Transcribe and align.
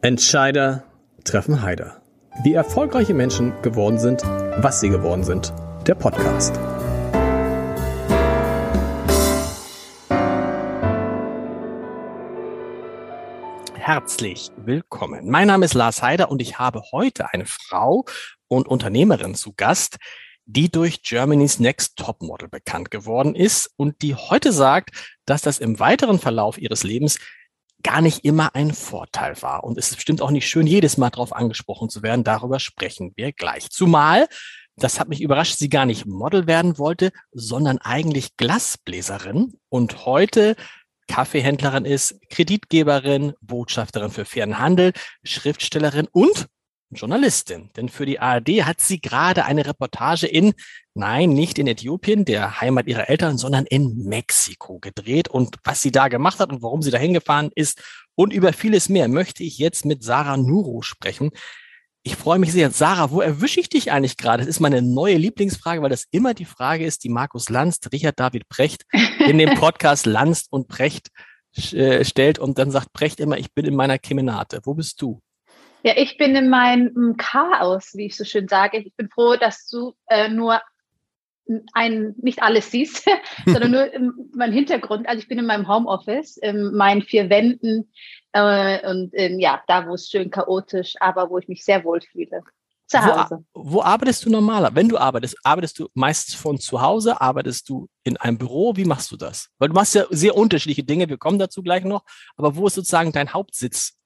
Entscheider 0.00 0.84
treffen 1.24 1.60
Heider. 1.60 2.00
Wie 2.44 2.54
erfolgreiche 2.54 3.14
Menschen 3.14 3.52
geworden 3.62 3.98
sind, 3.98 4.22
was 4.22 4.78
sie 4.78 4.90
geworden 4.90 5.24
sind. 5.24 5.52
Der 5.88 5.96
Podcast. 5.96 6.56
Herzlich 13.74 14.52
willkommen. 14.56 15.28
Mein 15.28 15.48
Name 15.48 15.64
ist 15.64 15.74
Lars 15.74 16.00
Heider 16.00 16.30
und 16.30 16.40
ich 16.40 16.60
habe 16.60 16.80
heute 16.92 17.32
eine 17.32 17.46
Frau 17.46 18.04
und 18.46 18.68
Unternehmerin 18.68 19.34
zu 19.34 19.52
Gast, 19.56 19.96
die 20.46 20.70
durch 20.70 21.02
Germany's 21.02 21.58
Next 21.58 21.96
Topmodel 21.96 22.48
bekannt 22.48 22.92
geworden 22.92 23.34
ist 23.34 23.68
und 23.74 24.00
die 24.02 24.14
heute 24.14 24.52
sagt, 24.52 24.90
dass 25.26 25.42
das 25.42 25.58
im 25.58 25.80
weiteren 25.80 26.20
Verlauf 26.20 26.56
ihres 26.56 26.84
Lebens 26.84 27.18
gar 27.82 28.00
nicht 28.00 28.24
immer 28.24 28.54
ein 28.54 28.72
Vorteil 28.72 29.40
war. 29.42 29.64
Und 29.64 29.78
es 29.78 29.90
ist 29.90 29.96
bestimmt 29.96 30.22
auch 30.22 30.30
nicht 30.30 30.48
schön, 30.48 30.66
jedes 30.66 30.96
Mal 30.96 31.10
darauf 31.10 31.32
angesprochen 31.32 31.88
zu 31.88 32.02
werden. 32.02 32.24
Darüber 32.24 32.58
sprechen 32.60 33.12
wir 33.16 33.32
gleich. 33.32 33.70
Zumal, 33.70 34.28
das 34.76 34.98
hat 35.00 35.08
mich 35.08 35.20
überrascht, 35.20 35.58
sie 35.58 35.68
gar 35.68 35.86
nicht 35.86 36.06
Model 36.06 36.46
werden 36.46 36.78
wollte, 36.78 37.12
sondern 37.32 37.78
eigentlich 37.78 38.36
Glasbläserin 38.36 39.54
und 39.68 40.06
heute 40.06 40.56
Kaffeehändlerin 41.08 41.84
ist, 41.84 42.20
Kreditgeberin, 42.30 43.32
Botschafterin 43.40 44.10
für 44.10 44.24
fairen 44.24 44.58
Handel, 44.58 44.92
Schriftstellerin 45.24 46.06
und 46.12 46.48
Journalistin. 46.90 47.70
Denn 47.76 47.88
für 47.88 48.06
die 48.06 48.20
ARD 48.20 48.64
hat 48.64 48.80
sie 48.80 49.00
gerade 49.00 49.44
eine 49.44 49.66
Reportage 49.66 50.26
in, 50.26 50.54
nein, 50.94 51.30
nicht 51.30 51.58
in 51.58 51.66
Äthiopien, 51.66 52.24
der 52.24 52.60
Heimat 52.60 52.86
ihrer 52.86 53.08
Eltern, 53.08 53.38
sondern 53.38 53.66
in 53.66 54.04
Mexiko 54.04 54.78
gedreht. 54.78 55.28
Und 55.28 55.56
was 55.64 55.82
sie 55.82 55.90
da 55.92 56.08
gemacht 56.08 56.40
hat 56.40 56.50
und 56.50 56.62
warum 56.62 56.82
sie 56.82 56.90
da 56.90 56.98
hingefahren 56.98 57.50
ist 57.54 57.82
und 58.14 58.32
über 58.32 58.52
vieles 58.52 58.88
mehr 58.88 59.08
möchte 59.08 59.44
ich 59.44 59.58
jetzt 59.58 59.84
mit 59.84 60.02
Sarah 60.02 60.36
Nuro 60.36 60.82
sprechen. 60.82 61.30
Ich 62.02 62.16
freue 62.16 62.38
mich 62.38 62.52
sehr. 62.52 62.70
Sarah, 62.70 63.10
wo 63.10 63.20
erwische 63.20 63.60
ich 63.60 63.68
dich 63.68 63.92
eigentlich 63.92 64.16
gerade? 64.16 64.38
Das 64.38 64.48
ist 64.48 64.60
meine 64.60 64.82
neue 64.82 65.16
Lieblingsfrage, 65.16 65.82
weil 65.82 65.90
das 65.90 66.06
immer 66.10 66.32
die 66.34 66.44
Frage 66.44 66.84
ist, 66.84 67.04
die 67.04 67.10
Markus 67.10 67.48
Lanz, 67.48 67.78
Richard 67.92 68.18
David 68.18 68.48
Precht 68.48 68.86
in 69.26 69.38
dem 69.38 69.54
Podcast 69.60 70.06
Lanz 70.06 70.46
und 70.50 70.68
Precht 70.68 71.10
äh, 71.72 72.04
stellt 72.04 72.38
und 72.38 72.58
dann 72.58 72.70
sagt 72.70 72.92
Precht 72.92 73.20
immer, 73.20 73.38
ich 73.38 73.52
bin 73.52 73.66
in 73.66 73.76
meiner 73.76 73.98
Kemenate. 73.98 74.60
Wo 74.64 74.74
bist 74.74 75.02
du? 75.02 75.20
Ja, 75.82 75.92
ich 75.96 76.16
bin 76.16 76.34
in 76.34 76.48
meinem 76.48 77.16
Chaos, 77.16 77.92
wie 77.94 78.06
ich 78.06 78.16
so 78.16 78.24
schön 78.24 78.48
sage. 78.48 78.78
Ich 78.78 78.94
bin 78.96 79.08
froh, 79.08 79.36
dass 79.36 79.68
du 79.68 79.94
äh, 80.08 80.28
nur 80.28 80.60
ein, 81.72 82.14
nicht 82.20 82.42
alles 82.42 82.70
siehst, 82.70 83.06
sondern 83.46 83.70
nur 83.70 83.88
mein 84.34 84.52
Hintergrund. 84.52 85.08
Also 85.08 85.20
ich 85.20 85.28
bin 85.28 85.38
in 85.38 85.46
meinem 85.46 85.68
Homeoffice, 85.68 86.36
in 86.36 86.74
meinen 86.74 87.02
vier 87.02 87.30
Wänden 87.30 87.90
äh, 88.32 88.88
und 88.90 89.14
in, 89.14 89.40
ja, 89.40 89.62
da, 89.66 89.86
wo 89.86 89.94
es 89.94 90.08
schön 90.08 90.30
chaotisch, 90.30 90.94
aber 91.00 91.30
wo 91.30 91.38
ich 91.38 91.48
mich 91.48 91.64
sehr 91.64 91.84
wohl 91.84 92.00
fühle. 92.00 92.42
Zu 92.86 93.04
Hause. 93.04 93.44
Wo, 93.52 93.74
wo 93.74 93.82
arbeitest 93.82 94.24
du 94.24 94.30
normaler? 94.30 94.74
Wenn 94.74 94.88
du 94.88 94.96
arbeitest, 94.96 95.36
arbeitest 95.44 95.78
du 95.78 95.88
meistens 95.92 96.34
von 96.34 96.58
zu 96.58 96.80
Hause? 96.80 97.20
Arbeitest 97.20 97.68
du 97.68 97.86
in 98.02 98.16
einem 98.16 98.38
Büro? 98.38 98.76
Wie 98.76 98.86
machst 98.86 99.12
du 99.12 99.16
das? 99.18 99.50
Weil 99.58 99.68
du 99.68 99.74
machst 99.74 99.94
ja 99.94 100.06
sehr 100.08 100.34
unterschiedliche 100.34 100.84
Dinge. 100.84 101.06
Wir 101.06 101.18
kommen 101.18 101.38
dazu 101.38 101.62
gleich 101.62 101.84
noch. 101.84 102.02
Aber 102.36 102.56
wo 102.56 102.66
ist 102.66 102.74
sozusagen 102.74 103.12
dein 103.12 103.34
Hauptsitz. 103.34 103.97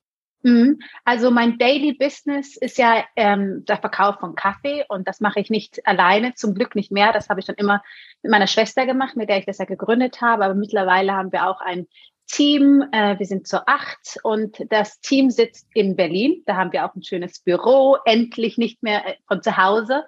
Also 1.04 1.30
mein 1.30 1.58
Daily 1.58 1.92
Business 1.92 2.56
ist 2.56 2.78
ja 2.78 3.04
ähm, 3.16 3.64
der 3.66 3.78
Verkauf 3.78 4.18
von 4.18 4.34
Kaffee 4.34 4.84
und 4.88 5.06
das 5.06 5.20
mache 5.20 5.40
ich 5.40 5.50
nicht 5.50 5.86
alleine, 5.86 6.34
zum 6.34 6.54
Glück 6.54 6.74
nicht 6.74 6.90
mehr. 6.90 7.12
Das 7.12 7.28
habe 7.28 7.40
ich 7.40 7.46
schon 7.46 7.54
immer 7.54 7.82
mit 8.22 8.32
meiner 8.32 8.48
Schwester 8.48 8.84
gemacht, 8.86 9.16
mit 9.16 9.28
der 9.28 9.38
ich 9.38 9.46
das 9.46 9.58
ja 9.58 9.64
gegründet 9.64 10.20
habe. 10.20 10.44
Aber 10.44 10.54
mittlerweile 10.54 11.12
haben 11.12 11.32
wir 11.32 11.48
auch 11.48 11.60
ein 11.60 11.86
Team. 12.26 12.84
Äh, 12.92 13.18
wir 13.18 13.26
sind 13.26 13.46
zu 13.46 13.66
acht 13.68 14.18
und 14.22 14.64
das 14.70 15.00
Team 15.00 15.30
sitzt 15.30 15.68
in 15.74 15.96
Berlin. 15.96 16.42
Da 16.46 16.56
haben 16.56 16.72
wir 16.72 16.86
auch 16.86 16.94
ein 16.94 17.04
schönes 17.04 17.40
Büro, 17.40 17.98
endlich 18.04 18.58
nicht 18.58 18.82
mehr 18.82 19.06
äh, 19.06 19.14
von 19.28 19.42
zu 19.42 19.56
Hause. 19.56 20.04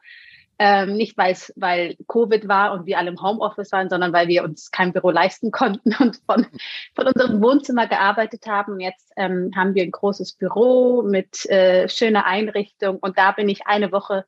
Ähm, 0.59 0.97
nicht 0.97 1.17
weil 1.17 1.97
Covid 2.07 2.47
war 2.47 2.73
und 2.73 2.87
wir 2.87 2.99
alle 2.99 3.11
im 3.11 3.21
Homeoffice 3.21 3.73
waren, 3.73 3.91
sondern 3.91 4.13
weil 4.13 4.29
wir 4.29 4.45
uns 4.45 4.71
kein 4.71 4.93
Büro 4.93 5.11
leisten 5.11 5.51
konnten 5.51 5.95
und 6.01 6.21
von, 6.27 6.47
von 6.95 7.07
unserem 7.09 7.43
Wohnzimmer 7.43 7.89
gearbeitet 7.89 8.47
haben. 8.47 8.79
Jetzt 8.79 9.13
ähm, 9.17 9.51
haben 9.57 9.75
wir 9.75 9.83
ein 9.83 9.91
großes 9.91 10.35
Büro 10.35 11.03
mit 11.03 11.45
äh, 11.47 11.89
schöner 11.89 12.27
Einrichtung 12.27 12.99
und 12.99 13.19
da 13.19 13.33
bin 13.33 13.49
ich 13.49 13.67
eine 13.67 13.91
Woche 13.91 14.25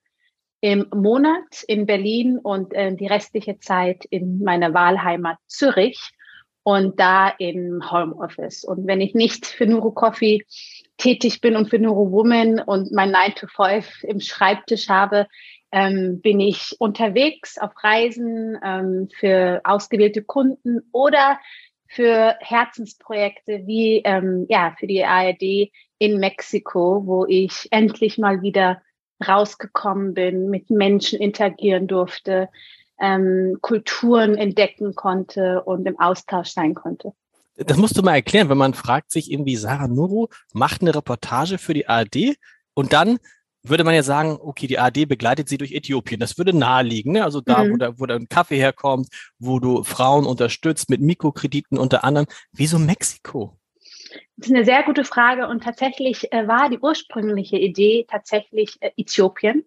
im 0.61 0.89
Monat 0.93 1.63
in 1.69 1.87
Berlin 1.87 2.39
und 2.39 2.75
äh, 2.75 2.95
die 2.95 3.07
restliche 3.07 3.59
Zeit 3.61 4.05
in 4.07 4.43
meiner 4.43 4.75
Wahlheimat 4.75 5.39
Zürich 5.47 6.11
und 6.67 6.99
da 6.99 7.29
im 7.29 7.89
Homeoffice. 7.93 8.65
Und 8.65 8.89
wenn 8.89 9.01
ich 9.01 9.15
nicht 9.15 9.47
für 9.47 9.67
Nuro 9.67 9.93
Coffee 9.93 10.45
tätig 10.97 11.41
bin 11.41 11.55
und 11.55 11.71
für 11.71 11.79
Nuro 11.79 12.11
Woman 12.11 12.59
und 12.59 12.91
mein 12.91 13.13
9 13.13 13.35
to 13.37 13.47
5 13.47 14.03
im 14.03 14.19
Schreibtisch 14.19 14.89
habe, 14.89 15.29
ähm, 15.73 16.21
bin 16.21 16.41
ich 16.41 16.77
unterwegs 16.79 17.59
auf 17.59 17.73
Reisen 17.83 18.59
ähm, 18.65 19.09
für 19.19 19.61
ausgewählte 19.65 20.23
Kunden 20.23 20.81
oder 20.93 21.39
für 21.89 22.35
Herzensprojekte 22.41 23.63
wie 23.67 24.03
ähm, 24.05 24.47
ja 24.49 24.75
für 24.79 24.87
die 24.87 25.05
ARD 25.05 25.71
in 25.99 26.19
Mexiko, 26.19 27.07
wo 27.07 27.27
ich 27.27 27.69
endlich 27.71 28.19
mal 28.19 28.43
wieder 28.43 28.83
rausgekommen 29.27 30.15
bin, 30.15 30.51
mit 30.51 30.69
Menschen 30.71 31.19
interagieren 31.19 31.87
durfte, 31.87 32.49
ähm, 33.01 33.59
Kulturen 33.61 34.37
entdecken 34.37 34.95
konnte 34.95 35.63
und 35.63 35.87
im 35.87 35.99
Austausch 35.99 36.49
sein 36.49 36.75
konnte. 36.75 37.13
Das 37.57 37.79
musst 37.79 37.97
du 37.97 38.03
mal 38.03 38.15
erklären, 38.15 38.51
wenn 38.51 38.59
man 38.59 38.75
fragt 38.75 39.11
sich 39.11 39.31
irgendwie, 39.31 39.57
Sarah 39.57 39.89
Nuru 39.89 40.29
macht 40.53 40.83
eine 40.83 40.95
Reportage 40.95 41.57
für 41.57 41.73
die 41.73 41.89
ARD 41.89 42.37
und 42.75 42.93
dann 42.93 43.19
würde 43.69 43.85
man 43.85 43.95
ja 43.95 44.03
sagen, 44.03 44.39
okay, 44.41 44.67
die 44.67 44.79
AD 44.79 45.07
begleitet 45.07 45.49
sie 45.49 45.59
durch 45.59 45.73
Äthiopien. 45.73 46.21
Das 46.21 46.39
würde 46.39 46.57
naheliegen, 46.57 47.13
ne? 47.13 47.25
also 47.25 47.41
da, 47.41 47.65
mhm. 47.65 47.73
wo, 47.73 47.77
da, 47.77 47.99
wo 47.99 48.07
da 48.07 48.15
ein 48.17 48.29
Kaffee 48.29 48.57
herkommt, 48.57 49.09
wo 49.39 49.59
du 49.59 49.83
Frauen 49.85 50.27
unterstützt 50.27 50.91
mit 50.91 51.01
Mikrokrediten 51.01 51.79
unter 51.79 52.05
anderem. 52.05 52.27
Wieso 52.53 52.79
Mexiko? 52.79 53.59
Das 54.37 54.49
ist 54.49 54.55
eine 54.55 54.65
sehr 54.65 54.83
gute 54.83 55.05
Frage 55.05 55.49
und 55.49 55.65
tatsächlich 55.65 56.33
äh, 56.33 56.47
war 56.47 56.69
die 56.69 56.79
ursprüngliche 56.79 57.57
Idee 57.57 58.07
tatsächlich 58.09 58.77
äh, 58.81 58.91
Äthiopien. 58.97 59.65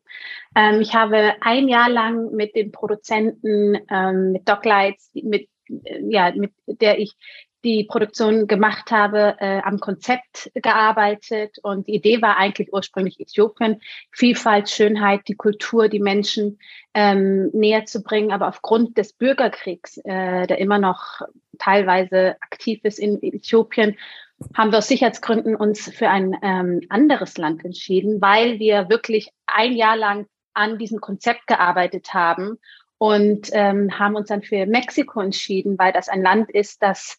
Ähm, 0.56 0.82
ich 0.82 0.94
habe 0.94 1.34
ein 1.42 1.68
Jahr 1.68 1.90
lang 1.90 2.32
mit 2.32 2.56
den 2.56 2.72
Produzenten, 2.72 3.78
ähm, 3.90 4.34
mit 4.34 4.48
Doglights, 4.48 5.10
mit 5.14 5.50
äh, 5.70 6.02
ja, 6.08 6.32
mit 6.36 6.54
der 6.68 7.00
ich 7.00 7.16
die 7.64 7.84
Produktion 7.84 8.48
gemacht 8.48 8.92
habe, 8.92 9.36
äh, 9.40 9.60
am 9.62 9.80
Konzept 9.80 10.50
gearbeitet 10.56 11.58
und 11.62 11.88
die 11.88 11.96
Idee 11.96 12.22
war 12.22 12.38
eigentlich 12.38 12.72
ursprünglich 12.72 13.20
Äthiopien, 13.20 13.82
Vielfalt, 14.12 14.70
Schönheit, 14.70 15.28
die 15.28 15.36
Kultur, 15.36 15.90
die 15.90 16.00
Menschen 16.00 16.60
ähm, 16.94 17.50
näher 17.52 17.86
zu 17.86 18.02
bringen. 18.02 18.32
Aber 18.32 18.48
aufgrund 18.48 18.98
des 18.98 19.14
Bürgerkriegs, 19.14 19.98
äh, 19.98 20.48
der 20.48 20.58
immer 20.58 20.80
noch 20.80 21.22
teilweise 21.58 22.38
aktiv 22.42 22.80
ist 22.84 23.00
in 23.00 23.22
Äthiopien, 23.22 23.98
haben 24.56 24.72
wir 24.72 24.78
aus 24.78 24.88
Sicherheitsgründen 24.88 25.56
uns 25.56 25.90
für 25.94 26.10
ein 26.10 26.38
ähm, 26.42 26.82
anderes 26.90 27.38
Land 27.38 27.66
entschieden, 27.66 28.22
weil 28.22 28.60
wir 28.60 28.90
wirklich 28.90 29.32
ein 29.48 29.74
Jahr 29.74 29.98
lang 29.98 30.28
an 30.54 30.78
diesem 30.78 31.02
Konzept 31.02 31.48
gearbeitet 31.48 32.14
haben 32.14 32.58
und 32.98 33.50
ähm, 33.54 33.98
haben 33.98 34.16
uns 34.16 34.28
dann 34.28 34.44
für 34.44 34.66
Mexiko 34.66 35.22
entschieden, 35.22 35.78
weil 35.78 35.94
das 35.94 36.10
ein 36.10 36.22
Land 36.22 36.52
ist, 36.52 36.82
das 36.82 37.18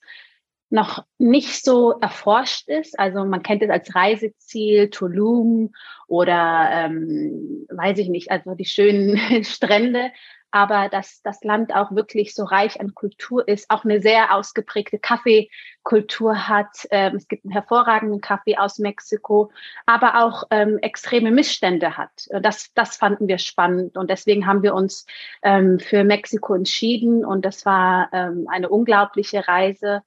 noch 0.71 1.05
nicht 1.19 1.65
so 1.65 1.99
erforscht 2.01 2.69
ist. 2.69 2.99
Also 2.99 3.25
man 3.25 3.43
kennt 3.43 3.63
es 3.63 3.71
als 3.71 3.95
Reiseziel, 3.95 4.89
Tulum 4.91 5.73
oder 6.07 6.69
ähm, 6.73 7.67
weiß 7.69 7.99
ich 7.99 8.09
nicht, 8.09 8.31
also 8.31 8.55
die 8.55 8.65
schönen 8.65 9.19
Strände. 9.45 10.11
Aber 10.53 10.89
dass 10.89 11.23
das 11.23 11.45
Land 11.45 11.73
auch 11.75 11.93
wirklich 11.93 12.35
so 12.35 12.43
reich 12.43 12.81
an 12.81 12.95
Kultur 12.95 13.47
ist, 13.47 13.71
auch 13.71 13.85
eine 13.85 14.01
sehr 14.01 14.35
ausgeprägte 14.35 14.99
Kaffeekultur 14.99 16.49
hat. 16.49 16.89
Ähm, 16.91 17.15
es 17.15 17.29
gibt 17.29 17.45
einen 17.45 17.53
hervorragenden 17.53 18.21
Kaffee 18.21 18.57
aus 18.57 18.81
Mexiko, 18.81 19.53
aber 19.87 20.25
auch 20.25 20.45
ähm, 20.51 20.78
extreme 20.78 21.31
Missstände 21.31 21.97
hat. 21.97 22.27
Das, 22.43 22.73
das 22.75 22.97
fanden 22.97 23.28
wir 23.28 23.39
spannend 23.39 23.97
und 23.97 24.11
deswegen 24.11 24.47
haben 24.47 24.65
wir 24.65 24.75
uns 24.75 25.07
ähm, 25.43 25.78
für 25.78 26.03
Mexiko 26.03 26.55
entschieden 26.55 27.25
und 27.25 27.45
das 27.45 27.65
war 27.65 28.09
ähm, 28.13 28.47
eine 28.51 28.69
unglaubliche 28.69 29.47
Reise 29.47 30.03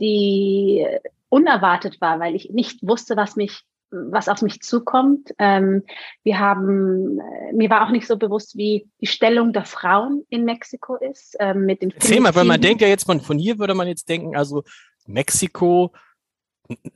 die 0.00 0.86
unerwartet 1.28 2.00
war, 2.00 2.20
weil 2.20 2.34
ich 2.34 2.50
nicht 2.50 2.86
wusste, 2.86 3.16
was 3.16 3.36
mich 3.36 3.64
was 3.90 4.28
auf 4.28 4.42
mich 4.42 4.60
zukommt. 4.62 5.32
Ähm, 5.38 5.84
wir 6.24 6.38
haben, 6.38 7.20
äh, 7.20 7.52
mir 7.52 7.70
war 7.70 7.86
auch 7.86 7.90
nicht 7.90 8.06
so 8.06 8.16
bewusst, 8.16 8.56
wie 8.56 8.88
die 9.00 9.06
Stellung 9.06 9.52
der 9.52 9.64
Frauen 9.64 10.24
in 10.28 10.44
Mexiko 10.44 10.96
ist. 10.96 11.36
Ähm, 11.38 11.66
mit 11.66 11.82
den 11.82 11.92
Erzähl 11.92 12.20
mal, 12.20 12.34
weil 12.34 12.44
man 12.44 12.60
denkt 12.60 12.82
ja 12.82 12.88
jetzt, 12.88 13.06
man, 13.06 13.20
von 13.20 13.38
hier 13.38 13.58
würde 13.58 13.74
man 13.74 13.86
jetzt 13.86 14.08
denken, 14.08 14.36
also 14.36 14.64
Mexiko, 15.06 15.92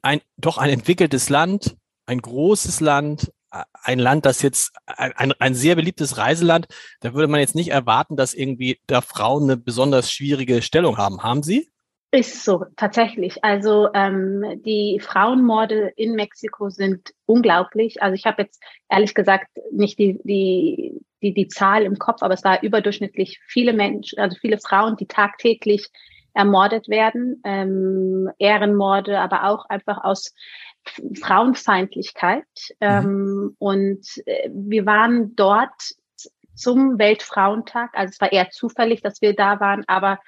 ein, 0.02 0.20
doch 0.36 0.58
ein 0.58 0.70
entwickeltes 0.70 1.28
Land, 1.28 1.76
ein 2.06 2.20
großes 2.20 2.80
Land, 2.80 3.32
ein 3.50 3.98
Land, 3.98 4.26
das 4.26 4.42
jetzt 4.42 4.72
ein, 4.86 5.12
ein, 5.12 5.32
ein 5.38 5.54
sehr 5.54 5.76
beliebtes 5.76 6.18
Reiseland, 6.18 6.66
da 7.00 7.14
würde 7.14 7.28
man 7.28 7.40
jetzt 7.40 7.54
nicht 7.54 7.70
erwarten, 7.70 8.16
dass 8.16 8.34
irgendwie 8.34 8.80
da 8.86 9.00
Frauen 9.00 9.44
eine 9.44 9.56
besonders 9.56 10.10
schwierige 10.10 10.62
Stellung 10.62 10.98
haben. 10.98 11.22
Haben 11.22 11.42
sie? 11.42 11.68
Ist 12.12 12.44
so, 12.44 12.64
tatsächlich. 12.76 13.44
Also 13.44 13.88
ähm, 13.94 14.60
die 14.64 14.98
Frauenmorde 15.00 15.92
in 15.94 16.14
Mexiko 16.14 16.68
sind 16.68 17.10
unglaublich. 17.24 18.02
Also 18.02 18.14
ich 18.14 18.26
habe 18.26 18.42
jetzt 18.42 18.60
ehrlich 18.88 19.14
gesagt 19.14 19.46
nicht 19.70 19.96
die, 20.00 20.20
die, 20.24 21.00
die, 21.22 21.34
die 21.34 21.46
Zahl 21.46 21.84
im 21.84 21.98
Kopf, 21.98 22.22
aber 22.22 22.34
es 22.34 22.42
war 22.42 22.64
überdurchschnittlich 22.64 23.38
viele 23.46 23.72
Menschen, 23.72 24.18
also 24.18 24.36
viele 24.40 24.58
Frauen, 24.58 24.96
die 24.96 25.06
tagtäglich 25.06 25.86
ermordet 26.34 26.88
werden. 26.88 27.40
Ähm, 27.44 28.28
Ehrenmorde, 28.38 29.20
aber 29.20 29.44
auch 29.44 29.66
einfach 29.66 30.02
aus 30.02 30.34
Frauenfeindlichkeit. 31.20 32.44
Mhm. 32.80 32.88
Ähm, 32.88 33.56
und 33.60 34.06
äh, 34.26 34.50
wir 34.52 34.84
waren 34.84 35.36
dort 35.36 35.94
zum 36.56 36.98
Weltfrauentag. 36.98 37.90
Also 37.94 38.10
es 38.10 38.20
war 38.20 38.32
eher 38.32 38.50
zufällig, 38.50 39.00
dass 39.00 39.22
wir 39.22 39.34
da 39.34 39.60
waren, 39.60 39.84
aber 39.86 40.18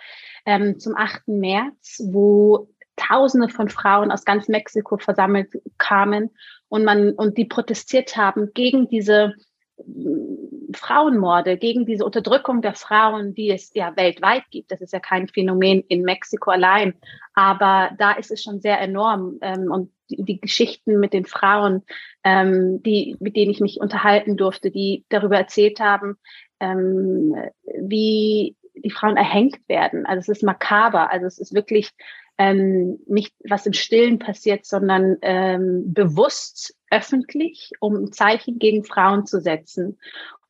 ähm, 0.44 0.78
zum 0.78 0.96
8. 0.96 1.28
März, 1.28 2.02
wo 2.06 2.68
Tausende 2.96 3.48
von 3.48 3.68
Frauen 3.68 4.12
aus 4.12 4.24
ganz 4.24 4.48
Mexiko 4.48 4.98
versammelt 4.98 5.50
kamen 5.78 6.30
und 6.68 6.84
man 6.84 7.12
und 7.12 7.38
die 7.38 7.46
protestiert 7.46 8.16
haben 8.18 8.50
gegen 8.52 8.86
diese 8.88 9.32
mm, 9.78 10.72
Frauenmorde, 10.74 11.56
gegen 11.56 11.86
diese 11.86 12.04
Unterdrückung 12.04 12.60
der 12.60 12.74
Frauen, 12.74 13.34
die 13.34 13.50
es 13.50 13.72
ja 13.74 13.96
weltweit 13.96 14.44
gibt. 14.50 14.70
Das 14.70 14.82
ist 14.82 14.92
ja 14.92 15.00
kein 15.00 15.26
Phänomen 15.26 15.82
in 15.88 16.02
Mexiko 16.02 16.50
allein, 16.50 16.94
aber 17.34 17.90
da 17.98 18.12
ist 18.12 18.30
es 18.30 18.42
schon 18.42 18.60
sehr 18.60 18.78
enorm. 18.78 19.38
Ähm, 19.40 19.70
und 19.70 19.90
die, 20.08 20.40
Geschichten 20.40 21.00
mit 21.00 21.14
den 21.14 21.24
Frauen, 21.24 21.82
ähm, 22.24 22.82
die, 22.82 23.16
mit 23.20 23.36
denen 23.36 23.50
ich 23.50 23.60
mich 23.60 23.80
unterhalten 23.80 24.36
durfte, 24.36 24.70
die 24.70 25.04
darüber 25.08 25.38
erzählt 25.38 25.80
haben, 25.80 26.16
ähm, 26.60 27.34
wie 27.80 28.56
die 28.82 28.90
Frauen 28.90 29.16
erhängt 29.16 29.58
werden. 29.68 30.06
Also 30.06 30.20
es 30.20 30.38
ist 30.38 30.42
makaber. 30.42 31.10
Also 31.10 31.26
es 31.26 31.38
ist 31.38 31.54
wirklich 31.54 31.90
ähm, 32.38 32.98
nicht 33.06 33.34
was 33.48 33.66
im 33.66 33.72
Stillen 33.72 34.18
passiert, 34.18 34.64
sondern 34.64 35.16
ähm, 35.22 35.92
bewusst 35.92 36.74
öffentlich, 36.90 37.72
um 37.80 37.94
ein 37.94 38.12
Zeichen 38.12 38.58
gegen 38.58 38.84
Frauen 38.84 39.26
zu 39.26 39.40
setzen. 39.40 39.98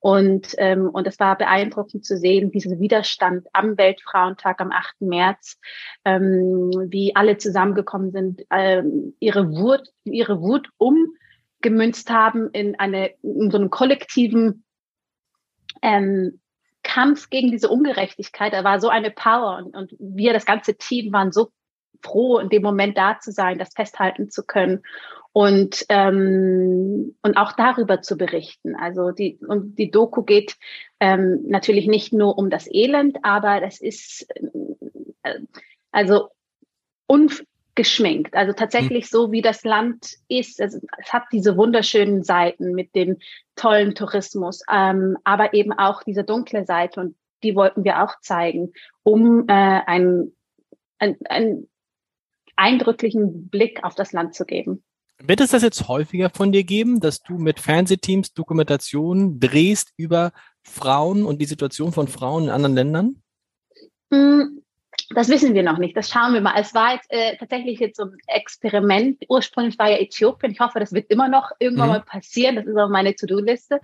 Und, 0.03 0.57
ähm, 0.59 0.89
und 0.89 1.07
es 1.07 1.21
war 1.21 1.39
beeindruckend 1.39 2.05
zu 2.05 2.17
sehen, 2.19 2.51
diesen 2.51 2.81
Widerstand 2.81 3.47
am 3.53 3.79
Weltfrauentag 3.79 4.61
am 4.61 4.73
8. 4.73 5.03
März, 5.03 5.61
ähm, 6.05 6.73
wie 6.89 7.15
alle 7.15 7.37
zusammengekommen 7.37 8.11
sind, 8.11 8.43
ähm, 8.51 9.15
ihre 9.21 9.49
Wut, 9.53 9.83
ihre 10.03 10.41
Wut 10.41 10.71
umgemünzt 10.79 12.11
haben 12.11 12.51
in 12.51 12.77
eine, 12.81 13.13
in 13.23 13.53
so 13.53 13.59
einem 13.59 13.71
kollektiven 13.71 14.65
ähm, 15.83 16.41
Kampf 16.93 17.31
gegen 17.31 17.51
diese 17.51 17.71
Ungerechtigkeit. 17.71 18.53
Da 18.53 18.65
war 18.65 18.79
so 18.79 18.91
eine 18.91 19.11
Power 19.11 19.57
und, 19.57 19.75
und 19.75 19.95
wir, 19.99 20.35
das 20.35 20.45
ganze 20.45 20.75
Team, 20.75 21.11
waren 21.11 21.33
so 21.33 21.51
froh, 22.03 22.39
in 22.39 22.51
dem 22.51 22.63
Moment 22.63 22.99
da 22.99 23.19
zu 23.19 23.33
sein, 23.33 23.59
das 23.59 23.73
festhalten 23.75 24.29
zu 24.29 24.45
können 24.45 24.83
und 25.33 25.87
ähm, 25.89 27.17
und 27.23 27.37
auch 27.39 27.53
darüber 27.53 28.03
zu 28.03 28.19
berichten. 28.19 28.77
Also 28.77 29.11
die 29.11 29.39
und 29.47 29.79
die 29.79 29.91
Doku 29.91 30.23
geht 30.23 30.57
ähm, 31.01 31.45
natürlich 31.47 31.87
nicht 31.87 32.13
nur 32.13 32.37
um 32.37 32.51
das 32.51 32.69
Elend, 32.71 33.19
aber 33.23 33.61
das 33.61 33.81
ist 33.81 34.27
äh, 35.23 35.41
also 35.93 36.29
unf 37.07 37.43
geschminkt. 37.75 38.35
Also 38.35 38.53
tatsächlich 38.53 39.09
so, 39.09 39.33
wie 39.33 39.43
das 39.43 39.65
Land 39.65 40.17
ist. 40.29 40.61
Also 40.61 40.79
es 40.99 41.13
hat 41.13 41.25
diese 41.33 41.57
wunderschönen 41.57 42.23
Seiten 42.23 42.73
mit 42.73 42.95
dem 42.95 43.19
tollen 43.57 43.95
Tourismus, 43.95 44.63
ähm, 44.71 45.17
aber 45.25 45.55
eben 45.55 45.73
auch 45.73 46.03
diese 46.03 46.25
dunkle 46.25 46.67
Seite 46.67 47.01
und 47.01 47.17
die 47.43 47.57
wollten 47.57 47.85
wir 47.85 48.03
auch 48.03 48.21
zeigen, 48.21 48.73
um 49.03 49.49
äh, 49.49 49.53
einen, 49.53 50.37
einen, 50.99 51.17
einen 51.29 51.69
eindrücklichen 52.57 53.49
Blick 53.49 53.83
auf 53.83 53.95
das 53.95 54.13
Land 54.13 54.35
zu 54.35 54.45
geben. 54.45 54.85
Wird 55.25 55.41
es 55.41 55.51
das 55.51 55.63
jetzt 55.63 55.89
häufiger 55.89 56.31
von 56.31 56.53
dir 56.53 56.65
geben, 56.65 57.01
dass 57.01 57.23
du 57.23 57.39
mit 57.39 57.61
Fernsehteams 57.61 58.35
Dokumentationen 58.35 59.39
drehst 59.39 59.93
über 59.97 60.33
Frauen 60.63 61.25
und 61.25 61.41
die 61.41 61.47
Situation 61.47 61.93
von 61.93 62.09
Frauen 62.09 62.45
in 62.45 62.51
anderen 62.51 62.75
Ländern? 62.75 63.23
Mm, 64.11 64.62
das 65.15 65.29
wissen 65.29 65.55
wir 65.55 65.63
noch 65.63 65.79
nicht. 65.79 65.97
Das 65.97 66.11
schauen 66.11 66.35
wir 66.35 66.41
mal. 66.41 66.55
Es 66.57 66.75
war 66.75 66.95
jetzt 66.95 67.11
äh, 67.11 67.37
tatsächlich 67.37 67.81
jetzt 67.81 67.97
so 67.97 68.05
ein 68.05 68.17
Experiment. 68.27 69.23
Ursprünglich 69.29 69.79
war 69.79 69.91
ja 69.91 69.99
Äthiopien. 69.99 70.53
Ich 70.53 70.61
hoffe, 70.61 70.81
das 70.81 70.93
wird 70.93 71.11
immer 71.11 71.29
noch 71.29 71.51
irgendwann 71.59 71.89
mhm. 71.89 71.93
mal 71.95 72.03
passieren. 72.03 72.57
Das 72.57 72.67
ist 72.67 72.77
auf 72.77 72.91
meine 72.91 73.15
To-Do-Liste. 73.15 73.81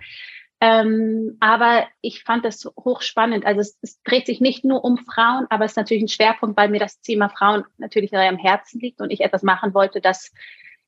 Ähm, 0.61 1.37
aber 1.39 1.87
ich 2.01 2.23
fand 2.23 2.43
das 2.43 2.65
hochspannend. 2.65 3.45
Also 3.45 3.61
es, 3.61 3.77
es, 3.81 4.01
dreht 4.03 4.25
sich 4.25 4.41
nicht 4.41 4.65
nur 4.65 4.83
um 4.83 4.97
Frauen, 4.97 5.45
aber 5.49 5.65
es 5.65 5.71
ist 5.71 5.77
natürlich 5.77 6.03
ein 6.03 6.09
Schwerpunkt, 6.09 6.57
weil 6.57 6.69
mir 6.69 6.79
das 6.79 6.99
Thema 6.99 7.29
Frauen 7.29 7.63
natürlich 7.77 8.09
sehr 8.09 8.27
am 8.27 8.37
Herzen 8.37 8.79
liegt 8.81 8.99
und 8.99 9.09
ich 9.09 9.21
etwas 9.21 9.41
machen 9.41 9.73
wollte, 9.73 10.01
das, 10.01 10.33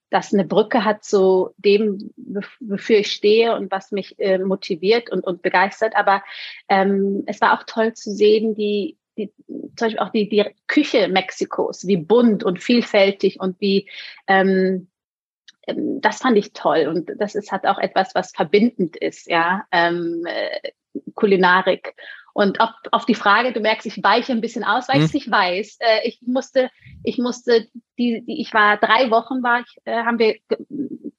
das 0.09 0.33
eine 0.33 0.43
Brücke 0.43 0.83
hat 0.83 1.05
zu 1.05 1.51
dem, 1.57 2.11
wofür 2.59 2.97
ich 2.97 3.11
stehe 3.13 3.55
und 3.55 3.71
was 3.71 3.91
mich 3.93 4.19
äh, 4.19 4.39
motiviert 4.39 5.09
und, 5.09 5.25
und 5.25 5.41
begeistert. 5.41 5.95
Aber 5.95 6.21
ähm, 6.67 7.23
es 7.27 7.39
war 7.39 7.57
auch 7.57 7.63
toll 7.63 7.93
zu 7.93 8.11
sehen, 8.11 8.55
die 8.55 8.97
die, 9.25 9.33
zum 9.47 9.75
Beispiel 9.77 9.99
auch 9.99 10.09
die, 10.09 10.29
die 10.29 10.45
Küche 10.67 11.07
Mexikos, 11.07 11.87
wie 11.87 11.97
bunt 11.97 12.43
und 12.43 12.61
vielfältig 12.61 13.39
und 13.39 13.59
wie 13.59 13.89
ähm, 14.27 14.87
ähm, 15.67 16.01
das 16.01 16.19
fand 16.19 16.37
ich 16.37 16.53
toll 16.53 16.87
und 16.87 17.11
das 17.19 17.35
ist 17.35 17.51
hat 17.51 17.65
auch 17.65 17.77
etwas, 17.77 18.15
was 18.15 18.31
verbindend 18.31 18.97
ist, 18.97 19.27
ja, 19.27 19.65
ähm, 19.71 20.23
äh, 20.25 20.71
Kulinarik. 21.15 21.95
Und 22.33 22.61
auf, 22.61 22.69
auf 22.91 23.05
die 23.05 23.15
Frage, 23.15 23.51
du 23.51 23.59
merkst, 23.59 23.85
ich 23.85 24.01
weiche 24.03 24.31
ein 24.31 24.39
bisschen 24.39 24.63
aus, 24.63 24.87
weil 24.87 24.95
hm. 24.95 25.01
ich 25.01 25.07
es 25.07 25.13
nicht 25.13 25.31
weiß. 25.31 25.77
Äh, 25.81 26.07
ich 26.07 26.21
musste, 26.25 26.69
ich 27.03 27.17
musste, 27.17 27.67
die, 27.97 28.23
die, 28.25 28.39
ich 28.41 28.53
war 28.53 28.77
drei 28.77 29.11
Wochen 29.11 29.43
war 29.43 29.61
ich, 29.61 29.77
äh, 29.85 30.03
haben 30.03 30.19
wir 30.19 30.35
ge 30.47 30.57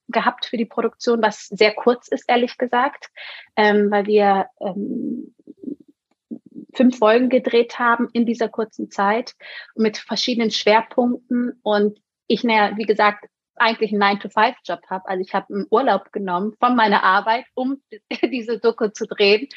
gehabt 0.09 0.45
für 0.45 0.59
die 0.59 0.67
Produktion, 0.67 1.23
was 1.23 1.47
sehr 1.47 1.73
kurz 1.73 2.07
ist, 2.09 2.29
ehrlich 2.29 2.59
gesagt, 2.59 3.07
ähm, 3.57 3.91
weil 3.91 4.05
wir 4.05 4.47
ähm, 4.61 5.35
fünf 6.75 6.99
Folgen 6.99 7.29
gedreht 7.29 7.79
haben 7.79 8.09
in 8.13 8.27
dieser 8.27 8.49
kurzen 8.49 8.91
Zeit 8.91 9.35
mit 9.75 9.99
verschiedenen 9.99 10.51
Schwerpunkten. 10.51 11.61
Und 11.63 11.99
ich, 12.27 12.45
naja, 12.45 12.77
wie 12.77 12.85
gesagt, 12.87 13.27
eigentlich 13.57 13.93
einen 13.93 14.03
9-to-5-Job 14.03 14.81
habe. 14.89 15.09
Also 15.09 15.23
ich 15.23 15.35
habe 15.35 15.55
einen 15.55 15.67
Urlaub 15.71 16.13
genommen 16.13 16.55
von 16.59 16.75
meiner 16.75 17.03
Arbeit, 17.03 17.45
um 17.55 17.83
diese 18.23 18.59
Doku 18.59 18.89
zu 18.89 19.07
drehen. 19.07 19.49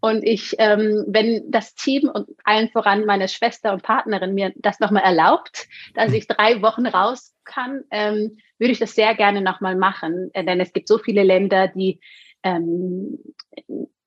Und 0.00 0.24
ich, 0.24 0.54
ähm, 0.58 1.04
wenn 1.06 1.50
das 1.50 1.74
Team 1.74 2.08
und 2.08 2.28
allen 2.44 2.70
voran 2.70 3.06
meine 3.06 3.28
Schwester 3.28 3.72
und 3.72 3.82
Partnerin 3.82 4.34
mir 4.34 4.52
das 4.56 4.80
nochmal 4.80 5.04
erlaubt, 5.04 5.68
dass 5.94 6.12
ich 6.12 6.26
drei 6.26 6.62
Wochen 6.62 6.86
raus 6.86 7.34
kann, 7.44 7.84
ähm, 7.90 8.38
würde 8.58 8.72
ich 8.72 8.78
das 8.78 8.94
sehr 8.94 9.14
gerne 9.14 9.42
nochmal 9.42 9.76
machen. 9.76 10.30
Denn 10.34 10.60
es 10.60 10.72
gibt 10.72 10.88
so 10.88 10.98
viele 10.98 11.22
Länder, 11.22 11.68
die 11.68 12.00
ähm, 12.42 13.18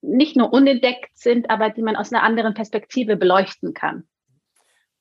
nicht 0.07 0.35
nur 0.35 0.53
unentdeckt 0.53 1.17
sind, 1.17 1.49
aber 1.49 1.69
die 1.69 1.81
man 1.81 1.95
aus 1.95 2.11
einer 2.11 2.23
anderen 2.23 2.53
Perspektive 2.53 3.17
beleuchten 3.17 3.73
kann. 3.73 4.07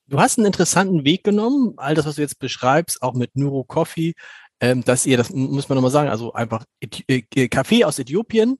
Du 0.07 0.19
hast 0.19 0.37
einen 0.37 0.47
interessanten 0.47 1.03
Weg 1.03 1.23
genommen, 1.23 1.73
all 1.77 1.95
das, 1.95 2.05
was 2.05 2.15
du 2.15 2.21
jetzt 2.21 2.39
beschreibst, 2.39 3.01
auch 3.01 3.13
mit 3.13 3.35
Neuro 3.35 3.63
Coffee, 3.63 4.13
ähm, 4.59 4.83
dass 4.83 5.05
ihr, 5.05 5.17
das 5.17 5.31
muss 5.31 5.67
man 5.67 5.75
nochmal 5.75 5.91
sagen, 5.91 6.09
also 6.09 6.33
einfach 6.33 6.63
äh, 6.79 7.47
Kaffee 7.47 7.83
aus 7.83 7.99
Äthiopien 7.99 8.57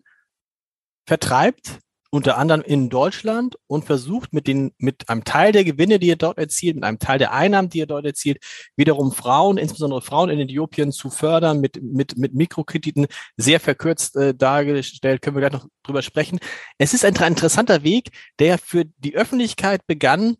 vertreibt 1.05 1.79
unter 2.15 2.37
anderem 2.37 2.61
in 2.61 2.89
Deutschland 2.89 3.57
und 3.67 3.83
versucht 3.83 4.31
mit 4.31 4.47
den, 4.47 4.71
mit 4.77 5.09
einem 5.09 5.25
Teil 5.25 5.51
der 5.51 5.65
Gewinne, 5.65 5.99
die 5.99 6.07
ihr 6.07 6.15
dort 6.15 6.37
erzielt, 6.37 6.75
mit 6.75 6.85
einem 6.85 6.97
Teil 6.97 7.19
der 7.19 7.33
Einnahmen, 7.33 7.69
die 7.69 7.79
ihr 7.79 7.87
dort 7.87 8.05
erzielt, 8.05 8.37
wiederum 8.77 9.11
Frauen, 9.11 9.57
insbesondere 9.57 10.01
Frauen 10.01 10.29
in 10.29 10.39
Äthiopien 10.39 10.93
zu 10.93 11.09
fördern 11.09 11.59
mit, 11.59 11.83
mit, 11.83 12.17
mit 12.17 12.33
Mikrokrediten, 12.33 13.07
sehr 13.35 13.59
verkürzt 13.59 14.15
äh, 14.15 14.33
dargestellt, 14.33 15.21
können 15.21 15.35
wir 15.35 15.41
gleich 15.41 15.61
noch 15.61 15.67
drüber 15.83 16.01
sprechen. 16.01 16.39
Es 16.77 16.93
ist 16.93 17.03
ein 17.03 17.15
interessanter 17.15 17.83
Weg, 17.83 18.11
der 18.39 18.57
für 18.57 18.85
die 18.85 19.15
Öffentlichkeit 19.15 19.85
begann 19.85 20.37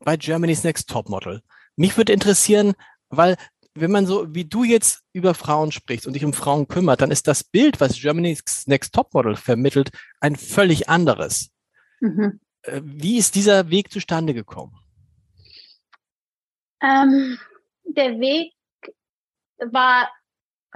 bei 0.00 0.18
Germany's 0.18 0.62
Next 0.62 0.90
Topmodel. 0.90 1.40
Mich 1.76 1.96
würde 1.96 2.12
interessieren, 2.12 2.74
weil 3.08 3.36
wenn 3.74 3.90
man 3.90 4.06
so 4.06 4.32
wie 4.34 4.44
du 4.44 4.64
jetzt 4.64 5.02
über 5.12 5.34
Frauen 5.34 5.72
sprichst 5.72 6.06
und 6.06 6.14
dich 6.14 6.24
um 6.24 6.32
Frauen 6.32 6.68
kümmert, 6.68 7.00
dann 7.00 7.10
ist 7.10 7.26
das 7.26 7.42
Bild, 7.42 7.80
was 7.80 8.00
Germany's 8.00 8.66
Next 8.66 8.94
Topmodel 8.94 9.36
vermittelt, 9.36 9.90
ein 10.20 10.36
völlig 10.36 10.88
anderes. 10.88 11.50
Mhm. 12.00 12.40
Äh, 12.62 12.80
wie 12.84 13.18
ist 13.18 13.34
dieser 13.34 13.70
Weg 13.70 13.90
zustande 13.90 14.34
gekommen? 14.34 14.76
Ähm, 16.82 17.38
der 17.84 18.20
Weg 18.20 18.52
war 19.58 20.08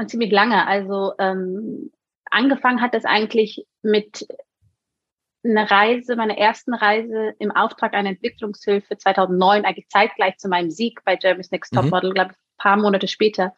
ziemlich 0.07 0.33
lange. 0.33 0.67
Also 0.67 1.13
ähm, 1.19 1.93
angefangen 2.31 2.81
hat 2.81 2.95
es 2.95 3.05
eigentlich 3.05 3.67
mit 3.83 4.27
einer 5.45 5.71
Reise, 5.71 6.17
meiner 6.17 6.37
ersten 6.37 6.75
Reise 6.75 7.35
im 7.39 7.53
Auftrag 7.53 7.95
einer 7.95 8.11
Entwicklungshilfe 8.11 8.97
2009, 8.97 9.65
eigentlich 9.65 9.89
zeitgleich 9.89 10.37
zu 10.39 10.49
meinem 10.49 10.71
Sieg 10.71 11.05
bei 11.05 11.17
Germany's 11.17 11.51
Next 11.51 11.73
Top 11.73 11.85
mhm. 11.85 11.91
Model, 11.91 12.11
mhm. 12.11 12.15
glaube 12.15 12.33
ich, 12.33 12.48
paar 12.59 12.77
Monate 12.77 13.09
später, 13.09 13.55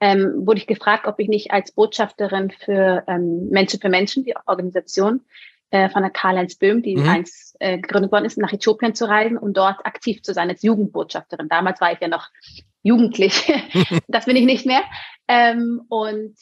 ähm, 0.00 0.46
wurde 0.46 0.60
ich 0.60 0.66
gefragt, 0.66 1.06
ob 1.06 1.18
ich 1.18 1.28
nicht 1.28 1.50
als 1.50 1.72
Botschafterin 1.72 2.50
für 2.50 3.02
ähm, 3.06 3.48
Menschen 3.48 3.80
für 3.80 3.88
Menschen, 3.88 4.24
die 4.24 4.34
Organisation, 4.46 5.22
äh, 5.70 5.88
von 5.88 6.02
der 6.02 6.10
Karl-Heinz 6.10 6.56
Böhm, 6.56 6.82
die 6.82 6.96
mhm. 6.96 7.08
einst 7.08 7.56
äh, 7.58 7.78
gegründet 7.78 8.12
worden 8.12 8.24
ist, 8.24 8.38
nach 8.38 8.52
Äthiopien 8.52 8.94
zu 8.94 9.06
reisen 9.06 9.36
und 9.36 9.56
dort 9.56 9.84
aktiv 9.84 10.22
zu 10.22 10.32
sein 10.32 10.48
als 10.48 10.62
Jugendbotschafterin. 10.62 11.48
Damals 11.48 11.80
war 11.80 11.92
ich 11.92 12.00
ja 12.00 12.08
noch 12.08 12.28
jugendlich. 12.82 13.52
das 14.08 14.26
bin 14.26 14.36
ich 14.36 14.44
nicht 14.44 14.66
mehr. 14.66 14.82
Ähm, 15.26 15.82
und 15.88 16.36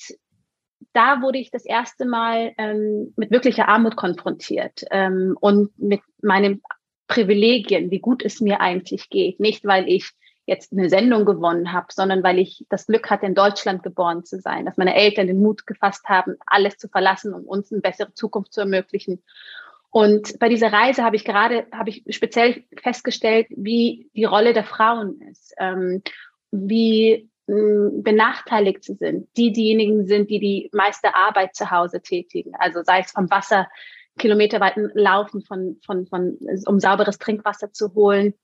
da 0.92 1.22
wurde 1.22 1.38
ich 1.38 1.50
das 1.50 1.64
erste 1.64 2.04
Mal 2.04 2.52
ähm, 2.58 3.14
mit 3.16 3.30
wirklicher 3.30 3.68
Armut 3.68 3.96
konfrontiert 3.96 4.84
ähm, 4.90 5.36
und 5.40 5.76
mit 5.78 6.00
meinen 6.20 6.62
Privilegien, 7.06 7.90
wie 7.90 8.00
gut 8.00 8.22
es 8.24 8.40
mir 8.40 8.60
eigentlich 8.60 9.08
geht. 9.08 9.40
Nicht, 9.40 9.64
weil 9.64 9.88
ich 9.88 10.10
jetzt 10.46 10.72
eine 10.72 10.88
Sendung 10.88 11.24
gewonnen 11.24 11.72
habe, 11.72 11.86
sondern 11.90 12.22
weil 12.22 12.38
ich 12.38 12.64
das 12.68 12.86
Glück 12.86 13.10
hatte, 13.10 13.26
in 13.26 13.34
Deutschland 13.34 13.82
geboren 13.82 14.24
zu 14.24 14.40
sein, 14.40 14.66
dass 14.66 14.76
meine 14.76 14.94
Eltern 14.94 15.26
den 15.26 15.40
Mut 15.40 15.66
gefasst 15.66 16.08
haben, 16.08 16.36
alles 16.46 16.76
zu 16.76 16.88
verlassen, 16.88 17.32
um 17.32 17.44
uns 17.44 17.72
eine 17.72 17.80
bessere 17.80 18.12
Zukunft 18.14 18.52
zu 18.52 18.60
ermöglichen. 18.60 19.22
Und 19.90 20.38
bei 20.38 20.48
dieser 20.48 20.72
Reise 20.72 21.04
habe 21.04 21.16
ich 21.16 21.24
gerade, 21.24 21.66
habe 21.72 21.90
ich 21.90 22.04
speziell 22.10 22.64
festgestellt, 22.82 23.46
wie 23.50 24.10
die 24.14 24.24
Rolle 24.24 24.52
der 24.52 24.64
Frauen 24.64 25.20
ist, 25.30 25.54
ähm, 25.58 26.02
wie 26.50 27.30
hm, 27.46 28.02
benachteiligt 28.02 28.84
sie 28.84 28.94
sind, 28.94 29.28
die 29.36 29.52
diejenigen 29.52 30.06
sind, 30.06 30.30
die 30.30 30.40
die 30.40 30.70
meiste 30.72 31.14
Arbeit 31.14 31.54
zu 31.54 31.70
Hause 31.70 32.00
tätigen. 32.00 32.54
Also 32.58 32.82
sei 32.82 33.00
es 33.00 33.12
vom 33.12 33.30
Wasser, 33.30 33.68
kilometerweiten 34.18 34.90
Laufen 34.94 35.42
von, 35.42 35.78
von, 35.84 36.06
von, 36.06 36.38
um 36.66 36.80
sauberes 36.80 37.18
Trinkwasser 37.18 37.72
zu 37.72 37.94
holen, 37.94 38.34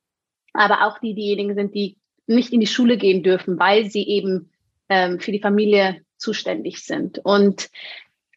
aber 0.53 0.87
auch 0.87 0.99
die 0.99 1.15
diejenigen 1.15 1.55
sind, 1.55 1.75
die 1.75 1.97
nicht 2.27 2.53
in 2.53 2.61
die 2.61 2.67
Schule 2.67 2.97
gehen 2.97 3.23
dürfen, 3.23 3.59
weil 3.59 3.91
sie 3.91 4.07
eben 4.07 4.51
ähm, 4.89 5.21
für 5.21 5.33
die 5.33 5.41
Familie 5.41 6.03
zuständig 6.17 6.85
sind. 6.85 7.19
Und 7.19 7.71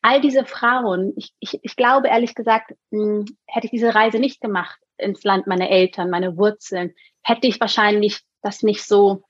all 0.01 0.21
diese 0.21 0.45
Frauen, 0.45 1.13
ich, 1.15 1.33
ich, 1.39 1.59
ich 1.61 1.75
glaube 1.75 2.07
ehrlich 2.07 2.35
gesagt, 2.35 2.73
mh, 2.91 3.03
hm, 3.03 3.25
hätte 3.45 3.67
ich 3.67 3.71
diese 3.71 3.93
Reise 3.93 4.19
nicht 4.19 4.41
gemacht 4.41 4.79
ins 4.97 5.23
Land 5.23 5.47
meiner 5.47 5.69
Eltern, 5.69 6.09
meine 6.09 6.37
Wurzeln, 6.37 6.93
hätte 7.21 7.47
ich 7.47 7.59
wahrscheinlich 7.59 8.21
das 8.41 8.63
nicht 8.63 8.83
so 8.83 9.23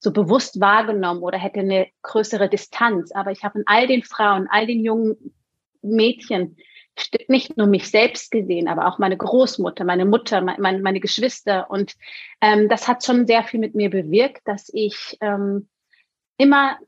so 0.00 0.12
bewusst 0.12 0.60
wahrgenommen 0.60 1.22
oder 1.22 1.38
hätte 1.38 1.60
eine 1.60 1.86
größere 2.02 2.48
Distanz. 2.48 3.12
Aber 3.12 3.30
ich 3.32 3.44
habe 3.44 3.58
in 3.58 3.64
all 3.66 3.86
den 3.86 4.02
Frauen, 4.02 4.48
all 4.50 4.66
den 4.66 4.82
jungen 4.82 5.34
Mädchen 5.82 6.56
nicht 7.28 7.56
nur 7.56 7.66
mich 7.66 7.90
selbst 7.90 8.30
gesehen, 8.30 8.68
aber 8.68 8.86
auch 8.86 8.98
meine 8.98 9.16
Großmutter, 9.16 9.84
meine 9.84 10.04
Mutter, 10.04 10.40
meine, 10.40 10.80
meine 10.80 11.00
Geschwister. 11.00 11.70
Und 11.70 11.94
ähm, 12.40 12.68
das 12.68 12.88
hat 12.88 13.04
schon 13.04 13.26
sehr 13.26 13.44
viel 13.44 13.60
mit 13.60 13.74
mir 13.74 13.90
bewirkt, 13.90 14.46
dass 14.46 14.70
ich 14.72 15.16
ähm, 15.20 15.68
immer 16.36 16.78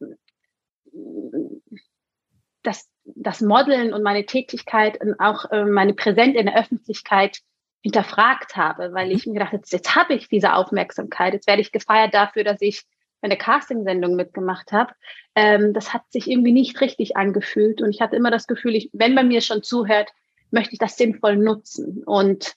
das, 2.62 2.88
das 3.04 3.40
Modeln 3.40 3.92
und 3.92 4.02
meine 4.02 4.26
Tätigkeit 4.26 5.00
und 5.00 5.18
auch 5.18 5.50
äh, 5.50 5.64
meine 5.64 5.94
Präsenz 5.94 6.37
in 6.37 6.47
der 6.47 6.59
Öffentlichkeit 6.59 7.40
hinterfragt 7.82 8.56
habe, 8.56 8.92
weil 8.92 9.06
mhm. 9.06 9.12
ich 9.12 9.26
mir 9.26 9.35
gedacht 9.35 9.49
habe, 9.49 9.56
jetzt, 9.59 9.73
jetzt 9.73 9.97
habe 9.97 10.14
ich 10.14 10.28
diese 10.28 10.54
Aufmerksamkeit, 10.54 11.35
jetzt 11.35 11.47
werde 11.47 11.62
ich 11.62 11.73
gefeiert 11.73 12.14
dafür, 12.14 12.44
dass 12.44 12.61
ich 12.61 12.85
bei 13.22 13.36
Castingsendung 13.36 14.16
mitgemacht 14.16 14.72
habe, 14.72 14.92
ähm, 15.34 15.72
das 15.72 15.94
hat 15.94 16.02
sich 16.10 16.28
irgendwie 16.28 16.52
nicht 16.52 16.80
richtig 16.80 17.16
angefühlt. 17.16 17.80
Und 17.80 17.90
ich 17.90 18.00
hatte 18.00 18.16
immer 18.16 18.30
das 18.30 18.46
Gefühl, 18.46 18.74
ich, 18.74 18.90
wenn 18.92 19.14
man 19.14 19.28
mir 19.28 19.40
schon 19.40 19.62
zuhört, 19.62 20.10
möchte 20.50 20.74
ich 20.74 20.78
das 20.78 20.96
sinnvoll 20.96 21.36
nutzen. 21.36 22.02
Und 22.04 22.54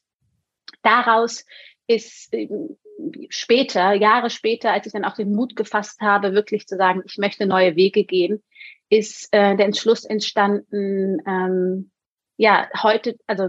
daraus 0.82 1.46
ist 1.88 2.34
äh, 2.34 2.50
später, 3.30 3.94
Jahre 3.94 4.30
später, 4.30 4.74
als 4.74 4.88
ich 4.88 4.94
dann 4.94 5.06
auch 5.06 5.16
den 5.16 5.34
Mut 5.34 5.56
gefasst 5.56 6.02
habe, 6.02 6.34
wirklich 6.34 6.68
zu 6.68 6.76
sagen, 6.78 7.04
ich 7.06 7.18
möchte 7.18 7.46
neue 7.46 7.76
Wege 7.76 8.04
gehen, 8.04 8.44
ist 8.90 9.30
äh, 9.32 9.56
der 9.56 9.68
Entschluss 9.68 10.04
entstanden, 10.04 11.22
ähm, 11.28 11.92
ja, 12.38 12.68
heute, 12.82 13.16
also 13.28 13.48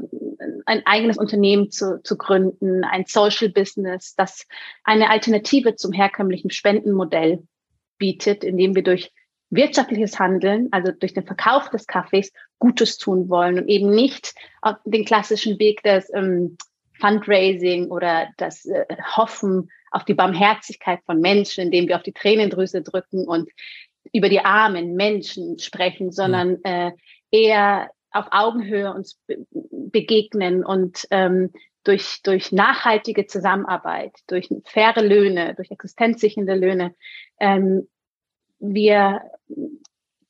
ein 0.66 0.86
eigenes 0.86 1.18
Unternehmen 1.18 1.70
zu, 1.70 2.02
zu 2.02 2.16
gründen, 2.16 2.84
ein 2.84 3.04
Social 3.06 3.48
Business, 3.48 4.14
das 4.14 4.46
eine 4.84 5.10
Alternative 5.10 5.74
zum 5.74 5.92
herkömmlichen 5.92 6.50
Spendenmodell 6.50 7.42
bietet, 7.98 8.44
indem 8.44 8.74
wir 8.74 8.82
durch 8.82 9.12
wirtschaftliches 9.50 10.18
Handeln, 10.18 10.68
also 10.72 10.92
durch 10.92 11.14
den 11.14 11.26
Verkauf 11.26 11.70
des 11.70 11.86
Kaffees, 11.86 12.32
Gutes 12.58 12.98
tun 12.98 13.28
wollen 13.28 13.58
und 13.58 13.68
eben 13.68 13.90
nicht 13.90 14.34
auf 14.62 14.76
den 14.84 15.04
klassischen 15.04 15.58
Weg 15.58 15.82
des 15.82 16.12
ähm, 16.14 16.56
Fundraising 16.98 17.88
oder 17.88 18.28
das 18.38 18.64
äh, 18.66 18.84
Hoffen 19.16 19.70
auf 19.90 20.04
die 20.04 20.14
Barmherzigkeit 20.14 21.00
von 21.06 21.20
Menschen, 21.20 21.64
indem 21.64 21.88
wir 21.88 21.96
auf 21.96 22.02
die 22.02 22.12
Tränendrüse 22.12 22.82
drücken 22.82 23.26
und 23.26 23.50
über 24.12 24.28
die 24.28 24.40
armen 24.40 24.94
Menschen 24.94 25.58
sprechen, 25.58 26.12
sondern 26.12 26.62
äh, 26.64 26.92
eher 27.30 27.90
auf 28.18 28.26
Augenhöhe 28.30 28.92
uns 28.92 29.20
begegnen 29.50 30.64
und 30.64 31.06
ähm, 31.10 31.52
durch, 31.84 32.22
durch 32.22 32.52
nachhaltige 32.52 33.26
Zusammenarbeit, 33.26 34.12
durch 34.26 34.48
faire 34.64 35.02
Löhne, 35.02 35.54
durch 35.54 35.70
existenzsichernde 35.70 36.54
Löhne, 36.54 36.94
ähm, 37.38 37.88
wir 38.58 39.22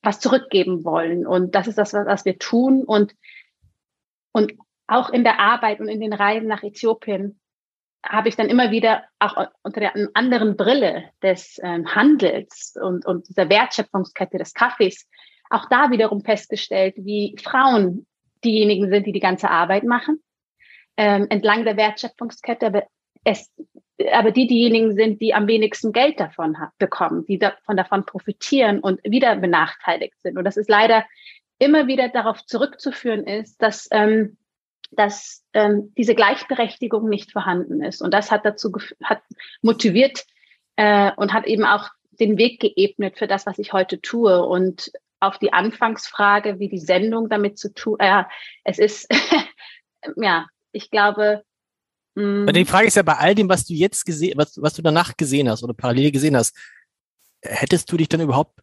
was 0.03 0.21
zurückgeben 0.21 0.85
wollen. 0.85 1.27
Und 1.27 1.55
das 1.55 1.67
ist 1.67 1.79
das, 1.79 1.95
was 1.95 2.25
wir 2.25 2.39
tun. 2.39 2.85
Und, 2.85 3.15
und 4.33 4.53
auch 4.87 5.11
in 5.11 5.25
der 5.25 5.41
Arbeit 5.41 5.81
und 5.81 5.89
in 5.89 6.01
den 6.01 6.13
Reisen 6.13 6.47
nach 6.47 6.63
Äthiopien 6.63 7.41
habe 8.05 8.29
ich 8.29 8.37
dann 8.37 8.49
immer 8.49 8.71
wieder 8.71 9.03
auch 9.19 9.49
unter 9.63 9.81
der 9.81 9.95
anderen 10.15 10.57
Brille 10.57 11.11
des 11.23 11.59
ähm, 11.63 11.93
Handels 11.93 12.77
und, 12.81 13.05
und 13.05 13.29
dieser 13.29 13.49
Wertschöpfungskette 13.49 14.39
des 14.39 14.55
Kaffees 14.55 15.09
auch 15.51 15.69
da 15.69 15.91
wiederum 15.91 16.23
festgestellt, 16.23 16.95
wie 16.99 17.37
Frauen 17.43 18.07
diejenigen 18.45 18.89
sind, 18.89 19.07
die 19.07 19.13
die 19.13 19.21
ganze 19.21 19.51
Arbeit 19.51 19.85
machen, 19.85 20.23
ähm, 20.97 21.27
entlang 21.31 21.65
der 21.65 21.77
Wertschöpfungskette, 21.77 22.67
aber, 22.67 22.85
es, 23.25 23.51
aber 24.13 24.31
die 24.31 24.47
diejenigen 24.47 24.95
sind, 24.95 25.21
die 25.21 25.35
am 25.35 25.47
wenigsten 25.47 25.93
Geld 25.93 26.21
davon 26.21 26.57
bekommen, 26.79 27.25
die 27.27 27.39
davon, 27.39 27.77
davon 27.77 28.07
profitieren 28.07 28.81
und 28.81 29.01
wieder 29.05 29.37
benachteiligt 29.37 30.21
sind. 30.23 30.39
Und 30.39 30.45
das 30.45 30.57
ist 30.57 30.71
leider 30.71 31.05
immer 31.59 31.87
wieder 31.87 32.09
darauf 32.09 32.45
zurückzuführen 32.45 33.25
ist, 33.25 33.61
dass, 33.63 33.89
ähm, 33.91 34.37
dass 34.91 35.45
ähm, 35.53 35.93
diese 35.97 36.15
Gleichberechtigung 36.15 37.09
nicht 37.09 37.33
vorhanden 37.33 37.83
ist. 37.83 38.03
Und 38.03 38.13
das 38.13 38.31
hat 38.31 38.45
dazu 38.45 38.73
hat 39.03 39.23
motiviert 39.63 40.25
äh, 40.77 41.11
und 41.17 41.33
hat 41.33 41.47
eben 41.47 41.65
auch 41.65 41.89
den 42.13 42.39
Weg 42.39 42.61
geebnet 42.61 43.19
für 43.19 43.27
das, 43.27 43.47
was 43.47 43.59
ich 43.59 43.73
heute 43.73 44.01
tue. 44.01 44.45
Und 44.45 44.91
auf 45.21 45.39
die 45.39 45.53
Anfangsfrage, 45.53 46.59
wie 46.59 46.69
die 46.69 46.79
Sendung 46.79 47.29
damit 47.29 47.59
zu 47.59 47.73
tun, 47.73 47.97
ja, 48.01 48.23
äh, 48.23 48.25
es 48.65 48.79
ist, 48.79 49.09
ja, 50.17 50.47
ich 50.73 50.91
glaube. 50.91 51.43
Mh, 52.15 52.53
die 52.53 52.65
Frage 52.65 52.87
ist 52.87 52.97
ja 52.97 53.03
bei 53.03 53.17
all 53.17 53.35
dem, 53.35 53.49
was 53.49 53.67
du 53.67 53.75
jetzt 53.75 54.05
gesehen, 54.05 54.35
was, 54.37 54.61
was 54.61 54.75
du 54.75 54.83
danach 54.83 55.17
gesehen 55.17 55.49
hast 55.49 55.63
oder 55.63 55.75
parallel 55.75 56.11
gesehen 56.13 56.37
hast, 56.37 56.57
hättest 57.43 57.91
du 57.91 57.97
dich 57.97 58.09
dann 58.09 58.21
überhaupt, 58.21 58.61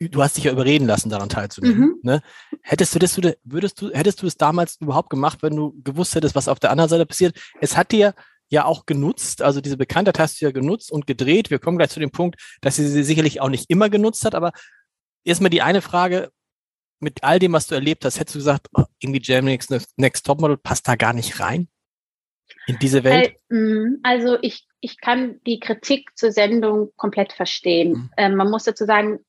du 0.00 0.22
hast 0.22 0.36
dich 0.36 0.44
ja 0.44 0.52
überreden 0.52 0.86
lassen, 0.86 1.08
daran 1.08 1.28
teilzunehmen, 1.28 1.80
mhm. 1.80 2.00
ne? 2.02 2.22
Hättest 2.62 2.94
du 2.94 2.98
das, 2.98 3.18
würdest 3.44 3.80
du, 3.80 3.90
hättest 3.90 4.22
du 4.22 4.26
es 4.26 4.36
damals 4.36 4.76
überhaupt 4.80 5.10
gemacht, 5.10 5.42
wenn 5.42 5.56
du 5.56 5.74
gewusst 5.82 6.14
hättest, 6.14 6.34
was 6.34 6.48
auf 6.48 6.60
der 6.60 6.70
anderen 6.70 6.90
Seite 6.90 7.06
passiert? 7.06 7.38
Es 7.60 7.76
hat 7.76 7.92
dir 7.92 8.14
ja 8.48 8.64
auch 8.64 8.86
genutzt, 8.86 9.42
also 9.42 9.60
diese 9.60 9.76
Bekanntheit 9.76 10.18
hast 10.18 10.40
du 10.40 10.46
ja 10.46 10.50
genutzt 10.50 10.92
und 10.92 11.06
gedreht. 11.06 11.50
Wir 11.50 11.58
kommen 11.58 11.78
gleich 11.78 11.90
zu 11.90 12.00
dem 12.00 12.10
Punkt, 12.10 12.40
dass 12.60 12.76
sie 12.76 12.86
sie 12.86 13.02
sicherlich 13.02 13.40
auch 13.40 13.48
nicht 13.48 13.70
immer 13.70 13.88
genutzt 13.88 14.24
hat, 14.24 14.34
aber 14.34 14.52
erstmal 15.24 15.50
die 15.50 15.62
eine 15.62 15.82
Frage, 15.82 16.30
mit 17.00 17.22
all 17.22 17.38
dem, 17.38 17.52
was 17.52 17.66
du 17.66 17.74
erlebt 17.74 18.04
hast, 18.04 18.18
hättest 18.18 18.34
du 18.34 18.38
gesagt, 18.38 18.68
oh, 18.74 18.84
irgendwie 18.98 19.20
Germany's 19.20 19.68
Next 19.96 20.26
Topmodel 20.26 20.56
passt 20.56 20.88
da 20.88 20.96
gar 20.96 21.12
nicht 21.12 21.38
rein 21.40 21.68
in 22.66 22.78
diese 22.78 23.04
Welt? 23.04 23.36
Mm, 23.48 23.96
also 24.02 24.38
ich, 24.40 24.66
ich 24.80 25.00
kann 25.00 25.40
die 25.46 25.60
Kritik 25.60 26.10
zur 26.16 26.32
Sendung 26.32 26.90
komplett 26.96 27.32
verstehen. 27.32 27.92
Mhm. 27.92 28.10
Ähm, 28.16 28.34
man 28.36 28.50
muss 28.50 28.64
dazu 28.64 28.84
sagen, 28.84 29.20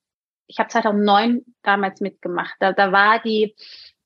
ich 0.47 0.59
habe 0.59 0.69
2009 0.69 1.43
damals 1.63 2.01
mitgemacht. 2.01 2.55
Da, 2.59 2.71
da 2.71 2.91
war 2.91 3.21
die, 3.21 3.55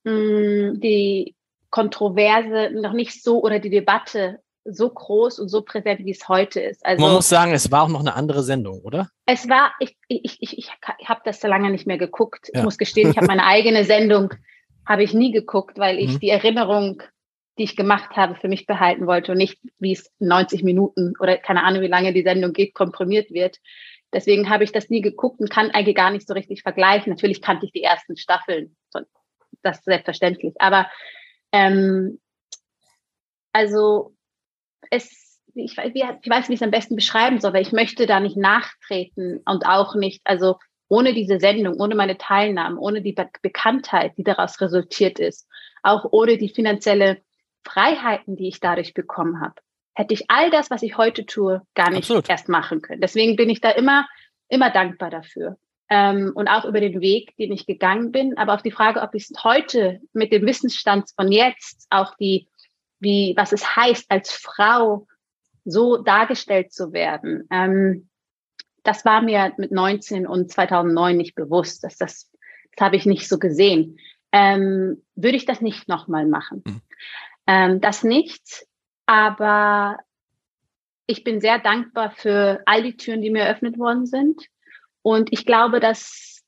mh, 0.04 0.12
mm, 0.12 0.80
die 0.80 1.36
Kontroverse 1.70 2.70
noch 2.74 2.92
nicht 2.92 3.22
so 3.22 3.42
oder 3.42 3.60
die 3.60 3.70
Debatte 3.70 4.40
so 4.64 4.90
groß 4.90 5.38
und 5.38 5.48
so 5.48 5.62
präsent, 5.62 6.04
wie 6.04 6.10
es 6.10 6.28
heute 6.28 6.60
ist. 6.60 6.84
Also, 6.84 7.02
Man 7.02 7.14
muss 7.14 7.28
sagen, 7.28 7.52
es 7.52 7.70
war 7.70 7.84
auch 7.84 7.88
noch 7.88 8.00
eine 8.00 8.14
andere 8.14 8.42
Sendung, 8.42 8.80
oder? 8.80 9.10
Es 9.26 9.48
war, 9.48 9.72
ich, 9.80 9.96
ich, 10.08 10.38
ich, 10.40 10.58
ich 10.58 10.70
habe 11.08 11.20
das 11.24 11.40
so 11.40 11.48
lange 11.48 11.70
nicht 11.70 11.86
mehr 11.86 11.98
geguckt. 11.98 12.48
Ja. 12.52 12.60
Ich 12.60 12.64
muss 12.64 12.78
gestehen, 12.78 13.10
ich 13.10 13.16
habe 13.16 13.26
meine 13.26 13.44
eigene 13.46 13.84
Sendung, 13.84 14.34
habe 14.86 15.02
ich 15.02 15.14
nie 15.14 15.32
geguckt, 15.32 15.78
weil 15.78 15.98
ich 15.98 16.14
mhm. 16.14 16.20
die 16.20 16.30
Erinnerung, 16.30 17.02
die 17.58 17.64
ich 17.64 17.76
gemacht 17.76 18.16
habe, 18.16 18.36
für 18.36 18.48
mich 18.48 18.66
behalten 18.66 19.06
wollte 19.06 19.32
und 19.32 19.38
nicht, 19.38 19.58
wie 19.78 19.92
es 19.92 20.10
90 20.18 20.62
Minuten 20.62 21.14
oder 21.20 21.36
keine 21.36 21.62
Ahnung, 21.62 21.82
wie 21.82 21.88
lange 21.88 22.12
die 22.12 22.22
Sendung 22.22 22.52
geht, 22.52 22.74
komprimiert 22.74 23.30
wird. 23.30 23.58
Deswegen 24.12 24.50
habe 24.50 24.64
ich 24.64 24.72
das 24.72 24.90
nie 24.90 25.00
geguckt 25.00 25.40
und 25.40 25.50
kann 25.50 25.70
eigentlich 25.70 25.94
gar 25.94 26.10
nicht 26.10 26.26
so 26.26 26.34
richtig 26.34 26.62
vergleichen. 26.62 27.12
Natürlich 27.12 27.40
kannte 27.40 27.66
ich 27.66 27.72
die 27.72 27.82
ersten 27.82 28.16
Staffeln, 28.16 28.76
das 29.62 29.78
ist 29.78 29.84
selbstverständlich. 29.84 30.54
Aber 30.58 30.88
ähm, 31.52 32.18
also 33.52 34.14
es, 34.90 35.40
ich, 35.54 35.76
ich 35.76 36.30
weiß, 36.30 36.48
wie 36.48 36.54
ich 36.54 36.60
es 36.60 36.64
am 36.64 36.70
besten 36.70 36.96
beschreiben 36.96 37.40
soll, 37.40 37.52
weil 37.52 37.62
ich 37.62 37.72
möchte 37.72 38.06
da 38.06 38.20
nicht 38.20 38.36
nachtreten 38.36 39.40
und 39.44 39.66
auch 39.66 39.94
nicht, 39.94 40.20
also 40.24 40.56
ohne 40.88 41.14
diese 41.14 41.38
Sendung, 41.38 41.80
ohne 41.80 41.94
meine 41.94 42.18
Teilnahme, 42.18 42.78
ohne 42.78 43.02
die 43.02 43.12
Be 43.12 43.28
Bekanntheit, 43.42 44.12
die 44.16 44.24
daraus 44.24 44.60
resultiert 44.60 45.18
ist, 45.18 45.48
auch 45.82 46.06
ohne 46.10 46.36
die 46.36 46.48
finanzielle 46.48 47.22
Freiheiten, 47.64 48.36
die 48.36 48.48
ich 48.48 48.60
dadurch 48.60 48.94
bekommen 48.94 49.40
habe, 49.40 49.54
hätte 49.94 50.14
ich 50.14 50.24
all 50.28 50.50
das, 50.50 50.70
was 50.70 50.82
ich 50.82 50.96
heute 50.96 51.26
tue, 51.26 51.62
gar 51.74 51.90
nicht 51.90 52.04
Absolut. 52.04 52.28
erst 52.28 52.48
machen 52.48 52.82
können. 52.82 53.00
Deswegen 53.00 53.36
bin 53.36 53.50
ich 53.50 53.60
da 53.60 53.70
immer, 53.70 54.08
immer 54.48 54.70
dankbar 54.70 55.10
dafür. 55.10 55.56
Ähm, 55.88 56.32
und 56.34 56.48
auch 56.48 56.64
über 56.64 56.80
den 56.80 57.00
Weg, 57.00 57.36
den 57.36 57.52
ich 57.52 57.66
gegangen 57.66 58.12
bin. 58.12 58.38
Aber 58.38 58.54
auf 58.54 58.62
die 58.62 58.70
Frage, 58.70 59.00
ob 59.00 59.14
ich 59.14 59.28
es 59.30 59.44
heute 59.44 60.00
mit 60.12 60.32
dem 60.32 60.46
Wissensstand 60.46 61.10
von 61.16 61.32
jetzt, 61.32 61.86
auch 61.90 62.14
die, 62.16 62.48
wie, 63.00 63.34
was 63.36 63.52
es 63.52 63.76
heißt, 63.76 64.10
als 64.10 64.32
Frau 64.32 65.06
so 65.64 65.98
dargestellt 65.98 66.72
zu 66.72 66.92
werden, 66.92 67.46
ähm, 67.50 68.08
das 68.82 69.04
war 69.04 69.20
mir 69.22 69.52
mit 69.58 69.72
19 69.72 70.26
und 70.26 70.50
2009 70.50 71.16
nicht 71.16 71.34
bewusst. 71.34 71.84
Dass 71.84 71.96
das, 71.96 72.30
das 72.76 72.84
habe 72.84 72.96
ich 72.96 73.06
nicht 73.06 73.28
so 73.28 73.38
gesehen. 73.38 73.98
Ähm, 74.32 75.02
würde 75.16 75.36
ich 75.36 75.44
das 75.44 75.60
nicht 75.60 75.88
nochmal 75.88 76.26
machen. 76.26 76.62
Mhm. 76.64 76.80
Ähm, 77.46 77.80
das 77.80 78.04
nicht, 78.04 78.66
aber 79.06 79.98
ich 81.06 81.24
bin 81.24 81.40
sehr 81.40 81.58
dankbar 81.58 82.12
für 82.12 82.62
all 82.66 82.82
die 82.82 82.96
Türen, 82.96 83.22
die 83.22 83.30
mir 83.30 83.42
eröffnet 83.42 83.78
worden 83.78 84.06
sind. 84.06 84.46
Und 85.02 85.32
ich 85.32 85.44
glaube, 85.44 85.80
dass 85.80 86.39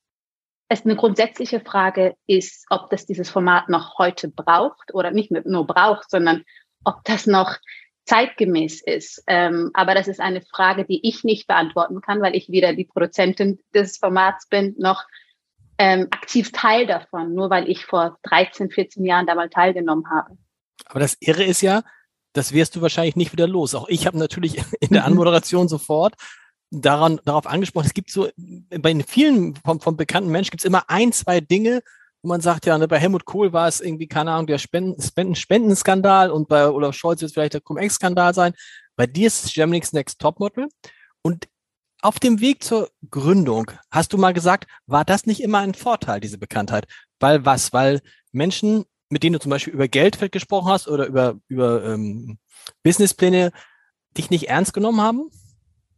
es 0.73 0.85
eine 0.85 0.95
grundsätzliche 0.95 1.59
Frage 1.59 2.15
ist, 2.27 2.65
ob 2.69 2.89
das 2.89 3.05
dieses 3.05 3.29
Format 3.29 3.69
noch 3.69 3.97
heute 3.97 4.27
braucht 4.27 4.93
oder 4.93 5.11
nicht 5.11 5.31
nur 5.31 5.67
braucht, 5.67 6.09
sondern 6.09 6.43
ob 6.83 7.03
das 7.05 7.27
noch 7.27 7.57
zeitgemäß 8.05 8.81
ist. 8.81 9.23
Ähm, 9.27 9.71
aber 9.73 9.93
das 9.95 10.07
ist 10.07 10.19
eine 10.19 10.41
Frage, 10.41 10.85
die 10.85 11.07
ich 11.07 11.23
nicht 11.23 11.47
beantworten 11.47 12.01
kann, 12.01 12.21
weil 12.21 12.35
ich 12.35 12.49
weder 12.49 12.73
die 12.73 12.85
Produzentin 12.85 13.59
des 13.73 13.97
Formats 13.97 14.47
bin, 14.47 14.75
noch 14.77 15.03
ähm, 15.77 16.07
aktiv 16.11 16.51
Teil 16.51 16.85
davon, 16.85 17.33
nur 17.33 17.49
weil 17.49 17.69
ich 17.69 17.85
vor 17.85 18.17
13, 18.23 18.69
14 18.69 19.05
Jahren 19.05 19.25
da 19.25 19.35
mal 19.35 19.49
teilgenommen 19.49 20.09
habe. 20.09 20.37
Aber 20.85 20.99
das 20.99 21.15
Irre 21.19 21.43
ist 21.43 21.61
ja, 21.61 21.83
das 22.33 22.51
wirst 22.51 22.75
du 22.75 22.81
wahrscheinlich 22.81 23.15
nicht 23.15 23.31
wieder 23.31 23.47
los. 23.47 23.75
Auch 23.75 23.87
ich 23.87 24.05
habe 24.05 24.17
natürlich 24.17 24.57
in 24.79 24.89
der 24.89 25.03
mhm. 25.03 25.13
Anmoderation 25.13 25.67
sofort 25.67 26.15
daran, 26.81 27.19
darauf 27.25 27.47
angesprochen, 27.47 27.87
es 27.87 27.93
gibt 27.93 28.11
so, 28.11 28.29
bei 28.35 28.95
vielen 29.05 29.55
vom, 29.57 29.79
vom 29.79 29.97
bekannten 29.97 30.29
Menschen 30.29 30.51
gibt 30.51 30.61
es 30.61 30.65
immer 30.65 30.89
ein, 30.89 31.11
zwei 31.11 31.39
Dinge, 31.39 31.81
wo 32.21 32.29
man 32.29 32.41
sagt, 32.41 32.65
ja, 32.65 32.77
ne, 32.77 32.87
bei 32.87 32.99
Helmut 32.99 33.25
Kohl 33.25 33.53
war 33.53 33.67
es 33.67 33.81
irgendwie, 33.81 34.07
keine 34.07 34.31
Ahnung, 34.31 34.47
der 34.47 34.57
Spenden, 34.57 35.01
Spenden, 35.01 35.35
Spendenskandal 35.35 36.31
und 36.31 36.47
bei 36.47 36.67
Olaf 36.67 36.95
Scholz 36.95 37.21
wird 37.21 37.29
es 37.29 37.33
vielleicht 37.33 37.53
der 37.53 37.61
Cum-Ex-Skandal 37.61 38.33
sein. 38.33 38.53
Bei 38.95 39.07
dir 39.07 39.27
ist 39.27 39.45
es 39.45 39.53
Germany's 39.53 39.93
Next 39.93 40.19
Topmodel. 40.19 40.67
Und 41.21 41.47
auf 42.01 42.19
dem 42.19 42.41
Weg 42.41 42.63
zur 42.63 42.89
Gründung 43.09 43.71
hast 43.91 44.13
du 44.13 44.17
mal 44.17 44.33
gesagt, 44.33 44.69
war 44.87 45.05
das 45.05 45.25
nicht 45.25 45.41
immer 45.41 45.59
ein 45.59 45.73
Vorteil, 45.73 46.19
diese 46.19 46.37
Bekanntheit? 46.37 46.85
Weil 47.19 47.45
was? 47.45 47.73
Weil 47.73 48.01
Menschen 48.31 48.85
mit 49.13 49.23
denen 49.23 49.33
du 49.33 49.39
zum 49.39 49.51
Beispiel 49.51 49.73
über 49.73 49.87
Geld 49.87 50.19
gesprochen 50.31 50.69
hast 50.69 50.87
oder 50.87 51.05
über, 51.05 51.35
über 51.47 51.85
ähm, 51.85 52.39
Businesspläne, 52.81 53.51
dich 54.17 54.29
nicht 54.29 54.49
ernst 54.49 54.73
genommen 54.73 54.99
haben? 54.99 55.29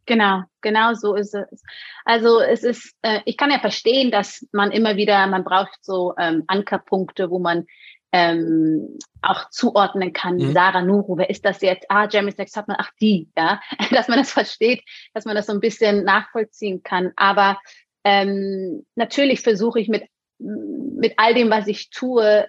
Genau, 0.05 0.43
genau 0.61 0.93
so 0.93 1.15
ist 1.15 1.33
es. 1.33 1.63
Also 2.03 2.39
es 2.39 2.63
ist, 2.63 2.95
äh, 3.01 3.21
ich 3.25 3.37
kann 3.37 3.51
ja 3.51 3.59
verstehen, 3.59 4.11
dass 4.11 4.47
man 4.51 4.71
immer 4.71 4.95
wieder, 4.97 5.25
man 5.27 5.43
braucht 5.43 5.83
so 5.83 6.13
ähm, 6.17 6.43
Ankerpunkte, 6.47 7.29
wo 7.29 7.39
man 7.39 7.65
ähm, 8.11 8.97
auch 9.21 9.49
zuordnen 9.49 10.13
kann. 10.13 10.35
Mhm. 10.35 10.53
Sarah 10.53 10.81
Nuru, 10.81 11.17
wer 11.17 11.29
ist 11.29 11.43
das 11.43 11.61
jetzt? 11.61 11.85
Ah, 11.89 12.07
Jeremy 12.09 12.31
Sex 12.31 12.55
hat 12.55 12.67
man, 12.67 12.77
ach 12.79 12.91
die, 13.01 13.29
ja, 13.37 13.59
dass 13.91 14.07
man 14.07 14.19
das 14.19 14.31
versteht, 14.31 14.83
dass 15.13 15.25
man 15.25 15.35
das 15.35 15.47
so 15.47 15.53
ein 15.53 15.59
bisschen 15.59 16.03
nachvollziehen 16.03 16.83
kann. 16.83 17.11
Aber 17.15 17.59
ähm, 18.03 18.85
natürlich 18.95 19.41
versuche 19.41 19.79
ich 19.79 19.87
mit 19.87 20.03
mit 20.37 21.13
all 21.17 21.33
dem, 21.33 21.49
was 21.49 21.67
ich 21.67 21.89
tue, 21.89 22.47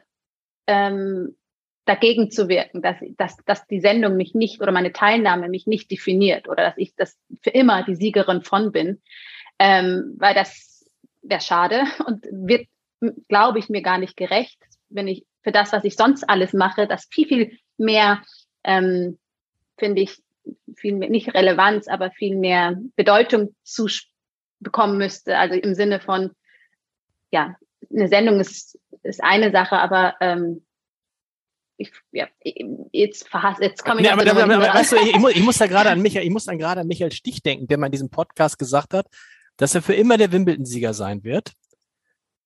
ähm, 0.66 1.36
dagegen 1.86 2.30
zu 2.30 2.48
wirken, 2.48 2.82
dass, 2.82 2.96
dass, 3.16 3.36
dass 3.46 3.66
die 3.68 3.80
Sendung 3.80 4.16
mich 4.16 4.34
nicht 4.34 4.60
oder 4.60 4.72
meine 4.72 4.92
Teilnahme 4.92 5.48
mich 5.48 5.66
nicht 5.66 5.90
definiert 5.90 6.48
oder 6.48 6.64
dass 6.64 6.76
ich 6.76 6.94
das 6.96 7.16
für 7.42 7.50
immer 7.50 7.84
die 7.84 7.94
Siegerin 7.94 8.42
von 8.42 8.72
bin, 8.72 9.00
ähm, 9.58 10.14
weil 10.18 10.34
das 10.34 10.84
wäre 11.22 11.40
schade 11.40 11.84
und 12.06 12.26
wird, 12.30 12.66
glaube 13.28 13.60
ich, 13.60 13.68
mir 13.68 13.82
gar 13.82 13.98
nicht 13.98 14.16
gerecht, 14.16 14.58
wenn 14.88 15.08
ich 15.08 15.24
für 15.42 15.52
das, 15.52 15.72
was 15.72 15.84
ich 15.84 15.96
sonst 15.96 16.28
alles 16.28 16.52
mache, 16.52 16.88
das 16.88 17.06
viel, 17.10 17.28
viel 17.28 17.58
mehr, 17.76 18.22
ähm, 18.64 19.16
finde 19.78 20.02
ich, 20.02 20.18
viel 20.76 20.94
mehr, 20.94 21.08
nicht 21.08 21.34
Relevanz, 21.34 21.86
aber 21.86 22.10
viel 22.10 22.36
mehr 22.36 22.76
Bedeutung 22.96 23.54
zu 23.62 23.86
bekommen 24.58 24.98
müsste. 24.98 25.38
Also 25.38 25.54
im 25.54 25.74
Sinne 25.74 26.00
von, 26.00 26.32
ja, 27.30 27.56
eine 27.90 28.08
Sendung 28.08 28.40
ist, 28.40 28.76
ist 29.04 29.22
eine 29.22 29.52
Sache, 29.52 29.78
aber 29.78 30.16
ähm, 30.20 30.65
ich, 31.76 31.92
ja, 32.12 32.26
jetzt 32.92 33.28
verhasst, 33.28 33.60
jetzt 33.60 33.84
komme 33.84 34.00
ich. 34.00 34.06
Nee, 34.06 34.12
aber, 34.12 34.28
aber, 34.30 34.44
aber, 34.44 34.74
weißt 34.74 34.92
du, 34.92 34.96
ich, 34.96 35.18
muss, 35.18 35.32
ich 35.32 35.42
muss 35.42 35.58
da 35.58 35.66
gerade 35.68 35.90
an 35.90 36.00
Michael, 36.00 36.24
ich 36.24 36.30
muss 36.30 36.44
dann 36.44 36.58
gerade 36.58 36.80
an 36.80 36.86
Michael 36.86 37.12
Stich 37.12 37.42
denken, 37.42 37.66
der 37.66 37.78
mal 37.78 37.86
in 37.86 37.92
diesem 37.92 38.10
Podcast 38.10 38.58
gesagt 38.58 38.94
hat, 38.94 39.06
dass 39.56 39.74
er 39.74 39.82
für 39.82 39.94
immer 39.94 40.16
der 40.16 40.32
Wimbledon-Sieger 40.32 40.94
sein 40.94 41.24
wird 41.24 41.52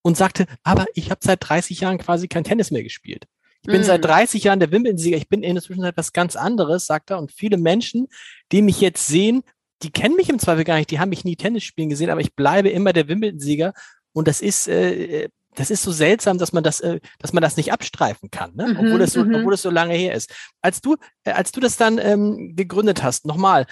und 0.02 0.16
sagte, 0.16 0.46
aber 0.62 0.86
ich 0.94 1.10
habe 1.10 1.20
seit 1.22 1.48
30 1.48 1.80
Jahren 1.80 1.98
quasi 1.98 2.28
kein 2.28 2.44
Tennis 2.44 2.70
mehr 2.70 2.82
gespielt. 2.82 3.26
Ich 3.62 3.70
bin 3.70 3.82
mm. 3.82 3.84
seit 3.84 4.04
30 4.04 4.44
Jahren 4.44 4.60
der 4.60 4.72
Wimbledon-Sieger. 4.72 5.16
Ich 5.16 5.28
bin 5.28 5.42
in 5.42 5.54
der 5.54 5.62
Zwischenzeit 5.62 5.96
was 5.96 6.12
ganz 6.12 6.34
anderes, 6.34 6.86
sagt 6.86 7.10
er. 7.10 7.18
Und 7.18 7.30
viele 7.30 7.58
Menschen, 7.58 8.08
die 8.52 8.62
mich 8.62 8.80
jetzt 8.80 9.06
sehen, 9.06 9.42
die 9.82 9.90
kennen 9.90 10.16
mich 10.16 10.30
im 10.30 10.38
Zweifel 10.38 10.64
gar 10.64 10.76
nicht. 10.76 10.90
Die 10.90 10.98
haben 10.98 11.10
mich 11.10 11.24
nie 11.24 11.36
Tennis 11.36 11.64
spielen 11.64 11.90
gesehen, 11.90 12.10
aber 12.10 12.20
ich 12.20 12.34
bleibe 12.34 12.70
immer 12.70 12.92
der 12.92 13.08
Wimbledon-Sieger. 13.08 13.74
Und 14.12 14.28
das 14.28 14.40
ist, 14.40 14.66
äh, 14.68 15.28
das 15.54 15.70
ist 15.70 15.82
so 15.82 15.90
seltsam, 15.90 16.38
dass 16.38 16.52
man 16.52 16.62
das, 16.62 16.80
äh, 16.80 17.00
dass 17.18 17.32
man 17.32 17.42
das 17.42 17.56
nicht 17.56 17.72
abstreifen 17.72 18.30
kann, 18.30 18.54
ne? 18.54 18.66
obwohl, 18.78 18.94
mhm, 18.94 19.00
es 19.00 19.12
so, 19.12 19.24
mhm. 19.24 19.34
obwohl 19.34 19.54
es 19.54 19.62
so 19.62 19.70
lange 19.70 19.94
her 19.94 20.14
ist. 20.14 20.32
Als 20.62 20.80
du, 20.80 20.96
äh, 21.24 21.32
als 21.32 21.52
du 21.52 21.60
das 21.60 21.76
dann 21.76 21.98
ähm, 21.98 22.54
gegründet 22.56 23.02
hast, 23.02 23.26
nochmal, 23.26 23.66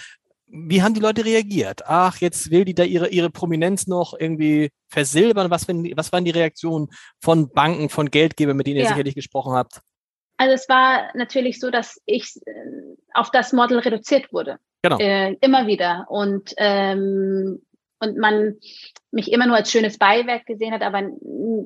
wie 0.50 0.82
haben 0.82 0.94
die 0.94 1.00
Leute 1.00 1.24
reagiert? 1.24 1.82
Ach, 1.86 2.16
jetzt 2.18 2.50
will 2.50 2.64
die 2.64 2.74
da 2.74 2.82
ihre, 2.82 3.08
ihre 3.08 3.30
Prominenz 3.30 3.86
noch 3.86 4.14
irgendwie 4.18 4.70
versilbern. 4.88 5.50
Was, 5.50 5.68
wenn, 5.68 5.84
was 5.96 6.10
waren 6.10 6.24
die 6.24 6.30
Reaktionen 6.30 6.88
von 7.20 7.50
Banken, 7.50 7.90
von 7.90 8.10
Geldgebern, 8.10 8.56
mit 8.56 8.66
denen 8.66 8.78
ihr 8.78 8.84
ja. 8.84 8.88
sicherlich 8.88 9.14
gesprochen 9.14 9.52
habt? 9.52 9.80
Also 10.38 10.54
es 10.54 10.68
war 10.68 11.10
natürlich 11.14 11.60
so, 11.60 11.70
dass 11.70 12.00
ich 12.06 12.36
äh, 12.46 12.52
auf 13.12 13.30
das 13.30 13.52
Model 13.52 13.78
reduziert 13.78 14.32
wurde. 14.32 14.58
Genau. 14.82 14.98
Äh, 14.98 15.36
immer 15.40 15.66
wieder. 15.66 16.06
Und 16.08 16.54
ähm, 16.56 17.60
und 18.00 18.16
man 18.18 18.56
mich 19.10 19.32
immer 19.32 19.46
nur 19.46 19.56
als 19.56 19.70
schönes 19.70 19.98
Beiwerk 19.98 20.46
gesehen 20.46 20.72
hat, 20.72 20.82
aber 20.82 21.10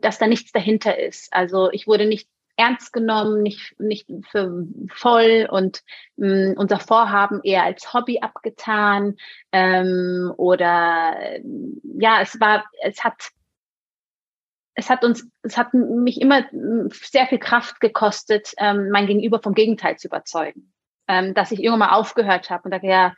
dass 0.00 0.18
da 0.18 0.26
nichts 0.26 0.52
dahinter 0.52 0.98
ist. 0.98 1.32
Also 1.32 1.70
ich 1.72 1.86
wurde 1.86 2.06
nicht 2.06 2.28
ernst 2.56 2.92
genommen, 2.92 3.42
nicht, 3.42 3.78
nicht 3.80 4.06
für 4.30 4.66
voll 4.90 5.48
und 5.50 5.82
mh, 6.16 6.52
mm, 6.52 6.54
unser 6.56 6.78
Vorhaben 6.78 7.40
eher 7.42 7.64
als 7.64 7.92
Hobby 7.94 8.20
abgetan 8.20 9.16
ähm, 9.52 10.32
oder 10.36 11.16
ja, 11.98 12.20
es 12.20 12.38
war, 12.40 12.64
es 12.82 13.02
hat 13.02 13.30
es 14.74 14.88
hat 14.88 15.04
uns, 15.04 15.28
es 15.42 15.58
hat 15.58 15.74
mich 15.74 16.20
immer 16.20 16.44
sehr 16.90 17.26
viel 17.26 17.38
Kraft 17.38 17.80
gekostet, 17.80 18.52
ähm, 18.58 18.88
mein 18.90 19.06
Gegenüber 19.06 19.40
vom 19.42 19.54
Gegenteil 19.54 19.96
zu 19.96 20.08
überzeugen. 20.08 20.72
Ähm, 21.08 21.34
dass 21.34 21.50
ich 21.50 21.58
irgendwann 21.58 21.90
mal 21.90 21.96
aufgehört 21.96 22.48
habe 22.48 22.64
und 22.64 22.70
dachte, 22.70 22.86
ja, 22.86 23.12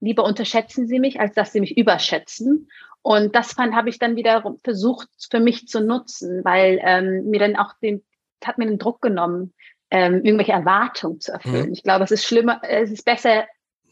lieber 0.00 0.24
unterschätzen 0.24 0.86
Sie 0.86 0.98
mich, 0.98 1.20
als 1.20 1.34
dass 1.34 1.52
Sie 1.52 1.60
mich 1.60 1.76
überschätzen. 1.76 2.68
Und 3.02 3.34
das 3.34 3.52
fand, 3.52 3.74
habe 3.74 3.88
ich 3.88 3.98
dann 3.98 4.16
wieder 4.16 4.42
versucht 4.64 5.08
für 5.30 5.40
mich 5.40 5.66
zu 5.66 5.80
nutzen, 5.80 6.44
weil 6.44 6.80
ähm, 6.82 7.24
mir 7.30 7.40
dann 7.40 7.56
auch 7.56 7.72
den, 7.80 8.04
hat 8.44 8.58
mir 8.58 8.66
den 8.66 8.78
Druck 8.78 9.00
genommen, 9.00 9.54
ähm, 9.90 10.24
irgendwelche 10.24 10.52
Erwartungen 10.52 11.20
zu 11.20 11.32
erfüllen. 11.32 11.66
Mhm. 11.66 11.72
Ich 11.72 11.82
glaube, 11.82 12.04
es 12.04 12.10
ist 12.10 12.24
schlimmer, 12.24 12.60
es 12.62 12.90
ist 12.90 13.04
besser, 13.04 13.46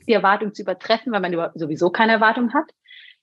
die 0.07 0.13
Erwartung 0.13 0.55
zu 0.55 0.63
übertreffen, 0.63 1.13
weil 1.13 1.21
man 1.21 1.51
sowieso 1.55 1.91
keine 1.91 2.13
Erwartung 2.13 2.53
hat. 2.53 2.71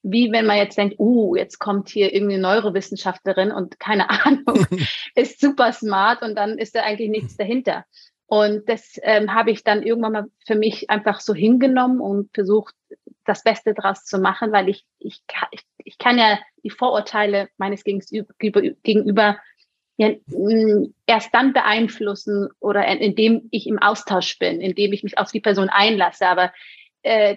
Wie 0.01 0.31
wenn 0.33 0.45
man 0.45 0.57
jetzt 0.57 0.77
denkt, 0.77 0.99
uh, 0.99 1.35
jetzt 1.35 1.59
kommt 1.59 1.87
hier 1.87 2.13
irgendeine 2.13 2.41
Neurowissenschaftlerin 2.41 3.51
und 3.51 3.79
keine 3.79 4.09
Ahnung, 4.25 4.65
ist 5.15 5.39
super 5.39 5.71
smart 5.71 6.21
und 6.21 6.35
dann 6.35 6.57
ist 6.57 6.75
da 6.75 6.81
eigentlich 6.81 7.09
nichts 7.09 7.37
dahinter. 7.37 7.85
Und 8.33 8.67
das 8.67 8.99
ähm, 9.03 9.35
habe 9.35 9.51
ich 9.51 9.63
dann 9.63 9.83
irgendwann 9.83 10.11
mal 10.11 10.25
für 10.47 10.55
mich 10.55 10.89
einfach 10.89 11.19
so 11.19 11.35
hingenommen 11.35 11.99
und 12.01 12.33
versucht, 12.33 12.73
das 13.25 13.43
Beste 13.43 13.75
daraus 13.75 14.05
zu 14.05 14.17
machen, 14.17 14.51
weil 14.51 14.69
ich, 14.69 14.87
ich, 14.97 15.21
ich, 15.51 15.61
ich 15.77 15.97
kann 15.99 16.17
ja 16.17 16.39
die 16.63 16.71
Vorurteile 16.71 17.49
meines 17.57 17.83
Gegenüber 17.83 19.37
ja, 19.97 20.09
mm, 20.25 20.95
erst 21.05 21.31
dann 21.35 21.53
beeinflussen 21.53 22.49
oder 22.59 22.87
indem 22.87 23.49
ich 23.51 23.67
im 23.67 23.77
Austausch 23.77 24.39
bin, 24.39 24.61
indem 24.61 24.93
ich 24.93 25.03
mich 25.03 25.19
auf 25.19 25.31
die 25.31 25.39
Person 25.39 25.69
einlasse. 25.69 26.25
Aber 26.25 26.51
äh, 27.03 27.35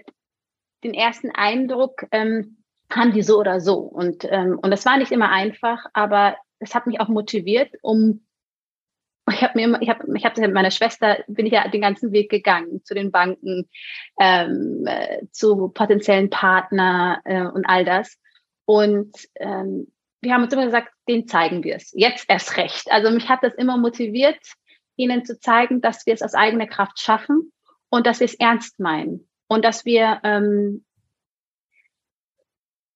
den 0.83 0.95
ersten 0.95 1.31
Eindruck 1.31 2.07
ähm, 2.11 2.57
haben 2.91 3.13
die 3.13 3.23
so 3.23 3.39
oder 3.39 3.61
so. 3.61 3.81
Und, 3.81 4.25
ähm, 4.31 4.59
und 4.63 4.71
das 4.71 4.87
war 4.87 4.97
nicht 4.97 5.13
immer 5.13 5.29
einfach, 5.29 5.85
aber 5.93 6.39
es 6.59 6.75
hat 6.75 6.87
mich 6.87 7.01
auch 7.01 7.09
motiviert, 7.09 7.75
um 7.83 8.26
ich 9.33 9.43
habe 9.43 9.53
mir 9.57 9.65
immer, 9.65 9.83
ich 9.83 9.89
habe 9.89 10.05
ich 10.17 10.25
hab 10.25 10.37
mit 10.37 10.55
meiner 10.55 10.71
Schwester, 10.71 11.19
bin 11.27 11.47
ich 11.47 11.53
ja 11.53 11.67
den 11.69 11.81
ganzen 11.81 12.13
Weg 12.13 12.31
gegangen 12.31 12.85
zu 12.85 12.95
den 12.95 13.11
Banken, 13.11 13.69
ähm, 14.21 14.85
äh, 14.87 15.27
zu 15.33 15.69
potenziellen 15.69 16.31
Partner 16.31 17.21
äh, 17.25 17.47
und 17.47 17.65
all 17.67 17.85
das. 17.85 18.19
Und 18.67 19.13
ähm, 19.37 19.93
wir 20.21 20.35
haben 20.35 20.45
uns 20.45 20.53
immer 20.53 20.65
gesagt, 20.65 20.93
den 21.09 21.27
zeigen 21.27 21.65
wir 21.65 21.77
es. 21.77 21.93
Jetzt 21.95 22.27
erst 22.29 22.57
recht. 22.57 22.91
Also 22.91 23.11
mich 23.11 23.29
hat 23.29 23.43
das 23.43 23.55
immer 23.55 23.77
motiviert, 23.77 24.41
ihnen 24.97 25.25
zu 25.25 25.39
zeigen, 25.39 25.81
dass 25.81 26.07
wir 26.07 26.15
es 26.15 26.23
aus 26.23 26.35
eigener 26.35 26.67
Kraft 26.67 26.99
schaffen 27.01 27.53
und 27.91 28.07
dass 28.07 28.21
wir 28.21 28.25
es 28.25 28.35
ernst 28.35 28.81
meinen. 28.81 29.29
Und 29.49 29.65
dass 29.65 29.85
wir, 29.85 30.21
ähm, 30.25 30.85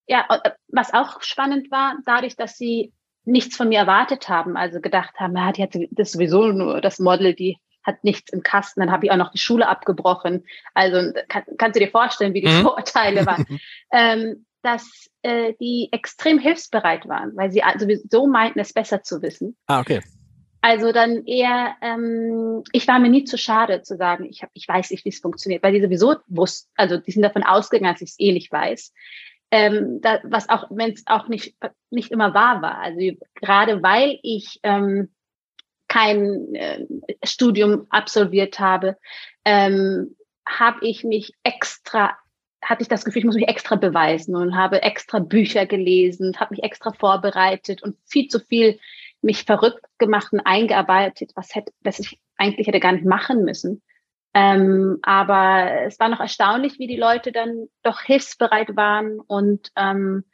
ja, 0.07 0.27
äh, 0.29 0.51
was 0.69 0.93
auch 0.93 1.23
spannend 1.23 1.71
war, 1.71 1.99
dadurch, 2.05 2.37
dass 2.37 2.57
sie 2.57 2.93
nichts 3.25 3.57
von 3.57 3.69
mir 3.69 3.81
erwartet 3.81 4.29
haben, 4.29 4.57
also 4.57 4.81
gedacht 4.81 5.15
haben, 5.19 5.37
ja, 5.37 5.53
die 5.53 5.63
hat 5.63 5.77
das 5.91 6.13
sowieso 6.13 6.47
nur 6.49 6.81
das 6.81 6.99
Model, 6.99 7.35
die 7.35 7.59
hat 7.83 8.05
nichts 8.05 8.33
im 8.33 8.43
Kasten, 8.43 8.81
dann 8.81 8.91
habe 8.91 9.07
ich 9.07 9.13
auch 9.13 9.17
noch 9.17 9.33
die 9.33 9.39
Schule 9.39 9.69
abgebrochen. 9.69 10.45
Also 10.75 11.13
kann, 11.29 11.45
kannst 11.59 11.77
du 11.77 11.85
dir 11.85 11.91
vorstellen, 11.91 12.35
wie 12.35 12.43
die 12.43 12.49
mhm. 12.49 12.63
Vorurteile 12.63 13.27
waren. 13.27 13.47
ähm, 13.93 14.47
dass 14.63 15.09
äh, 15.23 15.55
die 15.59 15.89
extrem 15.91 16.39
hilfsbereit 16.39 17.09
waren, 17.09 17.35
weil 17.35 17.51
sie 17.51 17.63
sowieso 17.79 18.27
meinten, 18.27 18.59
es 18.59 18.75
besser 18.75 19.03
zu 19.03 19.23
wissen. 19.23 19.57
Ah, 19.67 19.81
okay. 19.81 20.03
Also 20.63 20.93
dann 20.93 21.25
eher, 21.25 21.75
ähm, 21.81 22.63
ich 22.73 22.87
war 22.87 22.99
mir 22.99 23.09
nie 23.09 23.25
zu 23.25 23.39
schade 23.39 23.81
zu 23.83 23.97
sagen, 23.97 24.27
ich, 24.27 24.43
hab, 24.43 24.51
ich 24.53 24.69
weiß 24.69 24.91
nicht, 24.91 25.07
wie 25.07 25.09
es 25.09 25.21
funktioniert, 25.21 25.63
weil 25.63 25.73
die 25.73 25.81
sowieso 25.81 26.17
wussten, 26.29 26.71
also 26.77 26.99
die 26.99 27.13
sind 27.13 27.23
davon 27.23 27.45
ausgegangen, 27.45 27.95
dass 27.95 28.03
ich 28.03 28.11
es 28.11 28.21
eh 28.21 28.33
nicht 28.33 28.53
weiß. 28.53 28.93
Ähm, 29.51 30.01
da, 30.01 30.21
was 30.23 30.49
auch, 30.49 30.67
wenn 30.71 30.93
es 30.93 31.03
auch 31.07 31.29
nicht, 31.29 31.57
nicht 31.91 32.13
immer 32.13 32.35
wahr 32.35 32.63
war. 32.63 32.79
Also 32.79 33.17
gerade 33.35 33.83
weil 33.83 34.19
ich 34.23 34.61
ähm, 34.63 35.11
kein 35.89 36.55
äh, 36.55 36.87
Studium 37.25 37.87
absolviert 37.91 38.61
habe, 38.61 38.97
ähm, 39.45 40.17
habe 40.47 40.87
ich 40.87 41.05
mich 41.05 41.35
extra 41.43 42.17
hatte 42.63 42.83
ich 42.83 42.89
das 42.89 43.05
Gefühl, 43.05 43.21
ich 43.21 43.27
muss 43.27 43.37
mich 43.37 43.49
extra 43.49 43.77
beweisen 43.77 44.37
und 44.37 44.55
habe 44.55 44.83
extra 44.83 45.19
Bücher 45.19 45.67
gelesen, 45.67 46.39
habe 46.39 46.55
mich 46.55 46.63
extra 46.63 46.93
vorbereitet 46.93 47.83
und 47.83 47.97
viel 48.07 48.29
zu 48.29 48.39
viel 48.39 48.79
mich 49.23 49.45
verrückt 49.45 49.85
gemacht 49.99 50.33
und 50.33 50.41
eingearbeitet, 50.41 51.33
was 51.35 51.55
hätte, 51.55 51.73
was 51.81 51.99
ich 51.99 52.19
eigentlich 52.37 52.67
hätte 52.67 52.81
gar 52.81 52.93
nicht 52.93 53.05
machen 53.05 53.45
müssen. 53.45 53.83
Ähm, 54.33 54.99
aber 55.03 55.83
es 55.87 55.99
war 55.99 56.09
noch 56.09 56.21
erstaunlich, 56.21 56.79
wie 56.79 56.87
die 56.87 56.97
Leute 56.97 57.33
dann 57.33 57.67
doch 57.83 58.01
hilfsbereit 58.01 58.77
waren 58.77 59.19
und 59.19 59.73
ähm, 59.75 60.25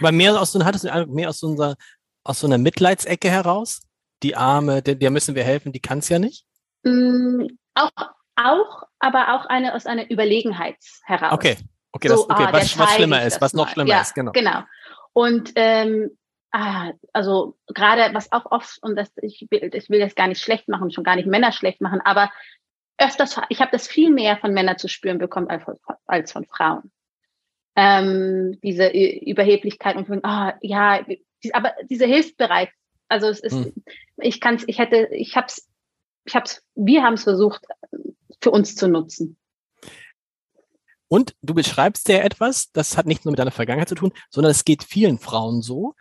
aber 0.00 0.10
mehr 0.10 0.40
aus 0.40 0.50
so 0.50 0.64
hattest 0.64 0.84
du 0.84 1.06
mehr 1.06 1.28
aus 1.28 1.38
so 1.38 1.52
einer 1.52 1.76
aus 2.24 2.40
so 2.40 2.46
einer 2.46 2.58
Mitleidsecke 2.58 3.30
heraus? 3.30 3.82
Die 4.22 4.34
Arme, 4.34 4.82
der, 4.82 4.94
der 4.94 5.10
müssen 5.10 5.34
wir 5.34 5.44
helfen, 5.44 5.72
die 5.72 5.80
kann 5.80 5.98
es 5.98 6.08
ja 6.08 6.18
nicht? 6.18 6.46
Mm, 6.82 7.46
auch, 7.74 7.90
auch, 8.36 8.82
aber 8.98 9.34
auch 9.34 9.46
eine 9.46 9.74
aus 9.74 9.86
einer 9.86 10.10
Überlegenheit 10.10 10.78
heraus. 11.04 11.32
Okay, 11.32 11.56
okay, 11.92 12.08
das, 12.08 12.20
okay 12.20 12.44
ah, 12.48 12.52
was, 12.52 12.78
was 12.78 12.94
schlimmer 12.94 13.22
ist, 13.22 13.40
was 13.40 13.52
noch 13.52 13.68
schlimmer 13.68 13.90
ja, 13.90 14.00
ist, 14.00 14.14
genau. 14.14 14.32
Genau. 14.32 14.62
Und 15.12 15.52
ähm, 15.56 16.16
ah, 16.52 16.92
also 17.12 17.56
gerade 17.66 18.14
was 18.14 18.32
auch 18.32 18.46
oft, 18.50 18.78
und 18.82 18.96
das, 18.96 19.10
ich, 19.20 19.46
will, 19.50 19.70
ich 19.72 19.90
will 19.90 20.00
das 20.00 20.14
gar 20.14 20.26
nicht 20.26 20.40
schlecht 20.40 20.68
machen, 20.68 20.90
schon 20.90 21.04
gar 21.04 21.16
nicht 21.16 21.28
Männer 21.28 21.52
schlecht 21.52 21.80
machen, 21.80 22.00
aber 22.02 22.30
öfters, 22.98 23.40
ich 23.48 23.60
habe 23.60 23.70
das 23.72 23.86
viel 23.86 24.10
mehr 24.10 24.36
von 24.36 24.52
Männern 24.52 24.78
zu 24.78 24.88
spüren 24.88 25.18
bekommen 25.18 25.48
als, 25.48 25.64
als 26.06 26.32
von 26.32 26.46
Frauen. 26.46 26.92
Ähm, 27.76 28.58
diese 28.62 28.88
Überheblichkeit 28.88 29.96
und 29.96 30.06
von, 30.06 30.24
ah, 30.24 30.54
ja, 30.60 31.04
aber 31.52 31.72
diese 31.90 32.06
Hilfsbereit, 32.06 32.70
also 33.08 33.26
es 33.26 33.40
ist, 33.40 33.54
hm. 33.54 33.72
ich 34.18 34.40
kann 34.40 34.62
ich 34.66 34.78
hätte, 34.78 35.08
ich 35.10 35.36
hab's, 35.36 35.68
ich 36.24 36.36
hab's, 36.36 36.62
wir 36.74 37.02
haben 37.02 37.14
es 37.14 37.24
versucht, 37.24 37.64
für 38.40 38.50
uns 38.50 38.76
zu 38.76 38.88
nutzen. 38.88 39.36
Und 41.08 41.34
du 41.42 41.54
beschreibst 41.54 42.08
ja 42.08 42.18
etwas, 42.18 42.70
das 42.72 42.96
hat 42.96 43.06
nicht 43.06 43.24
nur 43.24 43.32
mit 43.32 43.38
deiner 43.38 43.50
Vergangenheit 43.50 43.88
zu 43.88 43.94
tun, 43.94 44.12
sondern 44.30 44.52
es 44.52 44.64
geht 44.64 44.84
vielen 44.84 45.18
Frauen 45.18 45.60
so, 45.60 45.94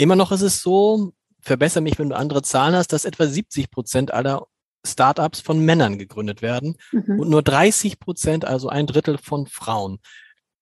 Immer 0.00 0.16
noch 0.16 0.32
ist 0.32 0.40
es 0.40 0.62
so, 0.62 1.12
verbessere 1.42 1.82
mich, 1.82 1.98
wenn 1.98 2.08
du 2.08 2.16
andere 2.16 2.40
Zahlen 2.40 2.74
hast, 2.74 2.94
dass 2.94 3.04
etwa 3.04 3.26
70 3.26 3.70
Prozent 3.70 4.14
aller 4.14 4.46
Startups 4.86 5.40
von 5.40 5.64
Männern 5.64 5.98
gegründet 5.98 6.42
werden 6.42 6.76
mhm. 6.92 7.20
und 7.20 7.30
nur 7.30 7.42
30 7.42 7.98
Prozent, 7.98 8.44
also 8.44 8.68
ein 8.68 8.86
Drittel 8.86 9.18
von 9.18 9.46
Frauen. 9.46 9.98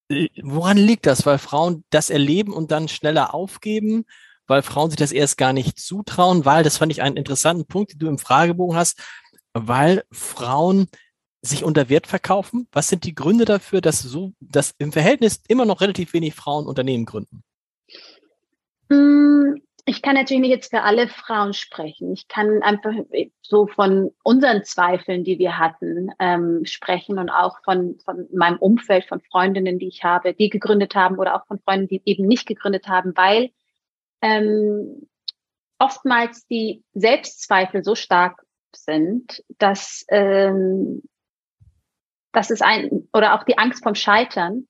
Äh, 0.08 0.28
woran 0.42 0.76
liegt 0.76 1.06
das? 1.06 1.26
Weil 1.26 1.38
Frauen 1.38 1.84
das 1.90 2.10
erleben 2.10 2.52
und 2.52 2.70
dann 2.70 2.88
schneller 2.88 3.34
aufgeben, 3.34 4.04
weil 4.46 4.62
Frauen 4.62 4.90
sich 4.90 4.98
das 4.98 5.12
erst 5.12 5.38
gar 5.38 5.52
nicht 5.52 5.78
zutrauen, 5.78 6.44
weil, 6.44 6.64
das 6.64 6.78
fand 6.78 6.90
ich 6.90 7.02
einen 7.02 7.16
interessanten 7.16 7.66
Punkt, 7.66 7.92
den 7.92 7.98
du 7.98 8.08
im 8.08 8.18
Fragebogen 8.18 8.76
hast, 8.76 9.00
weil 9.52 10.02
Frauen 10.10 10.88
sich 11.42 11.64
unter 11.64 11.88
Wert 11.88 12.06
verkaufen. 12.06 12.66
Was 12.72 12.88
sind 12.88 13.04
die 13.04 13.14
Gründe 13.14 13.44
dafür, 13.44 13.80
dass 13.80 14.00
so, 14.00 14.32
dass 14.40 14.74
im 14.78 14.92
Verhältnis 14.92 15.40
immer 15.48 15.64
noch 15.64 15.80
relativ 15.80 16.12
wenig 16.12 16.34
Frauen 16.34 16.66
Unternehmen 16.66 17.04
gründen? 17.04 17.44
Hm, 18.90 19.60
ich 19.88 20.02
kann 20.02 20.14
natürlich 20.14 20.42
nicht 20.42 20.50
jetzt 20.50 20.70
für 20.70 20.82
alle 20.82 21.08
Frauen 21.08 21.54
sprechen. 21.54 22.12
Ich 22.12 22.28
kann 22.28 22.62
einfach 22.62 22.92
so 23.40 23.66
von 23.66 24.10
unseren 24.22 24.62
Zweifeln, 24.62 25.24
die 25.24 25.38
wir 25.38 25.56
hatten, 25.56 26.10
ähm, 26.18 26.66
sprechen 26.66 27.18
und 27.18 27.30
auch 27.30 27.62
von, 27.64 27.98
von 28.04 28.28
meinem 28.30 28.58
Umfeld, 28.58 29.06
von 29.06 29.22
Freundinnen, 29.22 29.78
die 29.78 29.88
ich 29.88 30.04
habe, 30.04 30.34
die 30.34 30.50
gegründet 30.50 30.94
haben 30.94 31.16
oder 31.18 31.34
auch 31.34 31.46
von 31.46 31.58
Freunden, 31.60 31.88
die 31.88 32.02
eben 32.04 32.26
nicht 32.26 32.46
gegründet 32.46 32.86
haben, 32.86 33.16
weil 33.16 33.50
ähm, 34.20 35.08
oftmals 35.78 36.46
die 36.46 36.84
Selbstzweifel 36.92 37.82
so 37.82 37.94
stark 37.94 38.44
sind, 38.76 39.42
dass, 39.56 40.04
ähm, 40.10 41.02
dass 42.32 42.50
es 42.50 42.60
ein, 42.60 43.08
oder 43.14 43.34
auch 43.34 43.44
die 43.44 43.56
Angst 43.56 43.82
vom 43.82 43.94
Scheitern, 43.94 44.68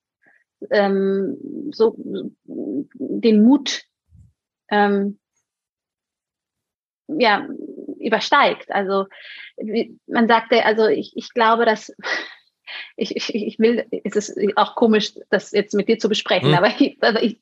ähm, 0.70 1.36
so 1.72 1.96
den 2.44 3.42
Mut 3.42 3.87
ähm, 4.70 5.18
ja, 7.08 7.48
übersteigt. 7.98 8.70
Also 8.70 9.06
man 10.06 10.28
sagte, 10.28 10.64
also 10.64 10.86
ich, 10.86 11.12
ich 11.16 11.32
glaube, 11.32 11.64
dass 11.64 11.92
ich, 12.96 13.16
ich, 13.16 13.34
ich 13.34 13.58
will, 13.58 13.86
es 14.04 14.14
ist 14.14 14.38
auch 14.56 14.74
komisch, 14.74 15.14
das 15.30 15.52
jetzt 15.52 15.74
mit 15.74 15.88
dir 15.88 15.98
zu 15.98 16.08
besprechen, 16.08 16.50
hm. 16.50 16.58
aber, 16.58 16.68
ich, 16.68 16.98
also 17.00 17.18
ich, 17.18 17.40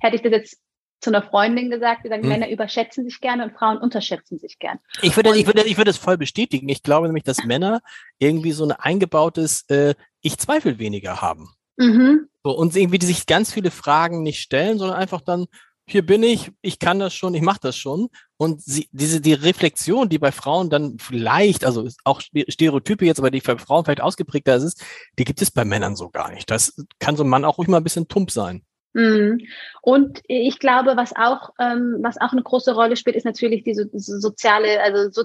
hätte 0.00 0.16
ich 0.16 0.22
das 0.22 0.32
jetzt 0.32 0.62
zu 1.00 1.10
einer 1.10 1.22
Freundin 1.22 1.70
gesagt, 1.70 2.04
die 2.04 2.08
sagen, 2.08 2.22
hm. 2.22 2.28
Männer 2.28 2.50
überschätzen 2.50 3.04
sich 3.04 3.20
gerne 3.20 3.44
und 3.44 3.52
Frauen 3.52 3.78
unterschätzen 3.78 4.38
sich 4.38 4.58
gern. 4.58 4.78
Ich 5.00 5.16
würde, 5.16 5.36
ich 5.36 5.46
würde, 5.46 5.64
ich 5.64 5.76
würde 5.76 5.90
es 5.90 5.96
voll 5.96 6.18
bestätigen. 6.18 6.68
Ich 6.68 6.82
glaube 6.82 7.06
nämlich, 7.06 7.24
dass 7.24 7.44
Männer 7.44 7.80
irgendwie 8.18 8.52
so 8.52 8.64
ein 8.64 8.72
eingebautes, 8.72 9.64
äh, 9.68 9.94
ich 10.20 10.38
zweifel 10.38 10.78
weniger 10.78 11.22
haben. 11.22 11.50
Mhm. 11.76 12.28
So, 12.42 12.50
und 12.50 12.74
irgendwie 12.74 12.98
die 12.98 13.06
sich 13.06 13.26
ganz 13.26 13.52
viele 13.52 13.70
Fragen 13.70 14.22
nicht 14.22 14.40
stellen, 14.40 14.78
sondern 14.78 14.98
einfach 14.98 15.20
dann, 15.20 15.46
hier 15.90 16.04
bin 16.04 16.22
ich, 16.22 16.50
ich 16.62 16.78
kann 16.78 16.98
das 16.98 17.14
schon, 17.14 17.34
ich 17.34 17.42
mache 17.42 17.60
das 17.62 17.76
schon. 17.76 18.08
Und 18.36 18.62
sie, 18.62 18.88
diese 18.92 19.20
die 19.20 19.34
Reflexion, 19.34 20.08
die 20.08 20.18
bei 20.18 20.32
Frauen 20.32 20.70
dann 20.70 20.98
vielleicht, 20.98 21.64
also 21.64 21.88
auch 22.04 22.20
Stereotype 22.20 23.04
jetzt, 23.04 23.18
aber 23.18 23.30
die 23.30 23.40
für 23.40 23.58
Frauen 23.58 23.84
vielleicht 23.84 24.00
ausgeprägter 24.00 24.56
ist, 24.56 24.84
die 25.18 25.24
gibt 25.24 25.42
es 25.42 25.50
bei 25.50 25.64
Männern 25.64 25.96
so 25.96 26.10
gar 26.10 26.30
nicht. 26.30 26.50
Das 26.50 26.74
kann 27.00 27.16
so 27.16 27.24
ein 27.24 27.28
Mann 27.28 27.44
auch 27.44 27.58
ruhig 27.58 27.68
mal 27.68 27.78
ein 27.78 27.84
bisschen 27.84 28.08
tump 28.08 28.30
sein. 28.30 28.62
Mhm. 28.92 29.40
Und 29.82 30.20
ich 30.26 30.58
glaube, 30.58 30.96
was 30.96 31.14
auch, 31.14 31.50
ähm, 31.58 31.98
was 32.00 32.20
auch 32.20 32.32
eine 32.32 32.42
große 32.42 32.74
Rolle 32.74 32.96
spielt, 32.96 33.16
ist 33.16 33.24
natürlich 33.24 33.64
diese, 33.64 33.88
soziale, 33.92 34.80
also 34.82 35.10
so, 35.10 35.24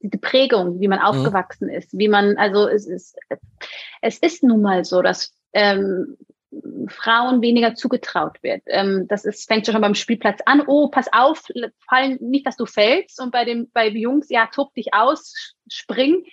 die 0.00 0.18
Prägung, 0.18 0.80
wie 0.80 0.88
man 0.88 0.98
mhm. 0.98 1.04
aufgewachsen 1.04 1.68
mhm. 1.68 1.74
ist, 1.74 1.96
wie 1.96 2.08
man, 2.08 2.36
also 2.36 2.68
es 2.68 2.86
ist, 2.86 3.16
es 4.02 4.18
ist 4.18 4.42
nun 4.42 4.62
mal 4.62 4.84
so, 4.84 5.02
dass 5.02 5.32
ähm, 5.52 6.16
Frauen 6.88 7.42
weniger 7.42 7.74
zugetraut 7.74 8.42
wird. 8.42 8.62
Ähm, 8.66 9.06
das 9.08 9.24
ist, 9.24 9.46
fängt 9.48 9.66
schon 9.66 9.80
beim 9.80 9.94
Spielplatz 9.94 10.40
an. 10.46 10.62
Oh, 10.66 10.88
pass 10.88 11.12
auf, 11.12 11.46
fallen 11.88 12.18
nicht, 12.20 12.46
dass 12.46 12.56
du 12.56 12.66
fällst. 12.66 13.20
Und 13.20 13.32
bei 13.32 13.44
dem, 13.44 13.70
bei 13.72 13.88
Jungs, 13.88 14.28
ja, 14.28 14.46
tob 14.46 14.74
dich 14.74 14.94
aus, 14.94 15.54
spring, 15.68 16.24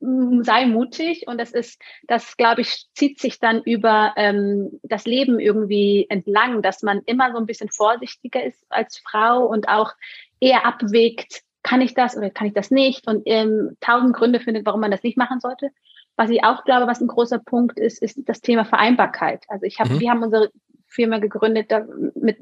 mm, 0.00 0.42
sei 0.42 0.66
mutig. 0.66 1.26
Und 1.26 1.38
das 1.38 1.52
ist, 1.52 1.80
das 2.06 2.36
glaube 2.36 2.62
ich, 2.62 2.86
zieht 2.94 3.20
sich 3.20 3.38
dann 3.38 3.62
über 3.62 4.14
ähm, 4.16 4.80
das 4.82 5.04
Leben 5.04 5.40
irgendwie 5.40 6.06
entlang, 6.08 6.62
dass 6.62 6.82
man 6.82 7.02
immer 7.06 7.32
so 7.32 7.38
ein 7.38 7.46
bisschen 7.46 7.70
vorsichtiger 7.70 8.42
ist 8.42 8.64
als 8.68 8.98
Frau 8.98 9.46
und 9.46 9.68
auch 9.68 9.92
eher 10.40 10.66
abwägt, 10.66 11.42
kann 11.68 11.82
ich 11.82 11.92
das 11.92 12.16
oder 12.16 12.30
kann 12.30 12.46
ich 12.46 12.54
das 12.54 12.70
nicht? 12.70 13.06
Und 13.06 13.24
ähm, 13.26 13.76
tausend 13.80 14.16
Gründe 14.16 14.40
findet, 14.40 14.64
warum 14.64 14.80
man 14.80 14.90
das 14.90 15.02
nicht 15.02 15.18
machen 15.18 15.38
sollte. 15.38 15.70
Was 16.16 16.30
ich 16.30 16.42
auch 16.42 16.64
glaube, 16.64 16.86
was 16.86 17.02
ein 17.02 17.08
großer 17.08 17.38
Punkt 17.40 17.78
ist, 17.78 18.02
ist 18.02 18.18
das 18.24 18.40
Thema 18.40 18.64
Vereinbarkeit. 18.64 19.44
Also 19.48 19.66
ich 19.66 19.78
habe, 19.78 19.92
mhm. 19.92 20.00
wir 20.00 20.10
haben 20.10 20.22
unsere 20.22 20.50
Firma 20.86 21.18
gegründet 21.18 21.70
da 21.70 21.86
mit 22.14 22.38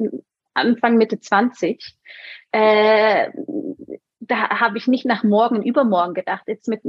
Anfang 0.54 0.96
Mitte 0.96 1.18
20. 1.18 1.96
Äh, 2.52 3.30
da 4.20 4.60
habe 4.60 4.78
ich 4.78 4.86
nicht 4.86 5.06
nach 5.06 5.24
morgen, 5.24 5.64
übermorgen 5.64 6.14
gedacht. 6.14 6.44
Jetzt 6.46 6.68
mit, 6.68 6.82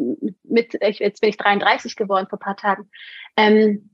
mit 0.44 0.78
jetzt 0.80 1.22
bin 1.22 1.32
ich 1.32 1.38
33 1.38 1.96
geworden 1.96 2.28
vor 2.30 2.38
paar 2.38 2.56
Tagen. 2.56 2.88
Ähm, 3.36 3.90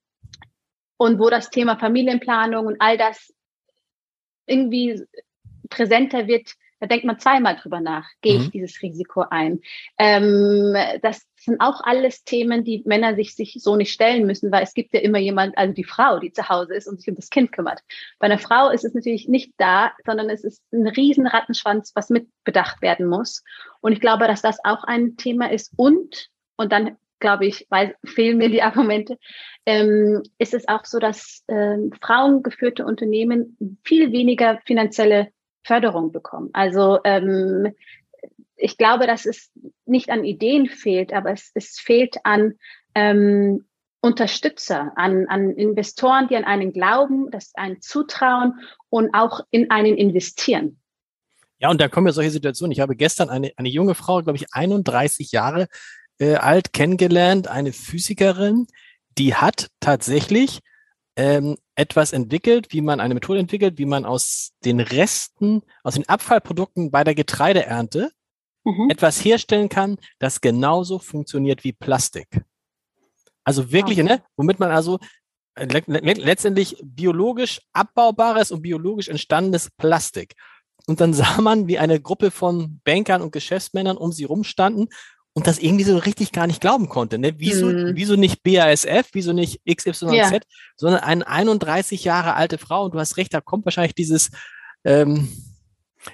und 0.98 1.18
wo 1.18 1.30
das 1.30 1.50
Thema 1.50 1.78
Familienplanung 1.78 2.66
und 2.66 2.82
all 2.82 2.98
das 2.98 3.34
irgendwie 4.46 5.02
präsenter 5.70 6.28
wird, 6.28 6.56
Da 6.84 6.88
denkt 6.88 7.06
man 7.06 7.18
zweimal 7.18 7.56
drüber 7.56 7.80
nach, 7.80 8.10
gehe 8.20 8.36
ich 8.36 8.48
mhm. 8.48 8.52
dieses 8.52 8.82
Risiko 8.82 9.24
ein. 9.30 9.62
Ähm, 9.98 10.76
das 11.02 11.26
sind 11.38 11.62
auch 11.62 11.80
alles 11.82 12.26
Themen, 12.26 12.66
die 12.66 12.84
Männer 12.86 13.16
sich, 13.16 13.36
sich 13.36 13.56
so 13.62 13.78
nicht 13.78 13.94
stellen 13.94 14.26
müssen, 14.26 14.52
weil 14.52 14.64
es 14.64 14.74
gibt 14.74 14.94
ja 14.94 15.00
immer 15.00 15.18
jemand, 15.18 15.58
also 15.58 15.74
die 15.74 15.86
Frau, 15.86 16.20
die 16.20 16.34
zu 16.34 16.50
Hause 16.50 16.76
ist 16.76 16.90
und 16.90 17.00
sich 17.00 17.08
um 17.08 17.16
das 17.16 17.30
Kind 17.30 17.54
kümmert. 17.54 17.80
Bei 18.20 18.26
einer 18.26 18.38
Frau 18.38 18.70
ist 18.70 18.84
es 18.84 18.94
natürlich 18.94 19.30
nicht 19.30 19.54
da, 19.56 19.94
sondern 20.06 20.30
es 20.30 20.44
ist 20.44 20.62
ein 20.74 20.86
riesen 20.86 21.26
Rattenschwanz, 21.26 21.94
was 21.96 22.10
mitbedacht 22.10 22.82
werden 22.82 23.08
muss. 23.08 23.46
Und 23.80 23.94
ich 23.94 24.02
glaube, 24.02 24.28
dass 24.28 24.42
das 24.42 24.58
auch 24.66 24.84
ein 24.84 25.16
Thema 25.16 25.52
ist. 25.52 25.72
Und, 25.78 26.32
und 26.58 26.74
dann 26.74 26.98
glaube 27.22 27.46
ich, 27.46 27.66
weil 27.70 27.96
fehlen 28.04 28.40
mir 28.40 28.50
die 28.50 28.62
Argumente, 28.62 29.18
ähm, 29.66 30.22
ist 30.38 30.54
es 30.54 30.68
auch 30.68 30.84
so, 30.84 31.00
dass 31.00 31.46
äh, 31.48 31.78
frauengeführte 32.02 32.86
Unternehmen 32.86 33.80
viel 33.86 34.12
weniger 34.12 34.60
finanzielle 34.66 35.30
Förderung 35.64 36.12
bekommen. 36.12 36.50
Also 36.54 37.00
ähm, 37.04 37.74
ich 38.56 38.78
glaube, 38.78 39.08
dass 39.08 39.26
es 39.26 39.52
nicht 39.86 40.10
an 40.10 40.24
Ideen 40.24 40.68
fehlt, 40.68 41.14
aber 41.14 41.32
es, 41.32 41.52
es 41.54 41.80
fehlt 41.80 42.18
an 42.24 42.54
ähm, 42.96 43.66
Unterstützer, 44.02 44.92
an, 44.96 45.28
an 45.28 45.52
Investoren, 45.52 46.28
die 46.28 46.36
an 46.36 46.44
einen 46.44 46.74
glauben, 46.74 47.32
das 47.32 47.56
einen 47.56 47.82
zutrauen 47.82 48.60
und 48.90 49.14
auch 49.14 49.42
in 49.50 49.72
einen 49.72 49.98
investieren. 49.98 50.80
Ja, 51.60 51.70
und 51.70 51.80
da 51.80 51.88
kommen 51.88 52.08
ja 52.08 52.14
solche 52.14 52.32
Situationen. 52.32 52.74
Ich 52.74 52.82
habe 52.82 52.98
gestern 52.98 53.30
eine, 53.30 53.54
eine 53.56 53.70
junge 53.70 53.96
Frau, 53.96 54.22
glaube 54.22 54.38
ich, 54.38 54.48
31 54.52 55.32
Jahre 55.32 55.68
äh, 56.20 56.36
alt 56.36 56.74
kennengelernt, 56.74 57.48
eine 57.48 57.72
Physikerin, 57.72 58.68
die 59.18 59.36
hat 59.36 59.70
tatsächlich 59.80 60.60
ähm, 61.16 61.58
etwas 61.76 62.14
entwickelt, 62.14 62.72
wie 62.72 62.82
man 62.82 63.00
eine 63.00 63.14
Methode 63.14 63.40
entwickelt, 63.40 63.78
wie 63.78 63.86
man 63.86 64.06
aus 64.06 64.52
den 64.66 64.80
Resten, 64.80 65.62
aus 65.84 65.96
den 65.96 66.08
Abfallprodukten 66.10 66.92
bei 66.92 67.04
der 67.04 67.16
Getreideernte 67.16 68.12
mhm. 68.64 68.90
etwas 68.90 69.24
herstellen 69.24 69.70
kann, 69.70 69.98
das 70.20 70.42
genauso 70.42 71.00
funktioniert 71.00 71.64
wie 71.64 71.74
Plastik. 71.74 72.28
Also 73.44 73.72
wirklich, 73.72 74.00
okay. 74.00 74.08
ne, 74.08 74.24
womit 74.38 74.60
man 74.60 74.72
also 74.72 75.00
äh, 75.56 75.66
letztendlich 75.86 76.78
biologisch 76.84 77.62
abbaubares 77.74 78.52
und 78.52 78.62
biologisch 78.62 79.10
entstandenes 79.10 79.70
Plastik. 79.70 80.36
Und 80.88 81.00
dann 81.02 81.14
sah 81.14 81.42
man, 81.42 81.68
wie 81.68 81.78
eine 81.78 82.00
Gruppe 82.02 82.32
von 82.32 82.80
Bankern 82.84 83.22
und 83.22 83.32
Geschäftsmännern 83.32 83.98
um 83.98 84.12
sie 84.12 84.24
rumstanden 84.24 84.90
und 85.34 85.48
das 85.48 85.60
irgendwie 85.60 85.84
so 85.84 85.98
richtig 85.98 86.32
gar 86.32 86.48
nicht 86.48 86.62
glauben 86.62 86.90
konnte. 86.90 87.18
Ne? 87.18 87.34
Wieso, 87.38 87.68
mhm. 87.68 87.92
wieso 87.96 88.16
nicht 88.16 88.44
BASF, 88.44 89.10
wieso 89.14 89.34
nicht 89.34 89.62
XYZ, 89.66 90.02
ja. 90.12 90.32
sondern 90.76 91.02
eine 91.02 91.28
31 91.28 92.04
Jahre 92.04 92.36
alte 92.36 92.60
Frau. 92.60 92.86
Und 92.86 92.94
du 92.94 93.00
hast 93.00 93.18
recht, 93.18 93.34
da 93.34 93.42
kommt 93.42 93.66
wahrscheinlich 93.66 93.96
dieses, 93.96 94.30
ähm, 94.84 95.30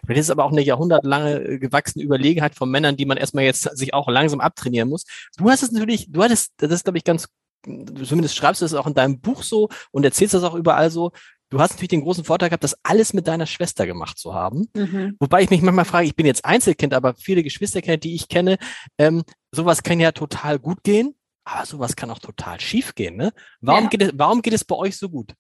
das 0.08 0.18
ist 0.18 0.30
aber 0.30 0.46
auch 0.46 0.52
eine 0.52 0.62
jahrhundertlange 0.62 1.42
äh, 1.42 1.60
gewachsene 1.60 2.04
Überlegenheit 2.04 2.56
von 2.56 2.70
Männern, 2.70 2.96
die 2.96 3.06
man 3.06 3.18
erstmal 3.18 3.44
jetzt 3.44 3.64
sich 3.78 3.94
auch 3.94 4.08
langsam 4.08 4.40
abtrainieren 4.40 4.88
muss. 4.88 5.06
Du 5.38 5.50
hast 5.50 5.64
es 5.64 5.72
natürlich, 5.72 6.12
du 6.12 6.24
hattest, 6.24 6.54
das 6.58 6.72
ist, 6.72 6.86
glaube 6.86 6.98
ich, 6.98 7.04
ganz, 7.04 7.28
zumindest 7.66 8.36
schreibst 8.36 8.62
du 8.62 8.66
das 8.66 8.74
auch 8.74 8.88
in 8.88 8.94
deinem 8.94 9.20
Buch 9.20 9.44
so 9.44 9.68
und 9.92 10.06
erzählst 10.06 10.34
das 10.34 10.44
auch 10.44 10.56
überall 10.56 10.92
so. 10.92 11.12
Du 11.50 11.60
hast 11.60 11.72
natürlich 11.72 11.90
den 11.90 12.02
großen 12.02 12.24
Vorteil 12.24 12.50
gehabt, 12.50 12.64
das 12.64 12.78
alles 12.84 13.14
mit 13.14 13.28
deiner 13.28 13.48
Schwester 13.48 13.88
gemacht 13.88 14.20
zu 14.20 14.34
haben. 14.34 14.70
Mhm. 14.76 15.18
Wobei 15.20 15.42
ich 15.42 15.50
mich 15.50 15.62
manchmal 15.62 15.86
frage, 15.86 16.06
ich 16.06 16.16
bin 16.16 16.28
jetzt 16.28 16.46
Einzelkind, 16.46 16.94
aber 16.94 17.16
viele 17.16 17.42
Geschwisterkinder, 17.42 17.98
die 17.98 18.14
ich 18.14 18.30
kenne, 18.30 18.58
ähm, 19.00 19.24
sowas 19.52 19.82
kann 19.82 20.00
ja 20.00 20.12
total 20.12 20.60
gut 20.60 20.84
gehen, 20.84 21.16
aber 21.44 21.66
sowas 21.66 21.96
kann 21.96 22.12
auch 22.12 22.20
total 22.20 22.60
schief 22.60 22.94
gehen. 22.94 23.18
Ne? 23.18 23.32
Warum, 23.62 23.86
ja. 23.86 23.90
geht 23.90 24.02
es, 24.04 24.12
warum 24.14 24.44
geht 24.44 24.54
es 24.54 24.64
bei 24.64 24.76
euch 24.76 24.98
so 24.98 25.10
gut? 25.10 25.34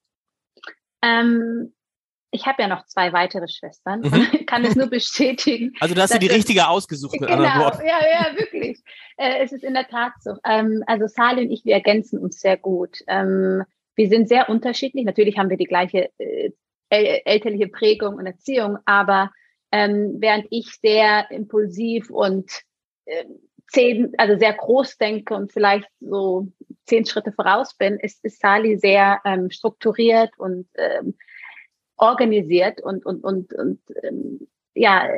Ähm, 1.04 1.74
ich 2.32 2.46
habe 2.46 2.62
ja 2.62 2.68
noch 2.68 2.86
zwei 2.86 3.14
weitere 3.14 3.48
Schwestern 3.48 4.02
mhm. 4.02 4.14
und 4.14 4.48
kann 4.48 4.66
es 4.66 4.76
nur 4.76 4.88
bestätigen. 4.88 5.74
Also 5.80 5.94
du 5.94 6.02
hast 6.02 6.14
dir 6.14 6.20
die 6.20 6.28
richtige 6.28 6.68
ausgesucht 6.68 7.20
mit 7.20 7.30
genau, 7.30 7.44
anderen 7.44 7.62
Worten. 7.62 7.86
Ja, 7.86 8.00
ja, 8.02 8.38
wirklich. 8.38 8.82
Äh, 9.18 9.44
es 9.44 9.52
ist 9.52 9.64
in 9.64 9.76
der 9.76 9.88
Tat 9.88 10.14
so. 10.22 10.36
Ähm, 10.44 10.84
also 10.88 11.06
Sali 11.08 11.44
und 11.44 11.52
ich, 11.52 11.66
wir 11.66 11.74
ergänzen 11.74 12.18
uns 12.18 12.40
sehr 12.40 12.58
gut. 12.58 12.98
Ähm, 13.08 13.64
wir 14.00 14.08
sind 14.08 14.30
sehr 14.30 14.48
unterschiedlich. 14.48 15.04
Natürlich 15.04 15.38
haben 15.38 15.50
wir 15.50 15.58
die 15.58 15.66
gleiche 15.66 16.10
äh, 16.20 16.52
elterliche 16.90 17.68
Prägung 17.68 18.16
und 18.16 18.26
Erziehung, 18.26 18.78
aber 18.86 19.30
ähm, 19.74 20.16
während 20.20 20.48
ich 20.52 20.72
sehr 20.82 21.30
impulsiv 21.30 22.10
und 22.10 22.50
äh, 23.06 23.26
zehn, 23.68 24.14
also 24.18 24.40
sehr 24.40 24.54
groß 24.54 24.98
denke 24.98 25.36
und 25.36 25.52
vielleicht 25.52 25.90
so 26.00 26.48
zehn 26.86 27.06
Schritte 27.06 27.34
voraus 27.34 27.76
bin, 27.76 28.00
ist, 28.00 28.24
ist 28.24 28.40
Sali 28.40 28.78
sehr 28.78 29.20
ähm, 29.26 29.52
strukturiert 29.52 30.32
und 30.38 30.70
ähm, 30.76 31.18
organisiert 31.98 32.82
und, 32.82 33.06
und, 33.06 33.22
und, 33.22 33.54
und 33.54 33.82
ähm, 34.02 34.48
ja, 34.76 35.10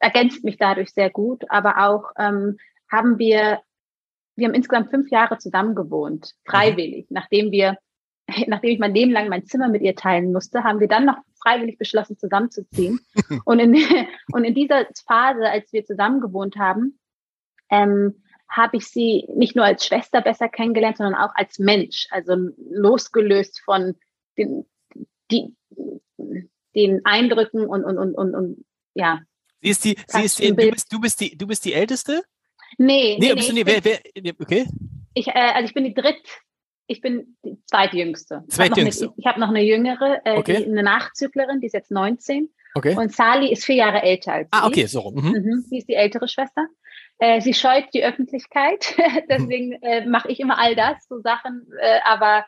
ergänzt 0.00 0.42
mich 0.42 0.56
dadurch 0.56 0.90
sehr 0.90 1.08
gut. 1.08 1.44
Aber 1.48 1.88
auch 1.88 2.10
ähm, 2.18 2.58
haben 2.90 3.20
wir 3.20 3.60
wir 4.40 4.48
haben 4.48 4.54
insgesamt 4.54 4.90
fünf 4.90 5.10
Jahre 5.10 5.38
zusammen 5.38 5.74
gewohnt, 5.74 6.34
freiwillig. 6.44 7.08
Mhm. 7.10 7.14
Nachdem 7.14 7.52
wir, 7.52 7.78
nachdem 8.46 8.70
ich 8.70 8.78
mein 8.78 8.94
Leben 8.94 9.12
lang 9.12 9.28
mein 9.28 9.46
Zimmer 9.46 9.68
mit 9.68 9.82
ihr 9.82 9.94
teilen 9.94 10.32
musste, 10.32 10.64
haben 10.64 10.80
wir 10.80 10.88
dann 10.88 11.04
noch 11.04 11.18
freiwillig 11.42 11.78
beschlossen, 11.78 12.18
zusammenzuziehen. 12.18 13.00
und, 13.44 13.58
in, 13.60 13.76
und 14.32 14.44
in 14.44 14.54
dieser 14.54 14.86
Phase, 15.06 15.48
als 15.48 15.72
wir 15.72 15.84
zusammen 15.84 16.20
gewohnt 16.20 16.56
haben, 16.56 16.98
ähm, 17.70 18.22
habe 18.48 18.78
ich 18.78 18.86
sie 18.86 19.28
nicht 19.34 19.54
nur 19.54 19.64
als 19.64 19.86
Schwester 19.86 20.20
besser 20.20 20.48
kennengelernt, 20.48 20.96
sondern 20.96 21.14
auch 21.14 21.34
als 21.34 21.58
Mensch. 21.58 22.08
Also 22.10 22.34
losgelöst 22.70 23.60
von 23.64 23.94
den, 24.36 24.66
die, 25.30 25.54
den 26.74 27.04
Eindrücken 27.04 27.66
und, 27.66 27.84
und, 27.84 27.96
und, 27.96 28.14
und, 28.14 28.34
und 28.34 28.64
ja. 28.94 29.20
Sie 29.62 29.70
ist 29.70 29.84
die, 29.84 29.96
sie 30.08 30.22
ist 30.22 30.38
die, 30.40 30.48
du 30.48 30.70
bist, 30.70 30.92
du 30.92 31.00
bist 31.00 31.20
die, 31.20 31.38
du 31.38 31.46
bist 31.46 31.64
die 31.64 31.74
Älteste? 31.74 32.24
Nee, 32.78 33.16
nee, 33.18 33.28
nee, 33.28 33.34
bist 33.34 33.52
nee, 33.52 33.64
du 33.64 33.84
wer, 33.84 33.84
wer, 33.84 34.32
okay. 34.40 34.66
Ich, 35.14 35.28
äh, 35.28 35.32
also 35.32 35.66
ich 35.66 35.74
bin 35.74 35.84
die 35.84 35.94
dritt, 35.94 36.22
ich 36.86 37.00
bin 37.00 37.36
die 37.44 37.58
zweitjüngste. 37.66 38.44
Zweitjüngste. 38.48 39.12
Ich 39.16 39.26
habe 39.26 39.38
noch, 39.40 39.48
hab 39.48 39.52
noch, 39.52 39.56
eine 39.56 39.62
jüngere, 39.62 40.20
äh, 40.24 40.36
okay. 40.36 40.58
die, 40.58 40.66
eine 40.66 40.82
Nachzüglerin, 40.82 41.60
die 41.60 41.66
ist 41.66 41.74
jetzt 41.74 41.90
19. 41.90 42.48
Okay. 42.74 42.96
Und 42.96 43.12
Sali 43.12 43.52
ist 43.52 43.64
vier 43.64 43.76
Jahre 43.76 44.02
älter 44.02 44.32
als 44.32 44.48
ah, 44.52 44.58
ich. 44.58 44.62
Ah, 44.62 44.66
okay, 44.66 44.86
so. 44.86 45.10
Mhm. 45.10 45.30
Mhm, 45.30 45.64
sie 45.68 45.78
ist 45.78 45.88
die 45.88 45.94
ältere 45.94 46.28
Schwester. 46.28 46.66
Äh, 47.18 47.40
sie 47.40 47.52
scheut 47.52 47.86
die 47.92 48.04
Öffentlichkeit, 48.04 48.96
deswegen 49.28 49.72
äh, 49.82 50.06
mache 50.06 50.30
ich 50.30 50.40
immer 50.40 50.58
all 50.58 50.74
das, 50.74 51.06
so 51.06 51.20
Sachen, 51.20 51.66
äh, 51.78 51.98
aber 52.04 52.46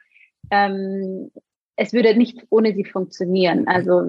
ähm, 0.50 1.30
es 1.76 1.92
würde 1.92 2.16
nicht 2.16 2.46
ohne 2.50 2.74
sie 2.74 2.84
funktionieren. 2.84 3.66
Also 3.68 4.02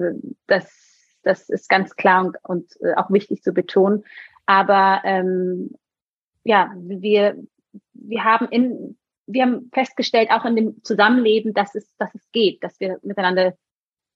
das, 0.46 1.18
das 1.22 1.48
ist 1.48 1.68
ganz 1.68 1.96
klar 1.96 2.24
und, 2.24 2.36
und 2.42 2.72
äh, 2.80 2.94
auch 2.94 3.10
wichtig 3.10 3.42
zu 3.42 3.52
betonen. 3.52 4.04
Aber 4.46 5.02
ähm, 5.04 5.70
ja, 6.44 6.72
wir, 6.76 7.36
wir 7.92 8.24
haben 8.24 8.48
in, 8.48 8.96
wir 9.26 9.42
haben 9.42 9.70
festgestellt, 9.72 10.30
auch 10.30 10.44
in 10.44 10.56
dem 10.56 10.84
Zusammenleben, 10.84 11.54
dass 11.54 11.74
es, 11.74 11.88
dass 11.96 12.14
es 12.14 12.30
geht, 12.32 12.62
dass 12.62 12.78
wir 12.80 12.98
miteinander 13.02 13.54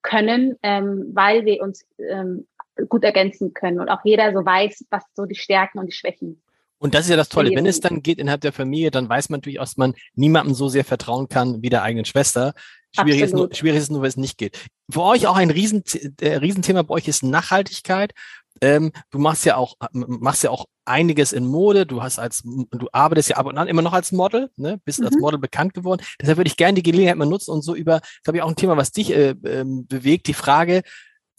können, 0.02 0.56
ähm, 0.62 1.10
weil 1.12 1.44
wir 1.44 1.62
uns 1.62 1.86
ähm, 1.98 2.46
gut 2.88 3.02
ergänzen 3.02 3.54
können 3.54 3.80
und 3.80 3.88
auch 3.88 4.00
jeder 4.04 4.32
so 4.32 4.44
weiß, 4.44 4.86
was 4.90 5.02
so 5.14 5.24
die 5.24 5.34
Stärken 5.34 5.78
und 5.78 5.86
die 5.86 5.92
Schwächen 5.92 6.40
und 6.78 6.94
das 6.94 7.04
ist 7.04 7.10
ja 7.10 7.16
das 7.16 7.28
Tolle. 7.28 7.50
Wenn 7.54 7.66
es 7.66 7.80
dann 7.80 8.02
geht 8.02 8.18
innerhalb 8.18 8.40
der 8.40 8.52
Familie, 8.52 8.90
dann 8.90 9.08
weiß 9.08 9.30
man 9.30 9.38
natürlich, 9.38 9.58
dass 9.58 9.76
man 9.76 9.94
niemandem 10.14 10.54
so 10.54 10.68
sehr 10.68 10.84
vertrauen 10.84 11.28
kann 11.28 11.60
wie 11.62 11.70
der 11.70 11.82
eigenen 11.82 12.04
Schwester. 12.04 12.54
Schwierig 12.92 13.20
ist, 13.20 13.34
nur, 13.34 13.52
schwierig 13.52 13.80
ist 13.80 13.90
nur, 13.90 14.02
wenn 14.02 14.08
es 14.08 14.16
nicht 14.16 14.38
geht. 14.38 14.58
Für 14.90 15.02
euch 15.02 15.26
auch 15.26 15.36
ein 15.36 15.50
Riesen, 15.50 15.82
äh, 16.20 16.36
Riesenthema 16.36 16.82
bei 16.82 16.94
euch 16.94 17.08
ist 17.08 17.22
Nachhaltigkeit. 17.22 18.14
Ähm, 18.60 18.92
du 19.10 19.18
machst 19.18 19.44
ja 19.44 19.56
auch, 19.56 19.74
machst 19.92 20.42
ja 20.42 20.50
auch 20.50 20.66
einiges 20.84 21.32
in 21.32 21.46
Mode. 21.46 21.86
Du 21.86 22.02
hast 22.02 22.18
als, 22.18 22.42
du 22.42 22.88
arbeitest 22.92 23.30
ja 23.30 23.36
ab 23.36 23.46
und 23.46 23.58
an 23.58 23.68
immer 23.68 23.82
noch 23.82 23.92
als 23.92 24.12
Model, 24.12 24.50
ne? 24.56 24.80
bist 24.84 25.00
mhm. 25.00 25.06
als 25.06 25.16
Model 25.16 25.38
bekannt 25.38 25.74
geworden. 25.74 26.02
Deshalb 26.20 26.38
würde 26.38 26.48
ich 26.48 26.56
gerne 26.56 26.74
die 26.74 26.82
Gelegenheit 26.82 27.16
mal 27.16 27.26
nutzen 27.26 27.52
und 27.52 27.62
so 27.62 27.74
über, 27.74 28.00
glaube 28.24 28.38
ich, 28.38 28.42
auch 28.42 28.48
ein 28.48 28.56
Thema, 28.56 28.76
was 28.76 28.92
dich 28.92 29.10
äh, 29.10 29.30
äh, 29.30 29.64
bewegt, 29.64 30.26
die 30.26 30.34
Frage, 30.34 30.82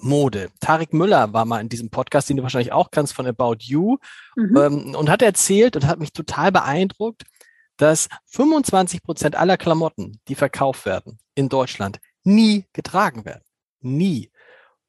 Mode. 0.02 0.50
Tarek 0.62 0.94
Müller 0.94 1.34
war 1.34 1.46
mal 1.46 1.60
in 1.60 1.70
diesem 1.70 1.90
Podcast, 1.90 2.30
den 2.30 2.38
du 2.38 2.44
wahrscheinlich 2.44 2.72
auch 2.72 2.90
kannst, 2.92 3.14
von 3.14 3.28
About 3.28 3.58
You, 3.60 3.98
mhm. 4.36 4.58
ähm, 4.58 4.96
und 4.96 5.10
hat 5.10 5.22
erzählt 5.22 5.76
und 5.76 5.86
hat 5.86 6.00
mich 6.00 6.14
total 6.14 6.52
beeindruckt, 6.52 7.24
dass 7.78 8.08
25 8.28 9.04
Prozent 9.04 9.36
aller 9.36 9.58
Klamotten, 9.58 10.20
die 10.28 10.36
verkauft 10.36 10.86
werden 10.86 11.20
in 11.36 11.50
Deutschland, 11.50 12.00
nie 12.24 12.66
getragen 12.74 13.26
werden. 13.26 13.44
Nie. 13.82 14.32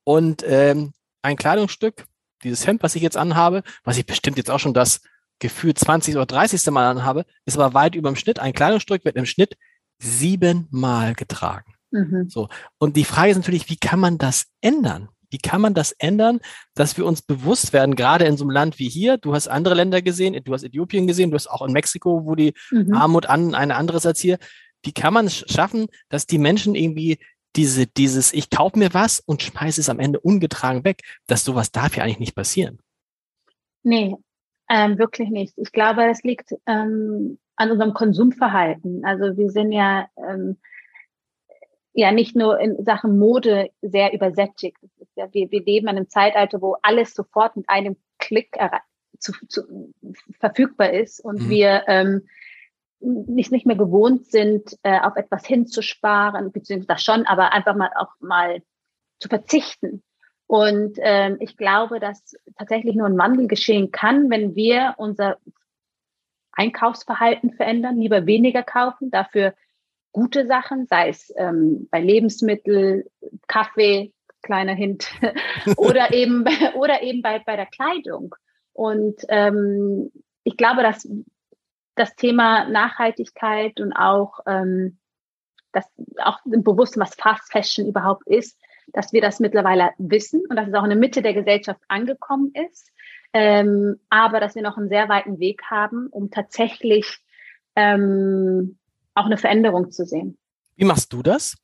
Und 0.04 0.44
ähm, 0.46 0.92
ein 1.22 1.36
Kleidungsstück 1.36 2.06
dieses 2.42 2.66
Hemd, 2.66 2.82
was 2.82 2.94
ich 2.94 3.02
jetzt 3.02 3.16
anhabe, 3.16 3.62
was 3.84 3.98
ich 3.98 4.06
bestimmt 4.06 4.36
jetzt 4.36 4.50
auch 4.50 4.60
schon 4.60 4.74
das 4.74 5.00
Gefühl 5.38 5.74
20 5.74 6.16
oder 6.16 6.26
30. 6.26 6.70
Mal 6.70 6.90
anhabe, 6.90 7.24
ist 7.46 7.58
aber 7.58 7.74
weit 7.74 7.94
über 7.94 8.10
dem 8.10 8.16
Schnitt. 8.16 8.38
Ein 8.38 8.52
Kleidungsstück 8.52 9.04
wird 9.04 9.16
im 9.16 9.26
Schnitt 9.26 9.56
siebenmal 9.98 11.14
getragen. 11.14 11.74
Mhm. 11.90 12.28
So. 12.28 12.48
Und 12.78 12.96
die 12.96 13.04
Frage 13.04 13.30
ist 13.30 13.36
natürlich, 13.36 13.68
wie 13.68 13.76
kann 13.76 14.00
man 14.00 14.18
das 14.18 14.46
ändern? 14.60 15.08
Wie 15.30 15.38
kann 15.38 15.60
man 15.60 15.74
das 15.74 15.92
ändern, 15.92 16.40
dass 16.74 16.96
wir 16.96 17.06
uns 17.06 17.22
bewusst 17.22 17.72
werden, 17.72 17.94
gerade 17.94 18.24
in 18.24 18.36
so 18.36 18.44
einem 18.44 18.50
Land 18.50 18.78
wie 18.78 18.88
hier, 18.88 19.16
du 19.16 19.32
hast 19.32 19.46
andere 19.46 19.74
Länder 19.74 20.02
gesehen, 20.02 20.38
du 20.42 20.52
hast 20.52 20.64
Äthiopien 20.64 21.06
gesehen, 21.06 21.30
du 21.30 21.36
hast 21.36 21.46
auch 21.46 21.62
in 21.64 21.72
Mexiko, 21.72 22.24
wo 22.24 22.34
die 22.34 22.52
mhm. 22.70 22.94
Armut 22.94 23.26
an 23.26 23.54
eine 23.54 23.76
andere 23.76 23.98
ist 23.98 24.06
als 24.06 24.20
hier. 24.20 24.38
Wie 24.82 24.92
kann 24.92 25.14
man 25.14 25.26
es 25.26 25.44
schaffen, 25.48 25.86
dass 26.08 26.26
die 26.26 26.38
Menschen 26.38 26.74
irgendwie 26.74 27.18
diese, 27.56 27.86
dieses, 27.86 28.32
ich 28.32 28.50
kaufe 28.50 28.78
mir 28.78 28.94
was 28.94 29.20
und 29.20 29.42
schmeiße 29.42 29.80
es 29.80 29.88
am 29.88 30.00
Ende 30.00 30.20
ungetragen 30.20 30.84
weg, 30.84 31.02
dass 31.26 31.44
sowas 31.44 31.72
darf 31.72 31.96
ja 31.96 32.04
eigentlich 32.04 32.20
nicht 32.20 32.34
passieren. 32.34 32.78
Nee, 33.82 34.16
ähm, 34.68 34.98
wirklich 34.98 35.30
nicht. 35.30 35.54
Ich 35.56 35.72
glaube, 35.72 36.04
es 36.04 36.22
liegt 36.22 36.54
ähm, 36.66 37.38
an 37.56 37.70
unserem 37.70 37.92
Konsumverhalten. 37.92 39.04
Also 39.04 39.36
wir 39.36 39.50
sind 39.50 39.72
ja 39.72 40.08
ähm, 40.16 40.58
ja 41.92 42.12
nicht 42.12 42.36
nur 42.36 42.58
in 42.60 42.82
Sachen 42.84 43.18
Mode 43.18 43.70
sehr 43.82 44.12
übersättigt. 44.12 44.78
Ja, 45.16 45.32
wir, 45.32 45.50
wir 45.50 45.64
leben 45.64 45.88
in 45.88 45.96
einem 45.96 46.08
Zeitalter, 46.08 46.62
wo 46.62 46.76
alles 46.82 47.14
sofort 47.14 47.56
mit 47.56 47.68
einem 47.68 47.96
Klick 48.18 48.56
zu, 49.18 49.32
zu, 49.48 49.92
verfügbar 50.38 50.92
ist 50.92 51.20
und 51.20 51.42
mhm. 51.42 51.50
wir 51.50 51.84
ähm, 51.88 52.22
nicht, 53.00 53.52
nicht 53.52 53.66
mehr 53.66 53.76
gewohnt 53.76 54.26
sind, 54.26 54.76
äh, 54.82 55.00
auf 55.00 55.16
etwas 55.16 55.46
hinzusparen, 55.46 56.52
beziehungsweise 56.52 56.88
das 56.88 57.02
schon, 57.02 57.26
aber 57.26 57.52
einfach 57.52 57.74
mal 57.74 57.90
auch 57.96 58.12
mal 58.20 58.62
zu 59.18 59.28
verzichten. 59.28 60.02
Und 60.46 60.98
ähm, 61.00 61.36
ich 61.40 61.56
glaube, 61.56 62.00
dass 62.00 62.34
tatsächlich 62.58 62.96
nur 62.96 63.06
ein 63.06 63.18
Wandel 63.18 63.46
geschehen 63.46 63.92
kann, 63.92 64.30
wenn 64.30 64.56
wir 64.56 64.94
unser 64.96 65.38
Einkaufsverhalten 66.52 67.52
verändern, 67.52 67.98
lieber 67.98 68.26
weniger 68.26 68.62
kaufen, 68.62 69.10
dafür 69.10 69.54
gute 70.12 70.46
Sachen, 70.46 70.86
sei 70.86 71.08
es 71.08 71.32
ähm, 71.36 71.88
bei 71.90 72.00
Lebensmittel, 72.00 73.08
Kaffee, 73.46 74.12
kleiner 74.42 74.74
Hint, 74.74 75.08
oder 75.76 76.12
eben 76.12 76.44
oder 76.74 77.02
eben 77.02 77.22
bei 77.22 77.38
bei 77.38 77.56
der 77.56 77.66
Kleidung. 77.66 78.34
Und 78.72 79.22
ähm, 79.28 80.10
ich 80.42 80.56
glaube, 80.56 80.82
dass 80.82 81.08
das 82.00 82.16
Thema 82.16 82.64
Nachhaltigkeit 82.68 83.78
und 83.80 83.92
auch 83.92 84.40
ähm, 84.46 84.98
das 85.72 85.84
auch 86.18 86.38
bewusst, 86.44 86.98
was 86.98 87.14
Fast 87.14 87.52
Fashion 87.52 87.86
überhaupt 87.86 88.26
ist, 88.26 88.58
dass 88.88 89.12
wir 89.12 89.20
das 89.20 89.38
mittlerweile 89.38 89.90
wissen 89.98 90.42
und 90.48 90.56
dass 90.56 90.68
es 90.68 90.74
auch 90.74 90.82
in 90.82 90.90
der 90.90 90.98
Mitte 90.98 91.22
der 91.22 91.34
Gesellschaft 91.34 91.80
angekommen 91.88 92.52
ist, 92.54 92.90
ähm, 93.32 94.00
aber 94.08 94.40
dass 94.40 94.54
wir 94.54 94.62
noch 94.62 94.78
einen 94.78 94.88
sehr 94.88 95.08
weiten 95.08 95.38
Weg 95.38 95.62
haben, 95.70 96.08
um 96.08 96.30
tatsächlich 96.30 97.18
ähm, 97.76 98.78
auch 99.14 99.26
eine 99.26 99.36
Veränderung 99.36 99.92
zu 99.92 100.04
sehen. 100.04 100.38
Wie 100.76 100.84
machst 100.84 101.12
du 101.12 101.22
das? 101.22 101.56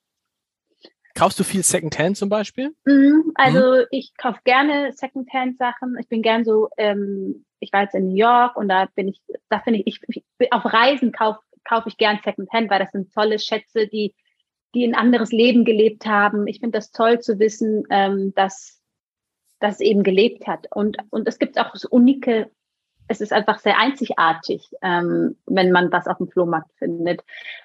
Kaufst 1.14 1.40
du 1.40 1.44
viel 1.44 1.62
Secondhand 1.62 2.18
zum 2.18 2.28
Beispiel? 2.28 2.76
Mhm, 2.84 3.32
also 3.36 3.58
mhm. 3.58 3.86
ich 3.90 4.12
kaufe 4.18 4.40
gerne 4.44 4.92
Secondhand-Sachen. 4.92 5.96
Ich 5.98 6.08
bin 6.08 6.20
gern 6.20 6.44
so, 6.44 6.68
ähm, 6.76 7.46
ich 7.60 7.72
war 7.72 7.82
jetzt 7.82 7.94
in 7.94 8.08
New 8.08 8.16
York 8.16 8.56
und 8.56 8.68
da 8.68 8.86
bin 8.94 9.08
ich, 9.08 9.20
da 9.48 9.60
finde 9.60 9.80
ich, 9.84 10.00
ich, 10.08 10.24
ich, 10.38 10.52
auf 10.52 10.64
Reisen 10.64 11.12
kaufe 11.12 11.40
kauf 11.64 11.84
ich 11.86 11.96
gern 11.96 12.20
Secondhand, 12.24 12.70
weil 12.70 12.78
das 12.78 12.92
sind 12.92 13.12
tolle 13.12 13.38
Schätze, 13.38 13.88
die, 13.88 14.14
die 14.74 14.84
ein 14.84 14.94
anderes 14.94 15.32
Leben 15.32 15.64
gelebt 15.64 16.06
haben. 16.06 16.46
Ich 16.46 16.60
finde 16.60 16.78
das 16.78 16.92
toll 16.92 17.20
zu 17.20 17.38
wissen, 17.38 17.84
ähm, 17.90 18.32
dass 18.34 18.80
das 19.58 19.80
eben 19.80 20.02
gelebt 20.02 20.46
hat. 20.46 20.68
Und, 20.70 20.98
und 21.10 21.26
es 21.26 21.38
gibt 21.38 21.58
auch 21.58 21.74
so 21.74 21.88
unike 21.90 22.50
es 23.08 23.20
ist 23.20 23.32
einfach 23.32 23.60
sehr 23.60 23.78
einzigartig, 23.78 24.68
ähm, 24.82 25.36
wenn 25.46 25.70
man 25.70 25.92
was 25.92 26.08
auf 26.08 26.18
dem 26.18 26.28
Flohmarkt 26.28 26.72
findet. 26.76 27.22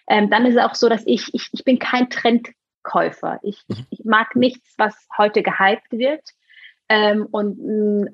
Ähm, 0.08 0.30
dann 0.30 0.46
ist 0.46 0.56
es 0.56 0.62
auch 0.62 0.76
so, 0.76 0.88
dass 0.88 1.02
ich, 1.08 1.34
ich, 1.34 1.50
ich 1.52 1.64
bin 1.64 1.80
kein 1.80 2.12
Trendkäufer. 2.12 3.40
Ich, 3.42 3.64
mhm. 3.68 3.88
ich 3.90 4.06
mag 4.06 4.36
nichts, 4.36 4.76
was 4.78 4.96
heute 5.18 5.42
gehypt 5.42 5.92
wird 5.92 6.22
ähm, 6.92 7.26
und 7.32 7.58
mm, 7.58 8.06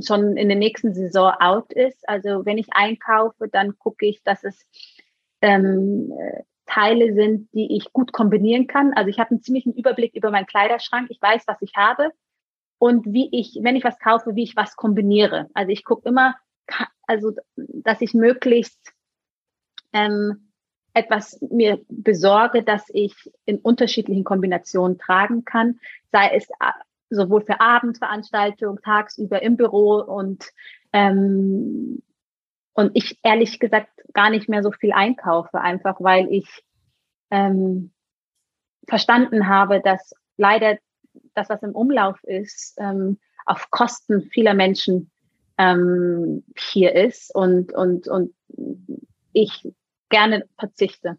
schon 0.00 0.38
in 0.38 0.48
der 0.48 0.56
nächsten 0.56 0.94
Saison 0.94 1.34
out 1.38 1.70
ist. 1.74 2.08
Also 2.08 2.46
wenn 2.46 2.56
ich 2.56 2.68
einkaufe, 2.70 3.46
dann 3.46 3.78
gucke 3.78 4.06
ich, 4.06 4.22
dass 4.22 4.42
es 4.42 4.66
ähm, 5.42 6.10
Teile 6.64 7.12
sind, 7.12 7.52
die 7.52 7.76
ich 7.76 7.92
gut 7.92 8.14
kombinieren 8.14 8.66
kann. 8.68 8.94
Also 8.94 9.10
ich 9.10 9.18
habe 9.18 9.32
einen 9.32 9.42
ziemlichen 9.42 9.74
Überblick 9.74 10.14
über 10.14 10.30
meinen 10.30 10.46
Kleiderschrank. 10.46 11.08
Ich 11.10 11.20
weiß, 11.20 11.42
was 11.46 11.60
ich 11.60 11.74
habe 11.76 12.10
und 12.78 13.04
wie 13.04 13.28
ich, 13.32 13.58
wenn 13.60 13.76
ich 13.76 13.84
was 13.84 13.98
kaufe, 13.98 14.34
wie 14.34 14.44
ich 14.44 14.56
was 14.56 14.76
kombiniere. 14.76 15.50
Also 15.52 15.70
ich 15.70 15.84
gucke 15.84 16.08
immer, 16.08 16.34
also 17.06 17.32
dass 17.56 18.00
ich 18.00 18.14
möglichst 18.14 18.94
ähm, 19.92 20.48
etwas 20.94 21.38
mir 21.50 21.84
besorge, 21.90 22.62
dass 22.62 22.86
ich 22.94 23.14
in 23.44 23.58
unterschiedlichen 23.58 24.24
Kombinationen 24.24 24.98
tragen 24.98 25.44
kann, 25.44 25.80
sei 26.12 26.30
es 26.34 26.48
äh, 26.48 26.72
sowohl 27.14 27.42
für 27.42 27.60
Abendveranstaltungen, 27.60 28.82
tagsüber 28.82 29.42
im 29.42 29.56
Büro 29.56 29.96
und 30.00 30.44
ähm, 30.92 32.02
und 32.74 32.92
ich 32.94 33.18
ehrlich 33.22 33.60
gesagt 33.60 33.90
gar 34.14 34.30
nicht 34.30 34.48
mehr 34.48 34.62
so 34.62 34.72
viel 34.72 34.92
einkaufe, 34.92 35.60
einfach 35.60 35.96
weil 36.00 36.28
ich 36.32 36.64
ähm, 37.30 37.92
verstanden 38.88 39.48
habe, 39.48 39.80
dass 39.80 40.14
leider 40.36 40.78
das, 41.34 41.48
was 41.48 41.62
im 41.62 41.72
Umlauf 41.72 42.22
ist, 42.24 42.74
ähm, 42.78 43.18
auf 43.44 43.70
Kosten 43.70 44.22
vieler 44.22 44.54
Menschen 44.54 45.10
ähm, 45.58 46.44
hier 46.56 46.94
ist 46.94 47.34
und, 47.34 47.72
und, 47.72 48.08
und 48.08 48.34
ich 49.32 49.68
gerne 50.08 50.44
verzichte. 50.58 51.18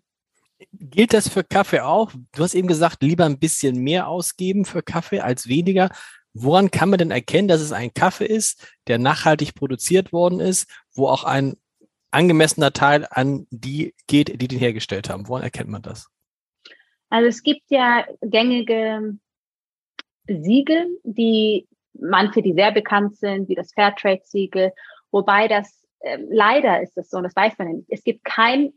Gilt 0.71 1.13
das 1.13 1.29
für 1.29 1.43
Kaffee 1.43 1.81
auch? 1.81 2.11
Du 2.35 2.43
hast 2.43 2.55
eben 2.55 2.67
gesagt, 2.67 3.03
lieber 3.03 3.25
ein 3.25 3.39
bisschen 3.39 3.77
mehr 3.77 4.07
ausgeben 4.07 4.65
für 4.65 4.81
Kaffee 4.81 5.19
als 5.19 5.47
weniger. 5.47 5.89
Woran 6.33 6.71
kann 6.71 6.89
man 6.89 6.99
denn 6.99 7.11
erkennen, 7.11 7.47
dass 7.47 7.61
es 7.61 7.71
ein 7.71 7.93
Kaffee 7.93 8.25
ist, 8.25 8.75
der 8.87 8.97
nachhaltig 8.97 9.53
produziert 9.55 10.11
worden 10.11 10.39
ist, 10.39 10.69
wo 10.93 11.07
auch 11.07 11.23
ein 11.23 11.55
angemessener 12.11 12.73
Teil 12.73 13.07
an 13.09 13.47
die 13.51 13.93
geht, 14.07 14.41
die 14.41 14.47
den 14.47 14.59
hergestellt 14.59 15.09
haben? 15.09 15.27
Woran 15.27 15.43
erkennt 15.43 15.69
man 15.69 15.81
das? 15.81 16.09
Also 17.09 17.27
es 17.27 17.43
gibt 17.43 17.63
ja 17.69 18.05
gängige 18.21 19.17
Siegel, 20.27 20.99
die 21.03 21.67
manche, 21.93 22.41
die 22.41 22.53
sehr 22.53 22.71
bekannt 22.71 23.17
sind, 23.17 23.49
wie 23.49 23.55
das 23.55 23.73
Fairtrade-Siegel, 23.73 24.71
wobei 25.11 25.47
das 25.47 25.83
äh, 25.99 26.17
leider 26.29 26.81
ist 26.81 26.97
es 26.97 27.09
so, 27.09 27.17
und 27.17 27.23
das 27.23 27.35
weiß 27.35 27.57
man 27.57 27.69
nicht. 27.69 27.87
Es 27.89 28.03
gibt 28.03 28.23
kein 28.23 28.73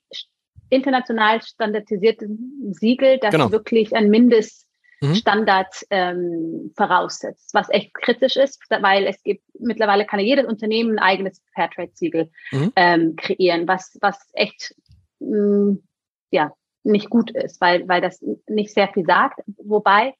international 0.70 1.42
standardisiertes 1.42 2.28
Siegel, 2.70 3.18
das 3.18 3.30
genau. 3.30 3.52
wirklich 3.52 3.94
ein 3.94 4.10
Mindeststandard 4.10 5.74
mhm. 5.82 5.86
ähm, 5.90 6.72
voraussetzt, 6.76 7.54
was 7.54 7.68
echt 7.70 7.94
kritisch 7.94 8.36
ist, 8.36 8.60
weil 8.68 9.06
es 9.06 9.22
gibt 9.22 9.42
mittlerweile 9.58 10.06
kann 10.06 10.20
jedes 10.20 10.46
Unternehmen 10.46 10.98
ein 10.98 11.04
eigenes 11.04 11.42
Fairtrade-Siegel 11.54 12.30
mhm. 12.52 12.72
ähm, 12.76 13.16
kreieren, 13.16 13.68
was 13.68 13.96
was 14.00 14.18
echt 14.32 14.74
mh, 15.20 15.38
mm, 15.38 15.82
ja 16.30 16.52
nicht 16.82 17.10
gut 17.10 17.30
ist, 17.32 17.60
weil 17.60 17.88
weil 17.88 18.00
das 18.00 18.24
nicht 18.48 18.72
sehr 18.72 18.88
viel 18.88 19.04
sagt. 19.04 19.40
Wobei 19.58 20.14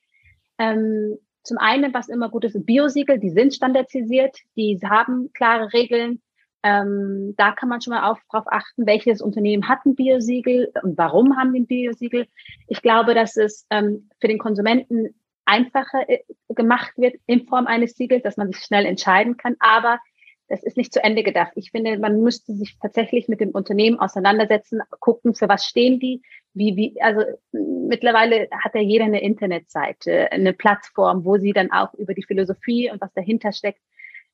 ähm, 0.59 1.19
zum 1.47 1.59
einen, 1.59 1.95
was 1.95 2.09
immer 2.09 2.29
gut 2.29 2.45
ist, 2.45 2.67
Biosiegel, 2.67 3.21
die 3.21 3.31
sind 3.31 3.55
standardisiert, 3.55 4.37
die 4.57 4.79
haben 4.85 5.31
klare 5.33 5.73
Regeln. 5.73 6.21
Ähm, 6.67 7.35
da 7.37 7.53
kann 7.53 7.69
man 7.69 7.81
schon 7.81 7.93
mal 7.93 8.11
auf, 8.11 8.19
darauf 8.29 8.47
achten, 8.51 8.87
welches 8.87 9.23
Unternehmen 9.23 9.69
hat 9.69 9.87
ein 9.87 9.95
Biosiegel 9.95 10.73
und 10.83 10.99
warum 10.99 11.37
haben 11.37 11.53
die 11.53 11.61
ein 11.61 11.67
Biosiegel. 11.67 12.27
Ich 12.67 12.83
glaube, 12.83 13.15
dass 13.15 13.37
es 13.37 13.67
ähm, 13.71 14.11
für 14.21 14.27
den 14.27 14.39
Konsumenten 14.39 15.15
einfacher 15.45 16.09
äh, 16.09 16.25
gemacht 16.49 16.93
wird 16.97 17.15
in 17.27 17.47
Form 17.47 17.69
eines 17.69 17.95
Siegels, 17.95 18.25
dass 18.25 18.37
man 18.37 18.51
sich 18.51 18.65
schnell 18.65 18.85
entscheiden 18.85 19.37
kann. 19.37 19.55
Aber 19.61 20.01
das 20.49 20.65
ist 20.65 20.77
nicht 20.77 20.93
zu 20.93 21.03
Ende 21.05 21.23
gedacht. 21.23 21.53
Ich 21.55 21.71
finde, 21.71 21.99
man 22.01 22.21
müsste 22.21 22.53
sich 22.55 22.77
tatsächlich 22.81 23.29
mit 23.29 23.41
dem 23.41 23.51
Unternehmen 23.51 24.01
auseinandersetzen, 24.01 24.81
gucken, 24.99 25.35
für 25.35 25.49
was 25.49 25.67
stehen 25.67 26.01
die, 26.01 26.23
wie, 26.53 26.75
wie, 26.77 27.01
also 27.01 27.23
mittlerweile 27.53 28.49
hat 28.65 28.75
ja 28.75 28.81
jeder 28.81 29.05
eine 29.05 29.23
Internetseite, 29.23 30.33
eine 30.33 30.53
Plattform, 30.53 31.25
wo 31.25 31.37
sie 31.37 31.53
dann 31.53 31.71
auch 31.71 31.95
über 31.95 32.15
die 32.15 32.25
Philosophie 32.25 32.91
und 32.91 33.01
was 33.01 33.13
dahinter 33.15 33.53
steckt, 33.53 33.81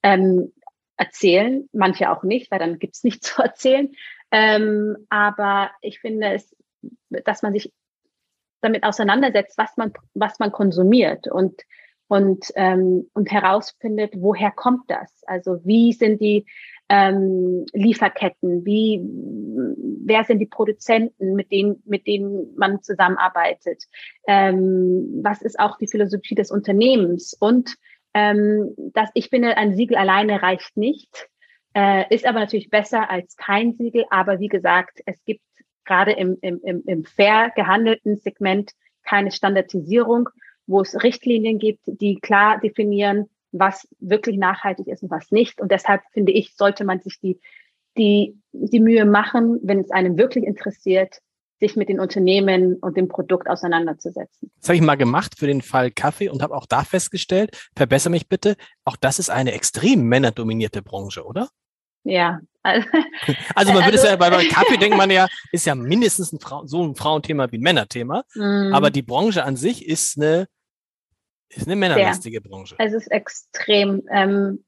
ähm, 0.03 0.53
erzählen. 0.97 1.69
Manche 1.73 2.11
auch 2.11 2.23
nicht, 2.23 2.51
weil 2.51 2.59
dann 2.59 2.79
gibt's 2.79 3.05
nichts 3.05 3.29
zu 3.35 3.43
erzählen. 3.43 3.93
Ähm, 4.31 4.97
aber 5.09 5.71
ich 5.81 6.01
finde 6.01 6.35
es, 6.35 6.55
dass 7.11 7.43
man 7.43 7.53
sich 7.53 7.73
damit 8.61 8.85
auseinandersetzt, 8.85 9.59
was 9.59 9.77
man, 9.77 9.93
was 10.15 10.39
man 10.39 10.53
konsumiert 10.53 11.29
und 11.29 11.63
und, 12.13 12.53
ähm, 12.57 13.09
und 13.15 13.33
herausfindet, 13.33 14.13
woher 14.19 14.51
kommt 14.51 14.83
das? 14.89 15.23
Also 15.27 15.61
wie 15.65 15.95
sind 15.95 16.21
die 16.21 16.45
ähm, 16.91 17.65
Lieferketten? 17.73 18.67
Wie, 18.67 19.01
wer 20.05 20.23
sind 20.25 20.39
die 20.39 20.47
Produzenten, 20.47 21.35
mit 21.35 21.51
denen, 21.51 21.83
mit 21.87 22.07
denen 22.07 22.55
man 22.55 22.83
zusammenarbeitet? 22.83 23.85
Ähm, 24.27 25.21
was 25.23 25.41
ist 25.41 25.59
auch 25.59 25.79
die 25.79 25.87
Philosophie 25.87 26.35
des 26.35 26.51
Unternehmens? 26.51 27.33
Und 27.33 27.77
ähm, 28.15 28.75
dass 28.77 29.11
ich 29.15 29.29
finde, 29.29 29.57
ein 29.57 29.75
Siegel 29.75 29.97
alleine 29.97 30.43
reicht 30.43 30.77
nicht, 30.77 31.29
äh, 31.75 32.05
ist 32.15 32.27
aber 32.27 32.41
natürlich 32.41 32.71
besser 32.71 33.11
als 33.11 33.37
kein 33.37 33.75
Siegel. 33.75 34.05
Aber 34.11 34.41
wie 34.41 34.49
gesagt, 34.49 35.01
es 35.07 35.23
gibt 35.25 35.43
gerade 35.85 36.13
im, 36.13 36.37
im, 36.43 36.61
im 36.63 37.05
fair 37.05 37.51
gehandelten 37.55 38.17
Segment 38.17 38.73
keine 39.03 39.33
Standardisierung 39.33 40.29
wo 40.67 40.81
es 40.81 41.03
Richtlinien 41.03 41.59
gibt, 41.59 41.83
die 41.87 42.19
klar 42.21 42.61
definieren, 42.61 43.29
was 43.53 43.87
wirklich 44.01 44.39
nachhaltig 44.39 44.89
ist 44.89 45.03
und 45.03 45.11
was 45.11 45.31
nicht. 45.31 45.61
Und 45.61 45.71
deshalb 45.71 46.03
finde 46.13 46.33
ich, 46.33 46.57
sollte 46.57 46.85
man 46.85 47.01
sich 47.01 47.21
die, 47.21 47.41
die, 47.97 48.39
die 48.53 48.81
Mühe 48.81 49.05
machen, 49.05 49.59
wenn 49.63 49.81
es 49.81 49.91
einem 49.91 50.17
wirklich 50.17 50.45
interessiert, 50.45 51.19
sich 51.63 51.77
mit 51.77 51.89
den 51.89 52.01
Unternehmen 52.01 52.75
und 52.75 52.97
dem 52.97 53.07
Produkt 53.07 53.49
auseinanderzusetzen. 53.49 54.51
Das 54.59 54.69
habe 54.69 54.77
ich 54.77 54.83
mal 54.83 54.97
gemacht 54.97 55.39
für 55.39 55.47
den 55.47 55.63
Fall 55.63 55.93
Kaffee 55.93 56.29
und 56.29 56.43
habe 56.43 56.57
auch 56.57 56.67
da 56.67 56.83
festgestellt, 56.83 57.57
verbessere 57.77 58.11
mich 58.11 58.29
bitte, 58.29 58.57
auch 58.85 58.97
das 58.97 59.21
ist 59.21 59.31
eine 59.31 59.53
extrem 59.53 60.03
männerdominierte 60.03 60.83
Branche, 60.83 61.25
oder? 61.25 61.49
Ja. 62.03 62.41
Also, 62.65 62.89
also 63.55 63.73
man 63.73 63.85
würde 63.85 63.97
es 63.97 64.03
ja, 64.03 64.17
bei, 64.17 64.29
Kaffee 64.47 64.77
denkt 64.77 64.97
man 64.97 65.11
ja, 65.11 65.29
ist 65.53 65.65
ja 65.65 65.77
mindestens 65.77 66.33
ein 66.33 66.41
Frau, 66.41 66.67
so 66.67 66.83
ein 66.83 66.97
Frauenthema 66.97 67.51
wie 67.53 67.59
ein 67.59 67.63
Männerthema. 67.63 68.25
Mm. 68.35 68.75
Aber 68.75 68.91
die 68.91 69.03
Branche 69.03 69.45
an 69.45 69.55
sich 69.55 69.87
ist 69.87 70.17
eine, 70.17 70.49
ist 71.49 71.69
eine 71.69 71.77
männerlastige 71.77 72.41
Branche. 72.41 72.75
Es 72.79 72.93
ist 72.93 73.07
extrem. 73.07 74.03
Ähm, 74.11 74.65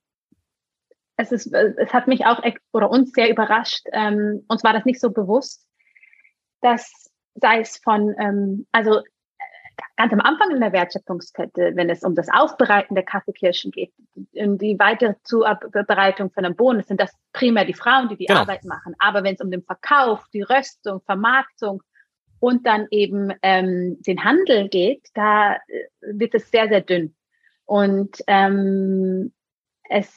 es 1.16 1.32
ist, 1.32 1.52
es 1.52 1.92
hat 1.92 2.06
mich 2.06 2.24
auch 2.26 2.40
oder 2.72 2.88
uns 2.88 3.12
sehr 3.12 3.30
überrascht. 3.30 3.86
Ähm, 3.92 4.44
uns 4.48 4.62
war 4.62 4.72
das 4.72 4.84
nicht 4.84 5.00
so 5.00 5.10
bewusst, 5.10 5.66
dass 6.64 7.10
sei 7.34 7.60
es 7.60 7.76
von, 7.76 8.14
ähm, 8.18 8.66
also 8.72 9.02
ganz 9.96 10.12
am 10.12 10.20
Anfang 10.20 10.50
in 10.50 10.60
der 10.60 10.72
Wertschöpfungskette, 10.72 11.72
wenn 11.74 11.90
es 11.90 12.02
um 12.02 12.14
das 12.14 12.28
Aufbereiten 12.32 12.94
der 12.94 13.04
Kaffeekirschen 13.04 13.70
geht, 13.70 13.92
in 14.32 14.56
die 14.56 14.78
weitere 14.78 15.14
Zubereitung 15.24 16.30
von 16.30 16.44
einem 16.44 16.56
Bohnen, 16.56 16.82
sind 16.82 17.00
das 17.00 17.12
primär 17.32 17.64
die 17.64 17.74
Frauen, 17.74 18.08
die 18.08 18.16
die 18.16 18.26
genau. 18.26 18.40
Arbeit 18.40 18.64
machen. 18.64 18.94
Aber 18.98 19.24
wenn 19.24 19.34
es 19.34 19.40
um 19.40 19.50
den 19.50 19.62
Verkauf, 19.62 20.24
die 20.32 20.42
Röstung, 20.42 21.00
Vermarktung 21.02 21.82
und 22.40 22.66
dann 22.66 22.86
eben 22.90 23.32
ähm, 23.42 24.00
den 24.02 24.24
Handel 24.24 24.68
geht, 24.68 25.08
da 25.14 25.54
äh, 25.54 25.58
wird 26.00 26.34
es 26.34 26.50
sehr, 26.50 26.68
sehr 26.68 26.80
dünn. 26.80 27.14
Und 27.66 28.18
ähm, 28.26 29.32
es, 29.90 30.12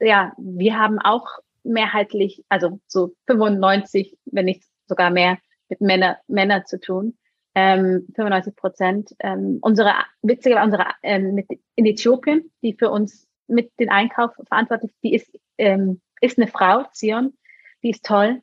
ja, 0.00 0.32
wir 0.38 0.78
haben 0.78 0.98
auch 0.98 1.26
mehrheitlich, 1.62 2.44
also 2.48 2.80
so 2.86 3.14
95, 3.26 4.16
wenn 4.24 4.46
nicht 4.46 4.64
sogar 4.86 5.10
mehr, 5.10 5.38
mit 5.72 5.80
Männer, 5.80 6.18
Männer 6.28 6.64
zu 6.64 6.78
tun 6.78 7.16
ähm, 7.54 8.06
95 8.14 8.56
Prozent. 8.56 9.14
Ähm, 9.20 9.58
unsere, 9.62 9.92
witzige, 10.22 10.60
unsere 10.62 10.86
ähm, 11.02 11.34
mit, 11.34 11.48
in 11.74 11.86
Äthiopien, 11.86 12.50
die 12.62 12.74
für 12.74 12.90
uns 12.90 13.26
mit 13.46 13.72
den 13.78 13.90
Einkauf 13.90 14.32
verantwortlich, 14.48 14.92
die 15.02 15.14
ist, 15.14 15.30
ähm, 15.58 16.00
ist 16.20 16.38
eine 16.38 16.48
Frau, 16.48 16.84
Zion, 16.92 17.36
die 17.82 17.90
ist 17.90 18.04
toll. 18.04 18.42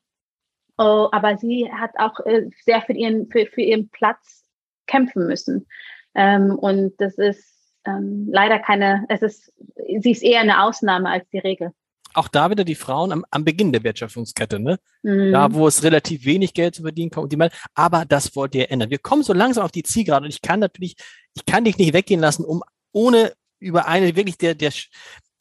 Oh, 0.78 1.10
aber 1.12 1.38
sie 1.38 1.72
hat 1.72 1.92
auch 1.98 2.20
äh, 2.26 2.50
sehr 2.64 2.82
für 2.82 2.94
ihren, 2.94 3.30
für, 3.30 3.46
für 3.46 3.62
ihren 3.62 3.90
Platz 3.90 4.46
kämpfen 4.88 5.28
müssen. 5.28 5.68
Ähm, 6.16 6.58
und 6.58 6.94
das 7.00 7.18
ist 7.18 7.74
ähm, 7.86 8.30
leider 8.32 8.60
keine, 8.60 9.06
es 9.10 9.22
ist, 9.22 9.54
sie 10.00 10.12
ist 10.12 10.24
eher 10.24 10.42
eine 10.42 10.64
Ausnahme 10.64 11.10
als 11.10 11.30
die 11.30 11.40
Regel 11.40 11.74
auch 12.14 12.28
da 12.28 12.50
wieder 12.50 12.64
die 12.64 12.76
Frauen 12.76 13.12
am, 13.12 13.26
am 13.32 13.46
Beginn 13.46 13.72
der 13.72 13.84
Wertschöpfungskette, 13.84 14.60
ne? 14.60 14.80
Mhm. 15.04 15.32
Da, 15.32 15.54
wo 15.54 15.68
es 15.68 15.84
relativ 15.84 16.26
wenig 16.26 16.54
Geld 16.54 16.76
zu 16.76 16.82
verdienen 16.82 17.12
kommt, 17.12 17.32
die 17.32 17.38
mal, 17.38 17.52
aber 17.74 18.06
das 18.06 18.36
wollt 18.36 18.56
ihr 18.56 18.72
ändern. 18.72 18.90
Wir 18.90 19.00
kommen 19.00 19.24
so 19.24 19.34
langsam 19.34 19.64
auf 19.66 19.72
die 19.72 19.84
Zielgerade 19.84 20.26
und 20.26 20.32
ich 20.32 20.42
kann 20.42 20.60
natürlich, 20.60 20.96
ich 21.36 21.46
kann 21.46 21.66
dich 21.66 21.78
nicht 21.78 21.94
weggehen 21.94 22.20
lassen, 22.20 22.46
um 22.46 22.64
ohne 22.92 23.34
über 23.60 23.88
eine 23.88 24.16
wirklich 24.16 24.38
der, 24.38 24.56
der, 24.56 24.72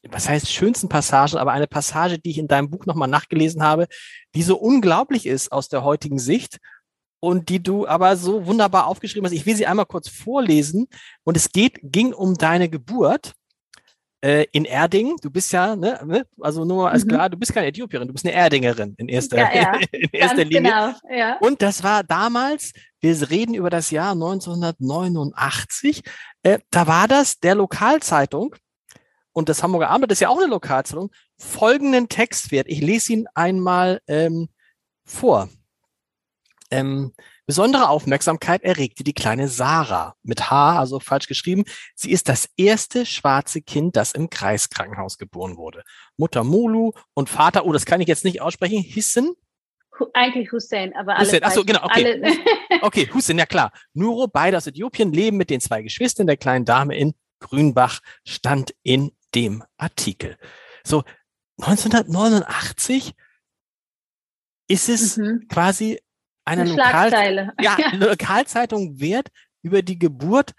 was 0.09 0.29
heißt 0.29 0.51
schönsten 0.51 0.89
Passagen, 0.89 1.37
aber 1.37 1.51
eine 1.51 1.67
Passage, 1.67 2.19
die 2.19 2.31
ich 2.31 2.37
in 2.37 2.47
deinem 2.47 2.69
Buch 2.69 2.85
nochmal 2.85 3.07
nachgelesen 3.07 3.63
habe, 3.63 3.87
die 4.35 4.43
so 4.43 4.57
unglaublich 4.57 5.25
ist 5.25 5.51
aus 5.51 5.69
der 5.69 5.83
heutigen 5.83 6.19
Sicht 6.19 6.57
und 7.19 7.49
die 7.49 7.61
du 7.61 7.87
aber 7.87 8.15
so 8.15 8.45
wunderbar 8.45 8.87
aufgeschrieben 8.87 9.25
hast. 9.25 9.33
Ich 9.33 9.45
will 9.45 9.55
sie 9.55 9.65
einmal 9.65 9.85
kurz 9.85 10.07
vorlesen 10.07 10.87
und 11.23 11.35
es 11.35 11.51
geht, 11.51 11.79
ging 11.81 12.13
um 12.13 12.35
deine 12.35 12.69
Geburt 12.69 13.33
äh, 14.21 14.45
in 14.51 14.65
Erding. 14.65 15.15
Du 15.21 15.29
bist 15.29 15.51
ja, 15.51 15.75
ne, 15.75 15.99
ne 16.05 16.25
also 16.39 16.65
nur 16.65 16.89
als 16.89 17.05
mhm. 17.05 17.09
klar, 17.09 17.29
du 17.29 17.37
bist 17.37 17.53
keine 17.53 17.67
Äthiopierin, 17.67 18.07
du 18.07 18.13
bist 18.13 18.25
eine 18.25 18.35
Erdingerin 18.35 18.95
in 18.97 19.09
erster, 19.09 19.37
ja, 19.37 19.53
ja. 19.53 19.79
in 19.91 20.09
erster 20.11 20.45
Linie. 20.45 20.61
Genau, 20.61 20.93
ja. 21.09 21.37
Und 21.39 21.61
das 21.61 21.83
war 21.83 22.03
damals, 22.03 22.73
wir 23.01 23.29
reden 23.29 23.53
über 23.53 23.69
das 23.69 23.91
Jahr 23.91 24.11
1989, 24.11 26.03
äh, 26.43 26.59
da 26.71 26.87
war 26.87 27.07
das 27.07 27.39
der 27.39 27.55
Lokalzeitung, 27.55 28.55
und 29.31 29.47
das 29.47 29.63
Hamburger 29.63 29.89
Abend 29.89 30.11
ist 30.11 30.19
ja 30.19 30.29
auch 30.29 30.37
eine 30.37 30.47
Lokalzeitung, 30.47 31.11
folgenden 31.37 32.09
Text 32.09 32.51
wert. 32.51 32.67
Ich 32.67 32.81
lese 32.81 33.13
ihn 33.13 33.27
einmal 33.35 34.01
ähm, 34.07 34.49
vor. 35.05 35.49
Ähm, 36.71 37.13
Besondere 37.49 37.89
Aufmerksamkeit 37.89 38.61
erregte 38.61 39.03
die 39.03 39.13
kleine 39.13 39.47
Sarah 39.47 40.15
mit 40.21 40.51
H, 40.51 40.77
also 40.77 40.99
falsch 40.99 41.25
geschrieben. 41.25 41.63
Sie 41.95 42.11
ist 42.11 42.29
das 42.29 42.47
erste 42.57 43.07
schwarze 43.07 43.63
Kind, 43.63 43.95
das 43.95 44.11
im 44.11 44.29
Kreiskrankenhaus 44.29 45.17
geboren 45.17 45.57
wurde. 45.57 45.81
Mutter 46.15 46.43
Mulu 46.43 46.91
und 47.15 47.27
Vater, 47.27 47.65
oh, 47.65 47.73
das 47.73 47.87
kann 47.87 48.01
ich 48.01 48.07
jetzt 48.07 48.23
nicht 48.23 48.39
aussprechen, 48.39 48.83
Hissen. 48.83 49.33
Eigentlich 50.13 50.51
Hussein, 50.51 50.93
aber 50.95 51.15
alle. 51.15 51.25
Hussein, 51.25 51.41
achso, 51.41 51.65
genau, 51.65 51.85
okay. 51.85 52.37
okay, 52.83 53.09
Hussein, 53.11 53.39
ja 53.39 53.47
klar. 53.47 53.71
Nuro, 53.95 54.27
beide 54.27 54.55
aus 54.55 54.67
Äthiopien, 54.67 55.11
leben 55.11 55.37
mit 55.37 55.49
den 55.49 55.59
zwei 55.59 55.81
Geschwistern 55.81 56.27
der 56.27 56.37
kleinen 56.37 56.65
Dame 56.65 56.95
in 56.95 57.15
Grünbach, 57.39 58.01
stand 58.27 58.75
in 58.83 59.11
dem 59.33 59.63
Artikel. 59.75 60.37
So, 60.83 61.03
1989 61.57 63.15
ist 64.67 64.87
es 64.87 65.17
mhm. 65.17 65.47
quasi 65.49 65.99
einer 66.49 66.65
Lokal 66.65 67.53
ja, 67.61 67.75
eine 67.75 68.07
Lokalzeitung 68.07 68.99
wert 68.99 69.29
über 69.61 69.81
die 69.81 69.99
Geburt, 69.99 70.53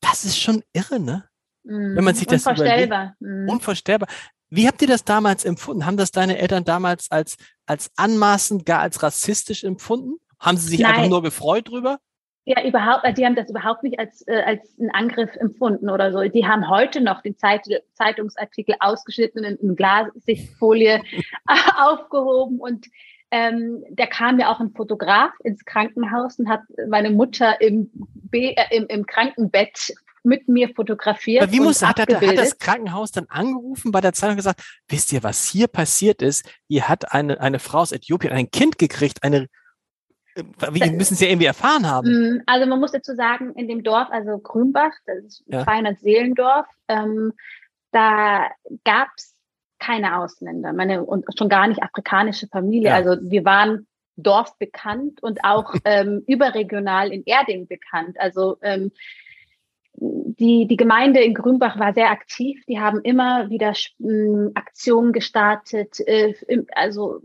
das 0.00 0.24
ist 0.24 0.38
schon 0.38 0.62
irre, 0.72 1.00
ne? 1.00 1.24
Mm, 1.64 1.96
Wenn 1.96 2.04
man 2.04 2.14
sich 2.14 2.26
das 2.26 2.46
Unvorstellbar. 2.46 3.14
Mm. 3.20 3.48
Unvorstellbar. 3.48 4.08
Wie 4.50 4.66
habt 4.68 4.80
ihr 4.82 4.88
das 4.88 5.04
damals 5.04 5.44
empfunden? 5.44 5.86
Haben 5.86 5.96
das 5.96 6.10
deine 6.10 6.38
Eltern 6.38 6.64
damals 6.64 7.10
als, 7.10 7.36
als 7.66 7.90
anmaßend, 7.96 8.66
gar 8.66 8.80
als 8.80 9.02
rassistisch 9.02 9.64
empfunden? 9.64 10.16
Haben 10.38 10.58
sie 10.58 10.68
sich 10.68 10.80
Nein. 10.80 10.92
einfach 10.92 11.08
nur 11.08 11.22
gefreut 11.22 11.68
drüber? 11.68 11.98
Ja, 12.46 12.62
überhaupt, 12.62 13.04
die 13.16 13.24
haben 13.24 13.36
das 13.36 13.48
überhaupt 13.48 13.82
nicht 13.82 13.98
als, 13.98 14.22
äh, 14.28 14.42
als 14.44 14.78
einen 14.78 14.90
Angriff 14.90 15.34
empfunden 15.36 15.88
oder 15.88 16.12
so. 16.12 16.20
Die 16.28 16.46
haben 16.46 16.68
heute 16.68 17.00
noch 17.00 17.22
den 17.22 17.38
Zeit, 17.38 17.66
Zeitungsartikel 17.94 18.76
ausgeschnitten 18.80 19.46
und 19.46 19.60
in 19.60 19.76
Glassichtfolie 19.76 21.02
aufgehoben 21.78 22.60
und 22.60 22.86
ähm, 23.34 23.84
da 23.90 24.06
kam 24.06 24.38
ja 24.38 24.48
auch 24.52 24.60
ein 24.60 24.70
Fotograf 24.70 25.32
ins 25.42 25.64
Krankenhaus 25.64 26.38
und 26.38 26.48
hat 26.48 26.60
meine 26.88 27.10
Mutter 27.10 27.60
im, 27.60 27.90
Be 27.92 28.56
äh, 28.56 28.76
im, 28.76 28.86
im 28.86 29.06
Krankenbett 29.06 29.92
mit 30.22 30.46
mir 30.46 30.68
fotografiert. 30.68 31.42
Aber 31.42 31.52
wie 31.52 31.58
muss, 31.58 31.82
hat, 31.82 31.98
hat, 31.98 32.14
hat 32.14 32.38
das 32.38 32.58
Krankenhaus 32.58 33.10
dann 33.10 33.26
angerufen 33.28 33.90
bei 33.90 34.00
der 34.00 34.12
Zeitung 34.12 34.36
gesagt, 34.36 34.62
wisst 34.86 35.12
ihr, 35.12 35.24
was 35.24 35.48
hier 35.48 35.66
passiert 35.66 36.22
ist? 36.22 36.48
Hier 36.68 36.88
hat 36.88 37.12
eine, 37.12 37.40
eine 37.40 37.58
Frau 37.58 37.78
aus 37.78 37.90
Äthiopien 37.90 38.32
ein 38.32 38.52
Kind 38.52 38.78
gekriegt, 38.78 39.24
eine 39.24 39.48
äh, 40.36 40.44
wie 40.70 40.88
müssen 40.92 41.16
Sie 41.16 41.24
ja 41.24 41.32
irgendwie 41.32 41.48
erfahren 41.48 41.90
haben? 41.90 42.36
Mm, 42.36 42.42
also 42.46 42.66
man 42.66 42.78
muss 42.78 42.92
dazu 42.92 43.16
sagen, 43.16 43.52
in 43.54 43.66
dem 43.66 43.82
Dorf, 43.82 44.06
also 44.12 44.38
Grünbach, 44.38 44.92
das 45.06 45.24
ist 45.24 45.44
ein 45.48 45.54
ja. 45.54 45.64
200 45.64 45.98
Seelendorf, 45.98 46.66
ähm, 46.86 47.32
da 47.90 48.48
gab 48.84 49.08
es 49.16 49.33
keine 49.84 50.18
Ausländer, 50.18 50.72
meine 50.72 51.04
und 51.04 51.26
schon 51.36 51.48
gar 51.48 51.66
nicht 51.66 51.82
afrikanische 51.82 52.48
Familie. 52.48 52.88
Ja. 52.88 52.94
Also 52.94 53.16
wir 53.20 53.44
waren 53.44 53.86
dorfbekannt 54.16 55.22
und 55.22 55.40
auch 55.44 55.74
ähm, 55.84 56.22
überregional 56.26 57.12
in 57.12 57.22
Erding 57.24 57.66
bekannt. 57.66 58.18
Also 58.18 58.56
ähm, 58.62 58.92
die, 59.96 60.66
die 60.66 60.76
Gemeinde 60.76 61.20
in 61.20 61.34
Grünbach 61.34 61.78
war 61.78 61.92
sehr 61.92 62.10
aktiv. 62.10 62.62
Die 62.66 62.80
haben 62.80 63.00
immer 63.02 63.50
wieder 63.50 63.72
äh, 64.00 64.50
Aktionen 64.54 65.12
gestartet. 65.12 66.00
Äh, 66.00 66.34
also, 66.74 67.20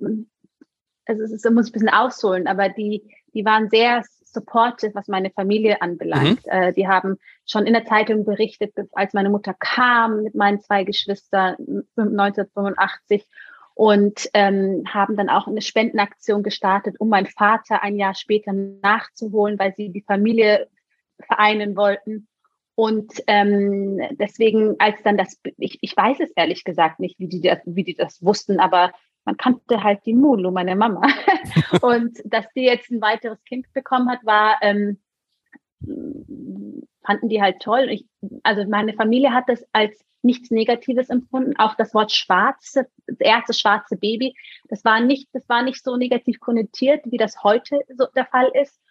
also 1.05 1.23
es 1.23 1.31
ist, 1.31 1.49
muss 1.51 1.67
ich 1.67 1.71
ein 1.71 1.73
bisschen 1.73 1.89
ausholen, 1.89 2.47
aber 2.47 2.69
die, 2.69 3.03
die 3.33 3.45
waren 3.45 3.69
sehr 3.69 4.03
supportive, 4.33 4.95
was 4.95 5.07
meine 5.07 5.29
Familie 5.31 5.81
anbelangt. 5.81 6.45
Mhm. 6.45 6.51
Äh, 6.51 6.73
die 6.73 6.87
haben 6.87 7.17
schon 7.45 7.65
in 7.65 7.73
der 7.73 7.85
Zeitung 7.85 8.25
berichtet, 8.25 8.73
als 8.93 9.13
meine 9.13 9.29
Mutter 9.29 9.53
kam 9.53 10.23
mit 10.23 10.35
meinen 10.35 10.61
zwei 10.61 10.83
Geschwistern 10.83 11.55
1985 11.95 13.27
und 13.75 14.29
ähm, 14.33 14.83
haben 14.87 15.15
dann 15.15 15.29
auch 15.29 15.47
eine 15.47 15.61
Spendenaktion 15.61 16.43
gestartet, 16.43 16.97
um 16.99 17.09
meinen 17.09 17.27
Vater 17.27 17.81
ein 17.81 17.95
Jahr 17.95 18.13
später 18.13 18.51
nachzuholen, 18.51 19.57
weil 19.57 19.73
sie 19.75 19.89
die 19.89 20.01
Familie 20.01 20.67
vereinen 21.17 21.75
wollten. 21.75 22.27
Und 22.75 23.11
ähm, 23.27 24.01
deswegen, 24.11 24.75
als 24.79 25.01
dann 25.03 25.17
das, 25.17 25.39
ich, 25.57 25.79
ich 25.81 25.95
weiß 25.95 26.19
es 26.19 26.31
ehrlich 26.31 26.63
gesagt 26.63 26.99
nicht, 26.99 27.19
wie 27.19 27.27
die 27.27 27.41
das, 27.41 27.59
wie 27.65 27.83
die 27.83 27.95
das 27.95 28.23
wussten, 28.23 28.59
aber 28.59 28.91
man 29.29 29.37
kannte 29.37 29.83
halt 29.83 29.99
die 30.07 30.15
Mulu, 30.15 30.49
meine 30.49 30.75
Mama. 30.75 31.01
und 31.81 32.17
dass 32.25 32.45
die 32.55 32.63
jetzt 32.63 32.89
ein 32.89 32.99
weiteres 32.99 33.43
Kind 33.43 33.71
bekommen 33.73 34.09
hat, 34.09 34.25
war, 34.25 34.57
ähm, 34.61 34.97
fanden 37.05 37.29
die 37.29 37.39
halt 37.39 37.59
toll. 37.61 37.89
Ich, 37.91 38.07
also 38.41 38.67
meine 38.67 38.93
Familie 38.93 39.31
hat 39.31 39.47
das 39.47 39.63
als 39.71 40.03
nichts 40.23 40.49
Negatives 40.49 41.09
empfunden. 41.09 41.55
Auch 41.57 41.75
das 41.75 41.93
Wort 41.93 42.11
schwarze, 42.11 42.87
das 43.05 43.19
erste 43.19 43.53
schwarze 43.53 43.97
Baby, 43.97 44.33
das 44.67 44.83
war 44.83 44.99
nicht, 44.99 45.29
das 45.33 45.47
war 45.47 45.61
nicht 45.61 45.83
so 45.83 45.95
negativ 45.95 46.39
konnotiert, 46.39 47.01
wie 47.05 47.17
das 47.17 47.43
heute 47.43 47.79
so 47.95 48.07
der 48.15 48.25
Fall 48.25 48.51
ist. 48.59 48.81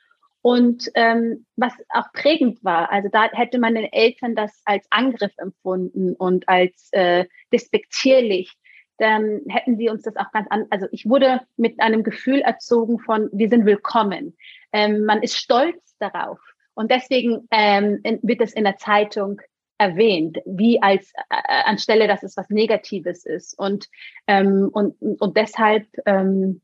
Und 0.41 0.89
ähm, 0.95 1.47
was 1.57 1.73
auch 1.89 2.13
prägend 2.13 2.63
war, 2.63 2.93
also 2.93 3.09
da 3.11 3.29
hätte 3.33 3.59
meine 3.59 3.93
Eltern 3.93 4.37
das 4.37 4.63
als 4.65 4.87
Angriff 4.91 5.33
empfunden 5.37 6.15
und 6.15 6.49
als 6.49 6.91
äh, 6.93 7.27
despektierlich 7.53 8.57
dann 8.99 9.41
hätten 9.49 9.77
sie 9.77 9.89
uns 9.89 10.03
das 10.03 10.17
auch 10.17 10.31
ganz 10.33 10.49
an. 10.51 10.67
Also 10.71 10.87
ich 10.91 11.09
wurde 11.09 11.41
mit 11.57 11.81
einem 11.81 12.03
Gefühl 12.03 12.41
erzogen 12.41 12.99
von, 12.99 13.29
wir 13.33 13.49
sind 13.49 13.65
willkommen. 13.65 14.37
Ähm, 14.73 15.05
man 15.05 15.23
ist 15.23 15.37
stolz 15.37 15.97
darauf. 15.99 16.39
Und 16.75 16.91
deswegen 16.91 17.49
ähm, 17.51 18.01
wird 18.23 18.41
es 18.41 18.53
in 18.53 18.65
der 18.65 18.77
Zeitung 18.77 19.41
erwähnt, 19.79 20.39
wie 20.45 20.83
als 20.83 21.13
äh, 21.31 21.63
anstelle, 21.65 22.09
dass 22.09 22.23
es 22.23 22.37
was 22.37 22.51
Negatives 22.51 23.25
ist. 23.25 23.57
Und, 23.59 23.89
ähm, 24.27 24.69
und, 24.73 24.97
und 25.01 25.37
deshalb 25.37 25.87
ähm, 26.05 26.61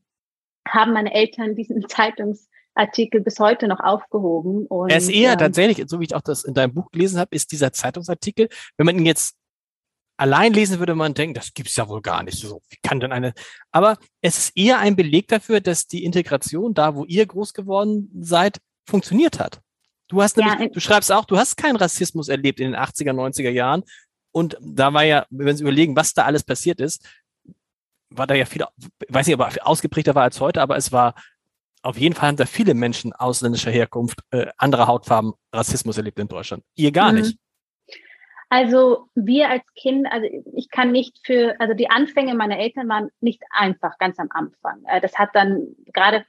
haben 0.67 0.93
meine 0.93 1.13
Eltern 1.13 1.55
diesen 1.55 1.85
Zeitungsartikel 1.89 3.21
bis 3.21 3.39
heute 3.39 3.67
noch 3.67 3.79
aufgehoben. 3.79 4.67
Und, 4.67 4.91
er 4.91 4.97
ist 4.97 5.09
eher 5.09 5.33
ähm, 5.33 5.37
tatsächlich, 5.37 5.87
so 5.87 5.99
wie 5.99 6.05
ich 6.05 6.15
auch 6.15 6.21
das 6.21 6.43
in 6.43 6.53
deinem 6.53 6.73
Buch 6.73 6.91
gelesen 6.91 7.19
habe, 7.19 7.33
ist 7.33 7.51
dieser 7.53 7.71
Zeitungsartikel, 7.71 8.49
wenn 8.77 8.85
man 8.85 8.97
ihn 8.97 9.05
jetzt 9.05 9.37
allein 10.17 10.53
lesen 10.53 10.79
würde 10.79 10.95
man 10.95 11.13
denken, 11.13 11.33
das 11.33 11.53
gibt's 11.53 11.75
ja 11.75 11.87
wohl 11.87 12.01
gar 12.01 12.23
nicht. 12.23 12.37
So, 12.37 12.61
wie 12.69 12.77
kann 12.83 12.99
denn 12.99 13.11
eine? 13.11 13.33
Aber 13.71 13.97
es 14.21 14.37
ist 14.37 14.57
eher 14.57 14.79
ein 14.79 14.95
Beleg 14.95 15.27
dafür, 15.27 15.61
dass 15.61 15.87
die 15.87 16.03
Integration 16.03 16.73
da, 16.73 16.95
wo 16.95 17.05
ihr 17.05 17.25
groß 17.25 17.53
geworden 17.53 18.09
seid, 18.19 18.59
funktioniert 18.87 19.39
hat. 19.39 19.61
Du 20.07 20.21
hast 20.21 20.37
nämlich, 20.37 20.59
ja, 20.59 20.67
du 20.67 20.79
schreibst 20.79 21.11
auch, 21.11 21.25
du 21.25 21.37
hast 21.37 21.57
keinen 21.57 21.77
Rassismus 21.77 22.29
erlebt 22.29 22.59
in 22.59 22.71
den 22.71 22.79
80er, 22.79 23.11
90er 23.11 23.49
Jahren. 23.49 23.83
Und 24.31 24.57
da 24.61 24.93
war 24.93 25.03
ja, 25.03 25.25
wenn 25.29 25.55
Sie 25.55 25.63
überlegen, 25.63 25.95
was 25.95 26.13
da 26.13 26.25
alles 26.25 26.43
passiert 26.43 26.79
ist, 26.79 27.03
war 28.09 28.27
da 28.27 28.35
ja 28.35 28.45
viel, 28.45 28.63
weiß 29.09 29.25
nicht, 29.25 29.35
ob 29.35 29.41
er 29.41 29.67
ausgeprägter 29.67 30.13
war 30.13 30.23
als 30.23 30.39
heute, 30.39 30.61
aber 30.61 30.77
es 30.77 30.91
war 30.91 31.15
auf 31.81 31.97
jeden 31.97 32.15
Fall 32.15 32.29
haben 32.29 32.35
da 32.35 32.47
viele 32.47 32.73
Menschen 32.73 33.13
ausländischer 33.13 33.69
Herkunft, 33.69 34.19
äh, 34.31 34.47
anderer 34.57 34.87
Hautfarben 34.87 35.33
Rassismus 35.53 35.97
erlebt 35.97 36.17
in 36.19 36.27
Deutschland. 36.27 36.63
Ihr 36.73 36.91
gar 36.91 37.11
mhm. 37.11 37.19
nicht. 37.19 37.37
Also 38.55 39.09
wir 39.15 39.49
als 39.49 39.65
Kind, 39.75 40.07
also 40.09 40.25
ich 40.53 40.69
kann 40.69 40.93
nicht 40.93 41.19
für, 41.25 41.59
also 41.59 41.73
die 41.73 41.89
Anfänge 41.89 42.35
meiner 42.35 42.57
Eltern 42.57 42.87
waren 42.87 43.09
nicht 43.19 43.43
einfach 43.49 43.97
ganz 43.97 44.17
am 44.17 44.29
Anfang. 44.29 44.81
Äh, 44.85 45.01
das 45.01 45.19
hat 45.19 45.31
dann 45.33 45.75
gerade, 45.93 46.23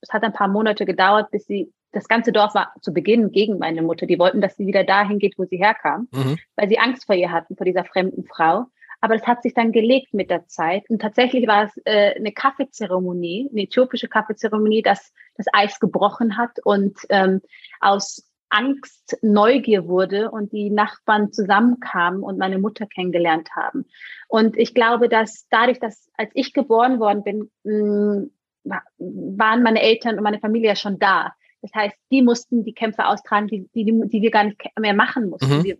es 0.00 0.12
hat 0.12 0.24
ein 0.24 0.32
paar 0.32 0.48
Monate 0.48 0.84
gedauert, 0.84 1.30
bis 1.30 1.46
sie, 1.46 1.72
das 1.92 2.08
ganze 2.08 2.32
Dorf 2.32 2.56
war 2.56 2.74
zu 2.80 2.92
Beginn 2.92 3.30
gegen 3.30 3.58
meine 3.58 3.80
Mutter. 3.80 4.06
Die 4.06 4.18
wollten, 4.18 4.40
dass 4.40 4.56
sie 4.56 4.66
wieder 4.66 4.82
dahin 4.82 5.20
geht, 5.20 5.38
wo 5.38 5.44
sie 5.44 5.58
herkam, 5.58 6.08
mhm. 6.10 6.36
weil 6.56 6.68
sie 6.68 6.80
Angst 6.80 7.06
vor 7.06 7.14
ihr 7.14 7.30
hatten, 7.30 7.54
vor 7.54 7.64
dieser 7.64 7.84
fremden 7.84 8.24
Frau. 8.24 8.66
Aber 9.00 9.16
das 9.16 9.24
hat 9.28 9.44
sich 9.44 9.54
dann 9.54 9.70
gelegt 9.70 10.12
mit 10.12 10.30
der 10.30 10.48
Zeit. 10.48 10.82
Und 10.90 11.00
tatsächlich 11.00 11.46
war 11.46 11.66
es 11.66 11.80
äh, 11.84 12.16
eine 12.16 12.32
Kaffeezeremonie, 12.32 13.50
eine 13.52 13.62
äthiopische 13.62 14.08
Kaffeezeremonie, 14.08 14.82
dass 14.82 15.12
das 15.36 15.46
Eis 15.52 15.78
gebrochen 15.78 16.36
hat 16.36 16.58
und 16.64 16.98
ähm, 17.08 17.40
aus 17.78 18.29
Angst 18.50 19.16
Neugier 19.22 19.86
wurde 19.86 20.30
und 20.30 20.52
die 20.52 20.70
Nachbarn 20.70 21.32
zusammenkamen 21.32 22.22
und 22.22 22.38
meine 22.38 22.58
Mutter 22.58 22.86
kennengelernt 22.86 23.48
haben. 23.56 23.86
Und 24.28 24.56
ich 24.56 24.74
glaube, 24.74 25.08
dass 25.08 25.46
dadurch, 25.50 25.78
dass 25.78 26.10
als 26.16 26.30
ich 26.34 26.52
geboren 26.52 27.00
worden 27.00 27.24
bin, 27.24 27.50
mm, 27.64 28.30
waren 28.64 29.62
meine 29.62 29.80
Eltern 29.80 30.18
und 30.18 30.24
meine 30.24 30.40
Familie 30.40 30.68
ja 30.68 30.76
schon 30.76 30.98
da. 30.98 31.32
Das 31.62 31.72
heißt, 31.74 31.96
die 32.10 32.22
mussten 32.22 32.64
die 32.64 32.74
Kämpfe 32.74 33.06
austragen, 33.06 33.46
die, 33.46 33.68
die, 33.74 33.84
die 33.84 34.22
wir 34.22 34.30
gar 34.30 34.44
nicht 34.44 34.60
mehr 34.78 34.94
machen 34.94 35.30
mussten. 35.30 35.58
Mhm. 35.58 35.64
Wir, 35.64 35.78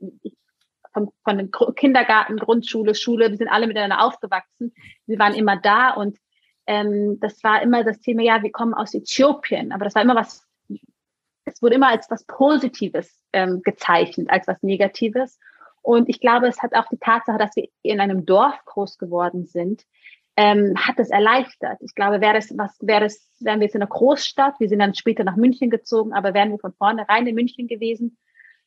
von, 0.93 1.11
von 1.25 1.39
dem 1.39 1.51
Kindergarten, 1.77 2.37
Grundschule, 2.37 2.95
Schule, 2.95 3.31
wir 3.31 3.37
sind 3.37 3.49
alle 3.49 3.67
miteinander 3.67 4.05
aufgewachsen. 4.05 4.73
Wir 5.07 5.19
waren 5.19 5.35
immer 5.35 5.57
da 5.57 5.91
und 5.91 6.19
ähm, 6.67 7.19
das 7.21 7.43
war 7.43 7.63
immer 7.63 7.85
das 7.85 8.01
Thema, 8.01 8.23
ja, 8.23 8.43
wir 8.43 8.53
kommen 8.53 8.75
aus 8.75 8.95
Äthiopien, 8.95 9.73
aber 9.73 9.85
das 9.85 9.95
war 9.95 10.03
immer 10.03 10.17
was 10.17 10.47
es 11.53 11.63
wurde 11.63 11.77
immer 11.77 11.89
als 11.89 12.11
was 12.11 12.25
Positives 12.25 13.23
ähm, 13.33 13.63
gezeichnet, 13.63 14.29
als 14.31 14.47
was 14.47 14.63
Negatives. 14.63 15.39
Und 15.83 16.09
ich 16.09 16.21
glaube, 16.21 16.47
es 16.47 16.63
hat 16.63 16.75
auch 16.75 16.89
die 16.91 16.99
Tatsache, 16.99 17.39
dass 17.39 17.57
wir 17.57 17.69
in 17.83 18.01
einem 18.01 18.27
Dorf 18.27 18.65
groß 18.67 18.99
geworden 18.99 19.47
sind, 19.47 19.85
ähm, 20.37 20.75
hat 20.77 20.99
es 20.99 21.11
erleichtert. 21.11 21.79
Ich 21.81 21.95
glaube, 21.95 22.21
wäre 22.21 22.35
das, 22.35 22.57
was 22.57 22.77
wäre 22.81 23.03
das, 23.03 23.29
wären 23.41 23.61
wir 23.61 23.67
jetzt 23.67 23.75
in 23.75 23.83
einer 23.83 23.91
Großstadt, 23.91 24.61
wir 24.61 24.69
sind 24.69 24.79
dann 24.79 24.95
später 24.95 25.25
nach 25.25 25.37
München 25.37 25.71
gezogen, 25.71 26.13
aber 26.13 26.35
wären 26.35 26.51
wir 26.51 26.59
von 26.59 26.73
vornherein 26.73 27.27
in 27.27 27.35
München 27.35 27.67
gewesen, 27.67 28.17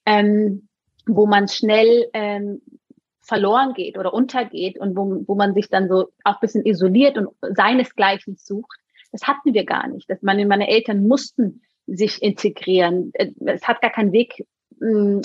ähm, 0.06 0.68
wo 1.08 1.26
man 1.26 1.48
schnell 1.48 2.10
ähm, 2.14 2.62
verloren 3.22 3.74
geht 3.74 3.98
oder 3.98 4.14
untergeht 4.14 4.78
und 4.78 4.96
wo, 4.96 5.24
wo 5.28 5.36
man 5.36 5.54
sich 5.54 5.70
dann 5.70 5.88
so 5.88 6.10
auch 6.24 6.36
ein 6.36 6.42
bisschen 6.42 6.66
isoliert 6.66 7.18
und 7.18 7.30
seinesgleichen 7.42 8.36
sucht. 8.36 8.80
Das 9.12 9.24
hatten 9.24 9.54
wir 9.54 9.66
gar 9.66 9.88
nicht. 9.88 10.10
Das 10.10 10.22
meine, 10.22 10.46
meine 10.46 10.68
Eltern 10.68 11.08
mussten 11.08 11.62
sich 11.88 12.22
integrieren. 12.22 13.12
Äh, 13.14 13.32
es 13.46 13.68
hat 13.68 13.82
gar 13.82 13.92
keinen 13.92 14.12
Weg 14.12 14.46
mh, 14.80 14.90
hm, 14.90 15.22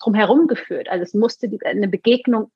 drumherum 0.00 0.46
geführt. 0.46 0.88
Also 0.88 1.02
es 1.02 1.14
musste 1.14 1.48
die, 1.48 1.64
eine 1.64 1.88
Begegnung 1.88 2.50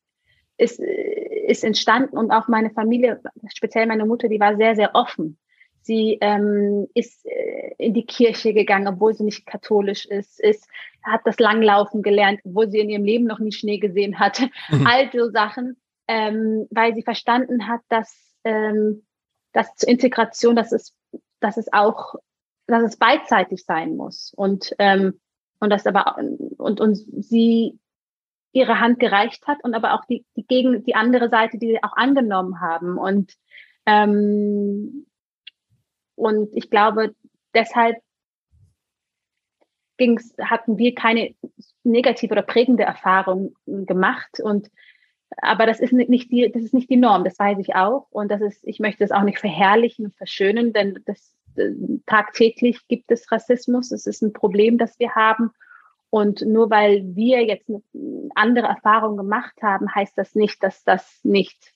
ist, 0.57 0.79
ist 0.79 1.65
entstanden 1.65 2.19
und 2.19 2.31
auch 2.31 2.49
meine 2.49 2.71
Familie, 2.71 3.21
speziell 3.55 3.87
meine 3.87 4.05
Mutter, 4.05 4.29
die 4.29 4.41
war 4.41 4.57
sehr, 4.57 4.77
sehr 4.77 4.95
offen. 4.95 5.39
Sie 5.83 6.19
ähm, 6.21 6.87
ist 6.95 7.25
äh, 7.25 7.75
in 7.79 7.95
die 7.95 8.05
Kirche 8.05 8.53
gegangen, 8.53 8.87
obwohl 8.87 9.15
sie 9.15 9.25
nicht 9.25 9.47
katholisch 9.47 10.05
ist, 10.05 10.39
ist, 10.39 10.69
hat 11.03 11.23
das 11.25 11.39
Langlaufen 11.39 12.03
gelernt, 12.03 12.41
obwohl 12.45 12.71
sie 12.71 12.81
in 12.81 12.91
ihrem 12.91 13.05
Leben 13.05 13.25
noch 13.25 13.39
nie 13.39 13.53
Schnee 13.53 13.79
gesehen 13.79 14.19
hatte. 14.19 14.51
Mhm. 14.69 14.87
All 14.87 15.11
so 15.11 15.31
Sachen, 15.31 15.81
ähm, 16.07 16.67
weil 16.71 16.95
sie 16.95 17.03
verstanden 17.03 17.67
hat, 17.67 17.81
dass, 17.89 18.37
ähm, 18.45 19.07
dass 19.53 19.75
zur 19.77 19.89
Integration, 19.89 20.55
dass 20.55 20.73
es, 20.73 20.95
dass 21.41 21.57
es 21.57 21.73
auch 21.73 22.17
dass 22.71 22.83
es 22.85 22.97
beidseitig 22.97 23.65
sein 23.65 23.97
muss. 23.97 24.33
Und 24.35 24.75
ähm, 24.79 25.21
und 25.61 25.71
das 25.71 25.87
aber 25.87 26.17
und 26.59 26.81
und 26.81 26.95
sie 26.97 27.79
ihre 28.53 28.81
Hand 28.81 28.99
gereicht 28.99 29.47
hat 29.47 29.63
und 29.63 29.75
aber 29.75 29.95
auch 29.95 30.05
die 30.07 30.25
die 30.37 30.47
gegen 30.47 30.85
die 30.85 30.95
andere 30.95 31.29
Seite, 31.29 31.59
die 31.59 31.69
sie 31.69 31.83
auch 31.83 31.97
angenommen 31.97 32.61
haben. 32.61 32.99
Und 32.99 33.35
ähm, 33.87 35.07
und 36.17 36.51
ich 36.55 36.71
glaube 36.71 37.15
deshalb 37.55 37.97
ging's, 40.01 40.35
hatten 40.41 40.79
wir 40.79 40.95
keine 40.95 41.35
negative 41.85 42.33
oder 42.33 42.43
prägende 42.43 42.83
Erfahrung 42.83 43.55
gemacht. 43.67 44.41
Und 44.43 44.71
aber 45.37 45.67
das 45.67 45.79
ist 45.79 45.93
nicht 45.93 46.33
die, 46.33 46.51
das 46.51 46.63
ist 46.63 46.75
nicht 46.75 46.91
die 46.91 46.97
Norm, 46.97 47.23
das 47.23 47.39
weiß 47.39 47.59
ich 47.61 47.77
auch. 47.77 48.09
Und 48.11 48.31
das 48.31 48.41
ist, 48.41 48.67
ich 48.67 48.81
möchte 48.81 49.05
es 49.05 49.13
auch 49.13 49.23
nicht 49.23 49.39
verherrlichen 49.39 50.07
und 50.07 50.17
verschönen, 50.17 50.73
denn 50.73 51.01
das 51.05 51.37
tagtäglich 52.07 52.87
gibt 52.89 53.11
es 53.11 53.31
Rassismus. 53.31 53.93
Es 53.93 54.07
ist 54.07 54.23
ein 54.23 54.33
Problem, 54.33 54.79
das 54.79 54.99
wir 54.99 55.15
haben. 55.15 55.51
Und 56.11 56.43
nur 56.43 56.71
weil 56.71 57.05
wir 57.15 57.45
jetzt 57.45 57.69
eine 57.69 57.83
andere 58.35 58.67
Erfahrung 58.67 59.17
gemacht 59.17 59.55
haben, 59.63 59.95
heißt 59.95 60.17
das 60.17 60.35
nicht, 60.35 60.63
dass 60.63 60.83
das 60.83 61.21
nicht 61.23 61.73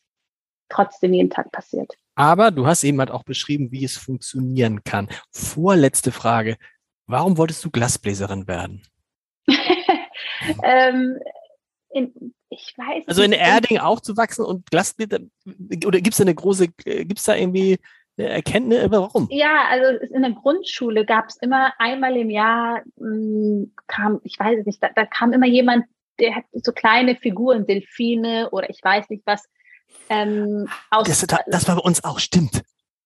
trotzdem 0.68 1.12
jeden 1.12 1.30
Tag 1.30 1.52
passiert. 1.52 1.92
Aber 2.16 2.50
du 2.50 2.66
hast 2.66 2.84
eben 2.84 2.98
halt 2.98 3.10
auch 3.10 3.24
beschrieben, 3.24 3.70
wie 3.70 3.84
es 3.84 3.96
funktionieren 3.96 4.82
kann. 4.82 5.08
Vorletzte 5.30 6.10
Frage. 6.10 6.56
Warum 7.06 7.38
wolltest 7.38 7.64
du 7.64 7.70
Glasbläserin 7.70 8.48
werden? 8.48 8.82
ähm, 10.62 11.18
in, 11.90 12.34
ich 12.48 12.74
weiß 12.76 13.06
Also 13.06 13.22
in 13.22 13.32
Erding 13.32 13.78
aufzuwachsen 13.78 14.44
und 14.44 14.70
Glasbläser, 14.70 15.18
oder 15.86 16.00
gibt 16.00 16.14
es 16.14 16.18
da 16.18 16.24
eine 16.24 16.34
große, 16.34 16.68
äh, 16.84 17.04
gibt 17.04 17.18
es 17.18 17.24
da 17.24 17.36
irgendwie 17.36 17.78
Erkenntnis, 18.16 18.90
warum? 18.90 19.26
Ja, 19.30 19.64
also 19.68 20.04
in 20.06 20.22
der 20.22 20.32
Grundschule 20.32 21.04
gab 21.04 21.28
es 21.28 21.36
immer 21.36 21.72
einmal 21.78 22.16
im 22.16 22.30
Jahr, 22.30 22.82
mh, 22.96 23.06
hm, 23.06 23.74
kam, 23.86 24.20
ich 24.22 24.38
weiß 24.38 24.60
es 24.60 24.66
nicht, 24.66 24.82
da, 24.82 24.90
da, 24.94 25.04
kam 25.04 25.32
immer 25.32 25.46
jemand, 25.46 25.86
der 26.20 26.36
hat 26.36 26.44
so 26.52 26.72
kleine 26.72 27.16
Figuren, 27.16 27.66
Delfine 27.66 28.50
oder 28.50 28.70
ich 28.70 28.78
weiß 28.82 29.10
nicht 29.10 29.24
was. 29.26 29.48
Ähm, 30.08 30.68
aus, 30.90 31.08
das, 31.08 31.26
das 31.46 31.68
war 31.68 31.76
bei 31.76 31.82
uns 31.82 32.04
auch, 32.04 32.18
stimmt. 32.18 32.62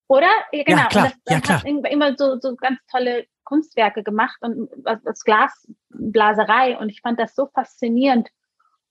Oder? 0.07 0.29
Ja, 0.51 0.63
genau. 0.63 0.81
Ja, 0.81 0.87
klar. 0.87 1.05
Und 1.05 1.13
das, 1.25 1.33
ja, 1.33 1.41
klar. 1.41 1.65
immer 1.65 2.15
so, 2.17 2.39
so 2.39 2.55
ganz 2.55 2.79
tolle 2.91 3.25
Kunstwerke 3.43 4.03
gemacht 4.03 4.37
und 4.41 4.69
aus 4.85 5.23
Glasblaserei. 5.23 6.77
Und 6.77 6.89
ich 6.89 7.01
fand 7.01 7.19
das 7.19 7.35
so 7.35 7.47
faszinierend 7.47 8.29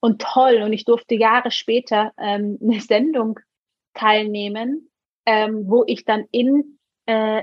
und 0.00 0.22
toll. 0.22 0.62
Und 0.62 0.72
ich 0.72 0.84
durfte 0.84 1.16
Jahre 1.16 1.50
später 1.50 2.12
ähm, 2.18 2.58
eine 2.62 2.80
Sendung 2.80 3.40
teilnehmen, 3.94 4.87
ähm, 5.28 5.64
wo 5.68 5.84
ich 5.86 6.06
dann 6.06 6.24
in, 6.30 6.78
äh, 7.04 7.42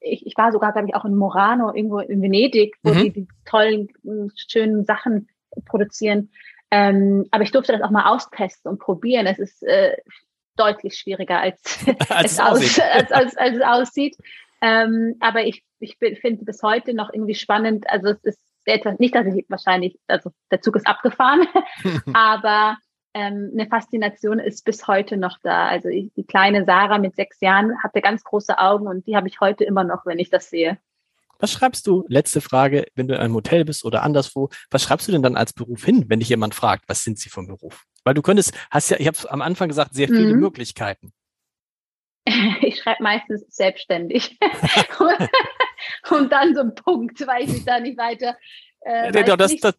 ich, 0.00 0.26
ich 0.26 0.36
war 0.36 0.50
sogar, 0.50 0.72
glaube 0.72 0.88
ich, 0.88 0.94
auch 0.96 1.04
in 1.04 1.14
Morano, 1.14 1.72
irgendwo 1.72 2.00
in 2.00 2.20
Venedig, 2.20 2.74
wo 2.82 2.92
mhm. 2.92 3.02
die, 3.04 3.10
die 3.12 3.28
tollen, 3.44 3.88
schönen 4.34 4.84
Sachen 4.84 5.28
produzieren. 5.66 6.32
Ähm, 6.72 7.26
aber 7.30 7.44
ich 7.44 7.52
durfte 7.52 7.70
das 7.70 7.82
auch 7.82 7.92
mal 7.92 8.12
austesten 8.12 8.72
und 8.72 8.80
probieren. 8.80 9.28
Es 9.28 9.38
ist 9.38 9.62
äh, 9.62 9.96
deutlich 10.56 10.96
schwieriger, 10.96 11.38
als, 11.38 11.86
als, 12.08 12.32
es, 12.32 12.40
aus, 12.40 12.80
als, 12.80 13.12
als, 13.12 13.36
als 13.36 13.56
es 13.56 13.62
aussieht. 13.62 14.16
Ähm, 14.60 15.14
aber 15.20 15.44
ich, 15.44 15.62
ich 15.78 15.96
finde 15.96 16.44
bis 16.44 16.60
heute 16.64 16.92
noch 16.92 17.12
irgendwie 17.12 17.36
spannend. 17.36 17.88
Also 17.88 18.08
es 18.08 18.24
ist 18.24 18.40
etwas, 18.64 18.98
nicht, 18.98 19.14
dass 19.14 19.26
ich 19.26 19.44
wahrscheinlich, 19.48 19.96
also 20.08 20.32
der 20.50 20.60
Zug 20.60 20.74
ist 20.74 20.88
abgefahren, 20.88 21.46
aber 22.12 22.78
ähm, 23.14 23.50
eine 23.52 23.68
Faszination 23.68 24.40
ist 24.40 24.64
bis 24.64 24.86
heute 24.86 25.16
noch 25.16 25.38
da. 25.42 25.68
Also 25.68 25.88
ich, 25.88 26.12
die 26.14 26.24
kleine 26.24 26.64
Sarah 26.64 26.98
mit 26.98 27.14
sechs 27.16 27.40
Jahren 27.40 27.80
hatte 27.82 28.00
ganz 28.00 28.24
große 28.24 28.58
Augen 28.58 28.86
und 28.86 29.06
die 29.06 29.16
habe 29.16 29.28
ich 29.28 29.40
heute 29.40 29.64
immer 29.64 29.84
noch, 29.84 30.04
wenn 30.04 30.18
ich 30.18 30.30
das 30.30 30.50
sehe. 30.50 30.78
Was 31.38 31.52
schreibst 31.52 31.86
du, 31.86 32.04
letzte 32.08 32.40
Frage, 32.40 32.86
wenn 32.94 33.08
du 33.08 33.14
in 33.14 33.20
einem 33.20 33.34
Hotel 33.34 33.64
bist 33.64 33.84
oder 33.84 34.02
anderswo, 34.02 34.50
was 34.70 34.82
schreibst 34.82 35.08
du 35.08 35.12
denn 35.12 35.22
dann 35.22 35.36
als 35.36 35.52
Beruf 35.52 35.84
hin, 35.84 36.06
wenn 36.08 36.20
dich 36.20 36.28
jemand 36.28 36.54
fragt, 36.54 36.88
was 36.88 37.04
sind 37.04 37.18
sie 37.18 37.28
vom 37.28 37.46
Beruf? 37.46 37.84
Weil 38.04 38.14
du 38.14 38.22
könntest, 38.22 38.52
hast 38.70 38.90
ja, 38.90 38.98
ich 38.98 39.06
habe 39.06 39.30
am 39.30 39.42
Anfang 39.42 39.68
gesagt, 39.68 39.94
sehr 39.94 40.08
viele 40.08 40.34
mhm. 40.34 40.40
Möglichkeiten. 40.40 41.12
Ich 42.62 42.80
schreibe 42.80 43.02
meistens 43.02 43.44
selbstständig. 43.54 44.38
und 46.10 46.32
dann 46.32 46.54
so 46.54 46.62
ein 46.62 46.74
Punkt, 46.74 47.20
weil 47.26 47.44
ich 47.44 47.52
mich 47.52 47.64
da 47.66 47.78
nicht 47.78 47.98
weiter. 47.98 48.34
Äh, 48.80 49.12
ja, 49.12 49.36
das, 49.36 49.54
das, 49.56 49.74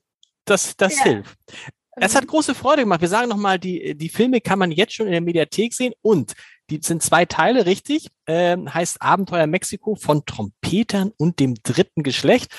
das, 0.45 0.77
das 0.77 0.97
ja. 0.99 1.03
hilft. 1.05 1.37
Es 1.95 2.15
hat 2.15 2.27
große 2.27 2.55
Freude 2.55 2.81
gemacht. 2.81 3.01
Wir 3.01 3.07
sagen 3.07 3.29
nochmal, 3.29 3.57
die, 3.57 3.95
die 3.95 4.09
Filme 4.09 4.41
kann 4.41 4.59
man 4.59 4.71
jetzt 4.71 4.93
schon 4.93 5.05
in 5.05 5.13
der 5.13 5.21
Mediathek 5.21 5.73
sehen 5.73 5.93
und 6.01 6.33
die 6.69 6.79
sind 6.81 7.03
zwei 7.03 7.25
Teile, 7.25 7.65
richtig? 7.65 8.09
Ähm, 8.27 8.73
heißt 8.73 9.01
Abenteuer 9.01 9.47
Mexiko 9.47 9.95
von 9.95 10.25
Trompetern 10.25 11.11
und 11.17 11.39
dem 11.39 11.55
dritten 11.63 12.03
Geschlecht. 12.03 12.51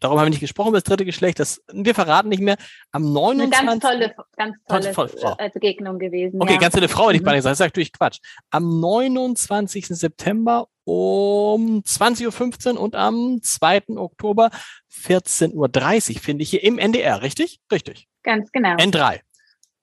Darum 0.00 0.18
haben 0.18 0.26
wir 0.26 0.30
nicht 0.30 0.40
gesprochen 0.40 0.70
über 0.70 0.78
das 0.78 0.84
dritte 0.84 1.04
Geschlecht. 1.04 1.38
Das, 1.38 1.62
wir 1.72 1.94
verraten 1.94 2.28
nicht 2.28 2.42
mehr. 2.42 2.56
Am 2.90 3.12
29. 3.12 3.56
Eine 3.56 3.66
ganz 3.66 3.82
tolle, 3.82 4.14
ganz 4.36 4.56
tolle, 4.66 4.92
tolle 4.92 5.08
Frau. 5.08 5.36
Äh, 5.38 5.50
Begegnung 5.50 5.98
gewesen. 5.98 6.42
Okay, 6.42 6.54
ja. 6.54 6.58
ganz 6.58 6.74
tolle 6.74 6.88
Frau, 6.88 7.08
hätte 7.08 7.16
ich 7.16 7.22
mal 7.22 7.32
mhm. 7.32 7.36
gesagt. 7.36 7.52
Das 7.52 7.60
ist 7.60 7.66
natürlich 7.66 7.92
Quatsch. 7.92 8.18
Am 8.50 8.80
29. 8.80 9.86
September 9.86 10.66
um 10.84 11.82
20.15 11.82 12.74
Uhr 12.74 12.80
und 12.80 12.96
am 12.96 13.40
2. 13.40 13.96
Oktober 13.96 14.50
14.30 14.92 15.54
Uhr 15.54 16.20
finde 16.20 16.42
ich 16.42 16.50
hier 16.50 16.64
im 16.64 16.78
NDR, 16.78 17.22
richtig? 17.22 17.60
Richtig. 17.70 18.08
Ganz 18.22 18.50
genau. 18.52 18.76
N3. 18.76 19.20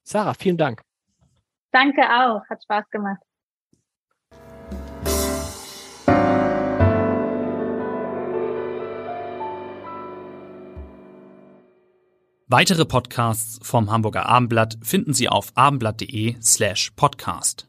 Sarah, 0.04 0.34
vielen 0.34 0.58
Dank. 0.58 0.82
Danke 1.72 2.02
auch. 2.02 2.42
Hat 2.50 2.64
Spaß 2.64 2.90
gemacht. 2.90 3.22
Weitere 12.52 12.84
Podcasts 12.86 13.60
vom 13.62 13.92
Hamburger 13.92 14.26
Abendblatt 14.26 14.80
finden 14.82 15.14
Sie 15.14 15.30
auf 15.30 15.52
abendblatt.de 15.54 16.36
slash 16.42 16.90
podcast. 16.96 17.68